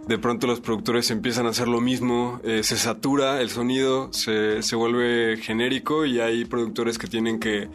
de 0.06 0.18
pronto 0.18 0.46
los 0.46 0.60
productores 0.60 1.10
empiezan 1.10 1.46
a 1.46 1.50
hacer 1.50 1.66
lo 1.66 1.80
mismo, 1.80 2.40
eh, 2.44 2.62
se 2.62 2.76
satura 2.76 3.40
el 3.40 3.48
sonido, 3.48 4.12
se, 4.12 4.62
se 4.62 4.76
vuelve 4.76 5.38
genérico 5.38 6.04
y 6.04 6.20
hay 6.20 6.44
productores 6.44 6.98
que 6.98 7.06
tienen 7.06 7.40
que 7.40 7.68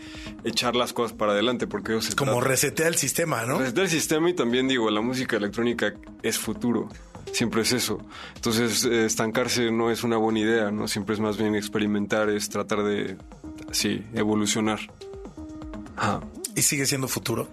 echar 0.44 0.76
las 0.76 0.94
cosas 0.94 1.18
para 1.18 1.32
adelante 1.32 1.66
porque 1.66 1.94
ellos 1.94 2.14
Como 2.16 2.40
resetea 2.40 2.88
el 2.88 2.96
sistema, 2.96 3.46
¿no? 3.46 3.58
Resetea 3.58 3.84
el 3.84 3.90
sistema 3.90 4.30
y 4.30 4.34
también 4.34 4.68
digo, 4.68 4.90
la 4.92 5.02
música 5.02 5.38
electrónica 5.38 5.94
es 6.22 6.38
futuro. 6.38 6.88
Siempre 7.32 7.62
es 7.62 7.72
eso. 7.72 8.00
Entonces, 8.36 8.86
eh, 8.86 9.06
estancarse 9.06 9.72
no 9.72 9.92
es 9.92 10.04
una 10.04 10.18
buena 10.18 10.40
idea, 10.40 10.72
¿no? 10.72 10.88
Siempre 10.88 11.16
es 11.16 11.22
más 11.22 11.38
bien 11.38 11.56
experimentar, 11.56 12.30
es 12.30 12.50
tratar 12.50 12.84
de, 12.84 13.18
sí, 13.72 14.04
evolucionar. 14.14 14.80
Ajá. 15.96 16.22
¿Y 16.56 16.62
sigue 16.62 16.86
siendo 16.86 17.08
futuro? 17.08 17.48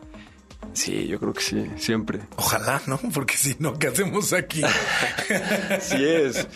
Sí, 0.73 1.07
yo 1.07 1.19
creo 1.19 1.33
que 1.33 1.43
sí, 1.43 1.67
siempre. 1.77 2.21
Ojalá, 2.37 2.83
¿no? 2.87 2.99
Porque 3.13 3.37
si 3.37 3.57
no, 3.59 3.79
¿qué 3.79 3.89
hacemos 3.89 4.33
aquí? 4.33 4.63
Sí 5.81 6.05
es. 6.05 6.47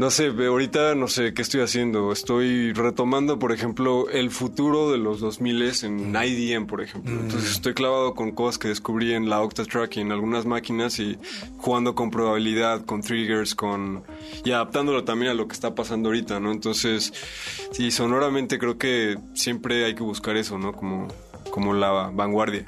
No 0.00 0.10
sé, 0.10 0.28
ahorita 0.28 0.94
no 0.94 1.08
sé 1.08 1.34
qué 1.34 1.42
estoy 1.42 1.60
haciendo. 1.60 2.10
Estoy 2.10 2.72
retomando, 2.72 3.38
por 3.38 3.52
ejemplo, 3.52 4.08
el 4.08 4.30
futuro 4.30 4.90
de 4.90 4.96
los 4.96 5.20
2000 5.20 5.60
en 5.82 6.16
IDM, 6.16 6.66
por 6.66 6.80
ejemplo. 6.80 7.12
Entonces 7.12 7.50
estoy 7.50 7.74
clavado 7.74 8.14
con 8.14 8.30
cosas 8.30 8.56
que 8.56 8.68
descubrí 8.68 9.12
en 9.12 9.28
la 9.28 9.42
Octatrack 9.42 9.98
y 9.98 10.00
en 10.00 10.10
algunas 10.10 10.46
máquinas 10.46 10.98
y 11.00 11.18
jugando 11.58 11.94
con 11.94 12.10
probabilidad, 12.10 12.86
con 12.86 13.02
triggers, 13.02 13.54
con 13.54 14.02
y 14.42 14.52
adaptándolo 14.52 15.04
también 15.04 15.32
a 15.32 15.34
lo 15.34 15.46
que 15.46 15.52
está 15.52 15.74
pasando 15.74 16.08
ahorita, 16.08 16.40
¿no? 16.40 16.50
Entonces, 16.50 17.12
sí, 17.70 17.90
sonoramente 17.90 18.58
creo 18.58 18.78
que 18.78 19.18
siempre 19.34 19.84
hay 19.84 19.94
que 19.94 20.02
buscar 20.02 20.34
eso, 20.38 20.56
¿no? 20.56 20.72
Como 20.72 21.08
como 21.50 21.74
la 21.74 22.10
vanguardia. 22.10 22.64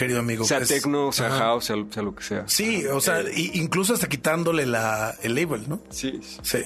Querido 0.00 0.20
amigo. 0.20 0.44
Sea 0.44 0.58
pues, 0.58 0.68
tecno, 0.68 1.12
sea 1.12 1.26
ajá. 1.28 1.38
house, 1.38 1.66
sea, 1.66 1.76
sea 1.92 2.02
lo 2.02 2.14
que 2.14 2.24
sea. 2.24 2.44
Sí, 2.48 2.84
o 2.86 3.00
sea, 3.00 3.22
i- 3.22 3.50
incluso 3.54 3.94
hasta 3.94 4.08
quitándole 4.08 4.66
la, 4.66 5.14
el 5.22 5.34
label, 5.34 5.68
¿no? 5.68 5.80
Sí. 5.90 6.20
Sí. 6.42 6.64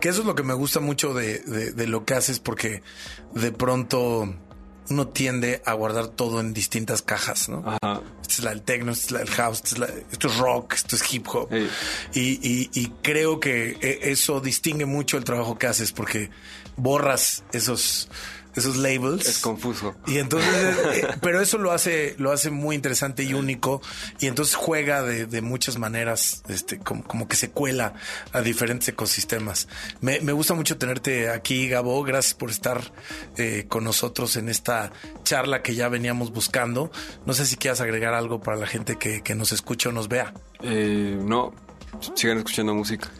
Que 0.00 0.08
eso 0.08 0.20
es 0.20 0.26
lo 0.26 0.34
que 0.34 0.42
me 0.42 0.54
gusta 0.54 0.80
mucho 0.80 1.14
de, 1.14 1.38
de- 1.40 1.72
de 1.72 1.86
lo 1.86 2.04
que 2.04 2.14
haces, 2.14 2.40
porque 2.40 2.82
de 3.34 3.52
pronto 3.52 4.34
uno 4.88 5.06
tiende 5.08 5.62
a 5.66 5.74
guardar 5.74 6.08
todo 6.08 6.40
en 6.40 6.52
distintas 6.52 7.00
cajas, 7.02 7.48
¿no? 7.48 7.62
Ajá. 7.64 8.00
Esta 8.22 8.32
es 8.34 8.40
la 8.42 8.50
del 8.50 8.62
techno, 8.62 8.90
esta 8.90 9.06
es 9.06 9.12
la 9.12 9.18
del 9.20 9.30
house, 9.30 9.56
esta 9.58 9.68
es 9.68 9.78
la- 9.78 9.90
esto 10.10 10.26
es 10.28 10.36
rock, 10.38 10.72
esto 10.74 10.96
es 10.96 11.14
hip 11.14 11.26
hop. 11.32 11.48
Y, 12.14 12.20
y- 12.20 12.70
y 12.72 12.86
creo 13.02 13.38
que 13.38 13.76
e- 13.80 14.10
eso 14.10 14.40
distingue 14.40 14.86
mucho 14.86 15.16
el 15.16 15.22
trabajo 15.24 15.56
que 15.58 15.68
haces, 15.68 15.92
porque 15.92 16.30
borras 16.76 17.44
esos, 17.52 18.08
esos 18.54 18.76
labels. 18.76 19.26
Es 19.26 19.38
confuso. 19.38 19.94
Y 20.06 20.18
entonces, 20.18 20.50
eh, 20.94 21.08
pero 21.20 21.40
eso 21.40 21.58
lo 21.58 21.72
hace, 21.72 22.14
lo 22.18 22.32
hace 22.32 22.50
muy 22.50 22.76
interesante 22.76 23.22
y 23.22 23.34
único. 23.34 23.80
Y 24.20 24.26
entonces 24.26 24.54
juega 24.54 25.02
de, 25.02 25.26
de 25.26 25.40
muchas 25.42 25.78
maneras, 25.78 26.42
este, 26.48 26.78
como, 26.78 27.04
como 27.04 27.28
que 27.28 27.36
se 27.36 27.50
cuela 27.50 27.94
a 28.32 28.40
diferentes 28.40 28.88
ecosistemas. 28.88 29.68
Me, 30.00 30.20
me 30.20 30.32
gusta 30.32 30.54
mucho 30.54 30.78
tenerte 30.78 31.30
aquí, 31.30 31.68
Gabo. 31.68 32.02
Gracias 32.02 32.34
por 32.34 32.50
estar 32.50 32.92
eh, 33.36 33.66
con 33.68 33.84
nosotros 33.84 34.36
en 34.36 34.48
esta 34.48 34.92
charla 35.24 35.62
que 35.62 35.74
ya 35.74 35.88
veníamos 35.88 36.32
buscando. 36.32 36.90
No 37.26 37.34
sé 37.34 37.46
si 37.46 37.56
quieras 37.56 37.80
agregar 37.80 38.14
algo 38.14 38.40
para 38.40 38.56
la 38.56 38.66
gente 38.66 38.96
que, 38.96 39.22
que 39.22 39.34
nos 39.34 39.52
escucha 39.52 39.88
o 39.88 39.92
nos 39.92 40.08
vea. 40.08 40.34
Eh, 40.62 41.18
no, 41.20 41.54
sigan 42.14 42.38
escuchando 42.38 42.74
música. 42.74 43.10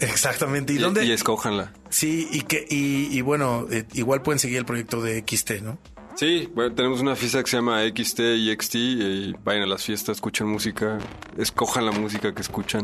Exactamente. 0.00 0.72
¿Y, 0.72 0.78
dónde? 0.78 1.04
Y 1.04 1.12
escójanla. 1.12 1.72
Sí, 1.88 2.28
y 2.32 2.42
que, 2.42 2.66
y, 2.68 3.08
y 3.10 3.20
bueno, 3.20 3.66
eh, 3.70 3.84
igual 3.92 4.22
pueden 4.22 4.38
seguir 4.38 4.58
el 4.58 4.64
proyecto 4.64 5.00
de 5.00 5.24
XT, 5.26 5.62
¿no? 5.62 5.78
Sí, 6.16 6.50
bueno, 6.54 6.74
tenemos 6.74 7.00
una 7.00 7.16
fiesta 7.16 7.42
que 7.42 7.50
se 7.50 7.56
llama 7.56 7.82
XT 7.82 8.20
y 8.20 8.54
XT 8.54 8.74
y 8.74 9.32
vayan 9.44 9.62
a 9.62 9.66
las 9.66 9.84
fiestas, 9.84 10.18
escuchen 10.18 10.46
música, 10.46 10.98
escojan 11.38 11.86
la 11.86 11.92
música 11.92 12.34
que 12.34 12.42
escuchan. 12.42 12.82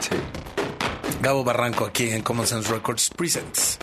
Sí. 0.00 0.16
Gabo 1.20 1.44
Barranco 1.44 1.84
aquí 1.84 2.08
en 2.08 2.22
Common 2.22 2.46
Sense 2.46 2.72
Records 2.72 3.10
Presents. 3.10 3.78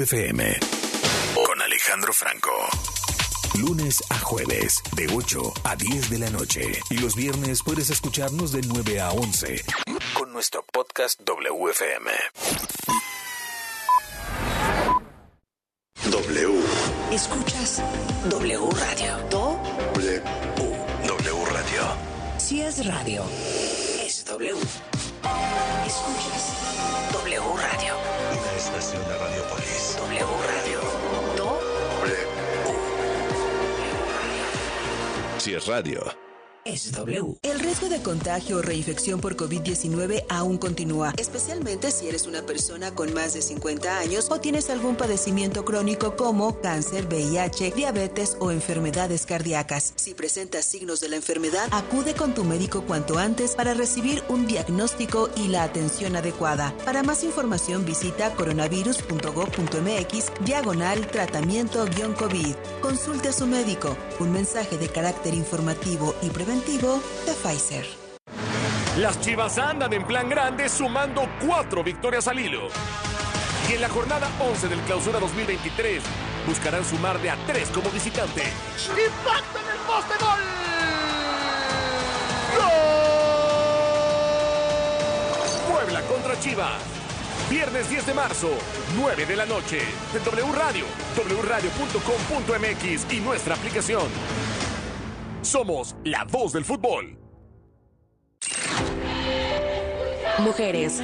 WFM 0.00 0.58
con 1.44 1.60
Alejandro 1.60 2.14
Franco. 2.14 2.50
Lunes 3.58 4.02
a 4.08 4.18
jueves, 4.18 4.82
de 4.96 5.06
8 5.14 5.52
a 5.64 5.76
10 5.76 6.08
de 6.08 6.18
la 6.18 6.30
noche. 6.30 6.62
Y 6.88 6.98
los 6.98 7.14
viernes 7.14 7.62
puedes 7.62 7.90
escucharnos 7.90 8.52
de 8.52 8.62
9 8.62 8.98
a 9.00 9.10
11 9.10 9.62
con 10.14 10.32
nuestro 10.32 10.64
podcast 10.64 11.20
WFM. 11.28 12.10
Radio, 35.70 36.02
Es 36.64 36.90
W. 36.90 37.38
El 37.42 37.49
riesgo 37.70 37.88
de 37.88 38.02
contagio 38.02 38.56
o 38.56 38.62
reinfección 38.62 39.20
por 39.20 39.36
COVID-19 39.36 40.24
aún 40.28 40.58
continúa, 40.58 41.14
especialmente 41.16 41.92
si 41.92 42.08
eres 42.08 42.26
una 42.26 42.42
persona 42.42 42.92
con 42.96 43.14
más 43.14 43.32
de 43.34 43.42
50 43.42 44.00
años 44.00 44.26
o 44.28 44.40
tienes 44.40 44.70
algún 44.70 44.96
padecimiento 44.96 45.64
crónico 45.64 46.16
como 46.16 46.60
cáncer, 46.60 47.06
VIH, 47.06 47.70
diabetes 47.70 48.36
o 48.40 48.50
enfermedades 48.50 49.24
cardíacas. 49.24 49.92
Si 49.94 50.14
presentas 50.14 50.64
signos 50.64 50.98
de 50.98 51.10
la 51.10 51.16
enfermedad, 51.16 51.68
acude 51.70 52.14
con 52.14 52.34
tu 52.34 52.42
médico 52.42 52.82
cuanto 52.82 53.18
antes 53.18 53.54
para 53.54 53.72
recibir 53.72 54.24
un 54.28 54.48
diagnóstico 54.48 55.30
y 55.36 55.46
la 55.46 55.62
atención 55.62 56.16
adecuada. 56.16 56.74
Para 56.84 57.04
más 57.04 57.22
información 57.22 57.84
visita 57.84 58.34
coronavirus.gov.mx 58.34 60.32
diagonal 60.44 61.06
tratamiento-COVID. 61.06 62.56
Consulte 62.82 63.28
a 63.28 63.32
su 63.32 63.46
médico. 63.46 63.96
Un 64.18 64.32
mensaje 64.32 64.76
de 64.76 64.88
carácter 64.88 65.34
informativo 65.34 66.16
y 66.20 66.30
preventivo 66.30 67.00
de 67.26 67.32
Pfizer. 67.34 67.59
Las 68.96 69.20
Chivas 69.20 69.58
andan 69.58 69.92
en 69.92 70.04
plan 70.04 70.28
grande 70.28 70.68
sumando 70.68 71.28
cuatro 71.44 71.84
victorias 71.84 72.26
al 72.28 72.38
hilo. 72.38 72.68
Y 73.68 73.74
en 73.74 73.80
la 73.82 73.88
jornada 73.88 74.28
11 74.40 74.68
del 74.68 74.80
Clausura 74.80 75.20
2023 75.20 76.02
buscarán 76.46 76.84
sumar 76.84 77.20
de 77.20 77.30
a 77.30 77.36
tres 77.46 77.68
como 77.70 77.90
visitante. 77.90 78.42
¡Impacto 78.88 79.58
en 79.58 79.70
el 79.70 79.78
poste 79.86 80.14
gol! 80.24 80.40
Puebla 85.70 86.00
contra 86.02 86.40
Chivas. 86.40 86.82
Viernes 87.48 87.90
10 87.90 88.06
de 88.06 88.14
marzo, 88.14 88.50
9 88.96 89.26
de 89.26 89.36
la 89.36 89.46
noche. 89.46 89.80
En 90.14 90.24
W 90.24 90.52
Radio, 90.52 90.84
wradio.com.mx 91.42 93.12
y 93.12 93.20
nuestra 93.20 93.54
aplicación. 93.54 94.08
Somos 95.42 95.96
la 96.04 96.24
voz 96.24 96.52
del 96.52 96.64
fútbol. 96.64 97.19
Mujeres. 100.40 101.02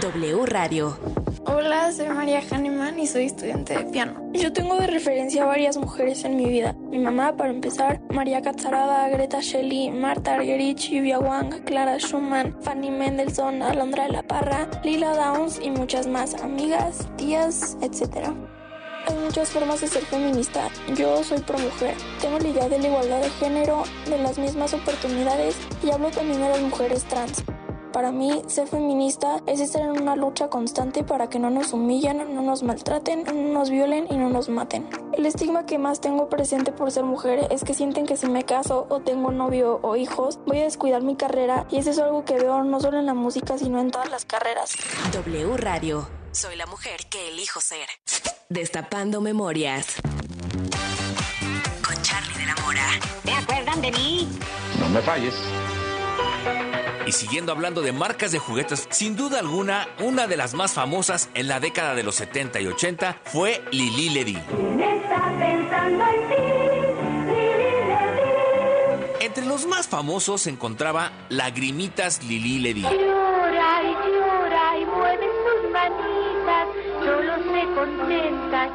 W 0.00 0.46
Radio. 0.46 0.96
Hola, 1.44 1.90
soy 1.90 2.08
María 2.08 2.40
Hahnemann 2.40 3.00
y 3.00 3.08
soy 3.08 3.24
estudiante 3.24 3.76
de 3.76 3.84
piano. 3.86 4.30
Yo 4.32 4.52
tengo 4.52 4.76
de 4.76 4.86
referencia 4.86 5.44
varias 5.44 5.76
mujeres 5.76 6.24
en 6.24 6.36
mi 6.36 6.46
vida. 6.48 6.76
Mi 6.90 7.00
mamá, 7.00 7.36
para 7.36 7.50
empezar, 7.50 8.00
María 8.10 8.42
Catzarada, 8.42 9.08
Greta 9.08 9.40
Shelley, 9.40 9.90
Marta 9.90 10.34
Argerich, 10.34 10.88
Yuvia 10.88 11.18
Wang, 11.18 11.64
Clara 11.64 11.98
Schumann, 11.98 12.56
Fanny 12.62 12.92
Mendelssohn, 12.92 13.60
Alondra 13.60 14.04
de 14.04 14.10
la 14.10 14.22
Parra, 14.22 14.70
Lila 14.84 15.16
Downs 15.16 15.58
y 15.60 15.70
muchas 15.70 16.06
más 16.06 16.34
amigas, 16.34 17.08
tías, 17.16 17.76
etc. 17.82 18.28
Hay 19.08 19.16
muchas 19.24 19.48
formas 19.48 19.80
de 19.80 19.88
ser 19.88 20.02
feminista. 20.02 20.68
Yo 20.94 21.24
soy 21.24 21.40
pro 21.40 21.58
mujer. 21.58 21.94
Tengo 22.20 22.38
la 22.38 22.48
idea 22.48 22.68
de 22.68 22.78
la 22.78 22.86
igualdad 22.86 23.20
de 23.20 23.30
género, 23.30 23.82
de 24.06 24.18
las 24.18 24.38
mismas 24.38 24.74
oportunidades 24.74 25.56
y 25.82 25.90
hablo 25.90 26.10
también 26.10 26.40
de 26.40 26.50
las 26.50 26.60
mujeres 26.60 27.04
trans. 27.04 27.42
Para 27.92 28.12
mí, 28.12 28.42
ser 28.46 28.68
feminista 28.68 29.42
es 29.46 29.60
estar 29.60 29.82
en 29.82 29.90
una 29.90 30.14
lucha 30.14 30.48
constante 30.48 31.02
para 31.02 31.28
que 31.28 31.40
no 31.40 31.50
nos 31.50 31.72
humillen, 31.72 32.34
no 32.34 32.42
nos 32.42 32.62
maltraten, 32.62 33.24
no 33.24 33.32
nos 33.32 33.70
violen 33.70 34.06
y 34.10 34.16
no 34.16 34.28
nos 34.28 34.48
maten. 34.48 34.88
El 35.12 35.26
estigma 35.26 35.66
que 35.66 35.78
más 35.78 36.00
tengo 36.00 36.28
presente 36.28 36.70
por 36.70 36.92
ser 36.92 37.02
mujer 37.04 37.48
es 37.50 37.64
que 37.64 37.74
sienten 37.74 38.06
que 38.06 38.16
si 38.16 38.28
me 38.28 38.44
caso 38.44 38.86
o 38.90 39.00
tengo 39.00 39.32
novio 39.32 39.80
o 39.82 39.96
hijos, 39.96 40.38
voy 40.46 40.60
a 40.60 40.64
descuidar 40.64 41.02
mi 41.02 41.16
carrera 41.16 41.66
y 41.68 41.78
eso 41.78 41.90
es 41.90 41.98
algo 41.98 42.24
que 42.24 42.34
veo 42.34 42.62
no 42.62 42.80
solo 42.80 42.98
en 42.98 43.06
la 43.06 43.14
música, 43.14 43.58
sino 43.58 43.80
en 43.80 43.90
todas 43.90 44.10
las 44.10 44.24
carreras. 44.24 44.76
W 45.12 45.56
Radio. 45.56 46.08
Soy 46.32 46.54
la 46.54 46.66
mujer 46.66 47.06
que 47.10 47.28
elijo 47.28 47.60
ser. 47.60 47.88
Destapando 48.48 49.20
memorias. 49.20 49.96
Con 51.84 52.02
Charlie 52.02 52.38
de 52.38 52.46
la 52.46 52.54
Mora. 52.62 52.86
¿Te 53.24 53.32
acuerdan 53.32 53.80
de 53.80 53.90
mí? 53.90 54.28
No 54.78 54.88
me 54.90 55.02
falles. 55.02 55.34
Y 57.10 57.12
siguiendo 57.12 57.50
hablando 57.50 57.82
de 57.82 57.90
marcas 57.90 58.30
de 58.30 58.38
juguetes, 58.38 58.86
sin 58.92 59.16
duda 59.16 59.40
alguna, 59.40 59.88
una 59.98 60.28
de 60.28 60.36
las 60.36 60.54
más 60.54 60.74
famosas 60.74 61.28
en 61.34 61.48
la 61.48 61.58
década 61.58 61.96
de 61.96 62.04
los 62.04 62.14
70 62.14 62.60
y 62.60 62.68
80 62.68 63.22
fue 63.24 63.64
Lili 63.72 64.10
Ledy. 64.10 64.38
Entre 69.18 69.44
los 69.44 69.66
más 69.66 69.88
famosos 69.88 70.42
se 70.42 70.50
encontraba 70.50 71.10
Lagrimitas 71.30 72.22
Lili 72.22 72.60
Ledy. 72.60 72.86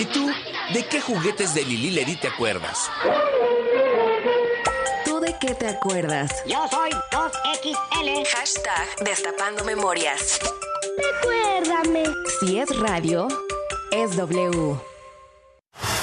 ¿Y 0.00 0.06
tú? 0.06 0.30
¿De 0.72 0.86
qué 0.86 0.98
juguetes 0.98 1.52
de 1.52 1.62
Lili 1.62 1.90
Ledy 1.90 2.16
te 2.16 2.28
acuerdas? 2.28 2.90
¿Tú 5.04 5.20
de 5.20 5.36
qué 5.38 5.54
te 5.54 5.68
acuerdas? 5.68 6.30
Yo 6.46 6.66
soy 6.70 6.88
2XL. 7.10 8.26
Hashtag 8.34 9.04
Destapando 9.04 9.62
Memorias. 9.62 10.40
Recuérdame. 10.96 12.04
Si 12.40 12.58
es 12.58 12.74
radio, 12.78 13.28
es 13.90 14.16
W. 14.16 14.89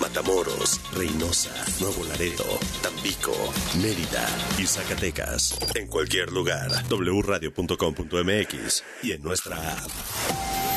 Matamoros, 0.00 0.80
Reynosa, 0.94 1.52
Nuevo 1.80 2.04
Laredo, 2.04 2.44
Tampico, 2.82 3.32
Mérida 3.80 4.26
y 4.58 4.66
Zacatecas. 4.66 5.58
En 5.74 5.88
cualquier 5.88 6.32
lugar, 6.32 6.70
wradio.com.mx 6.90 8.84
y 9.02 9.12
en 9.12 9.22
nuestra 9.22 9.56
app. 9.56 10.71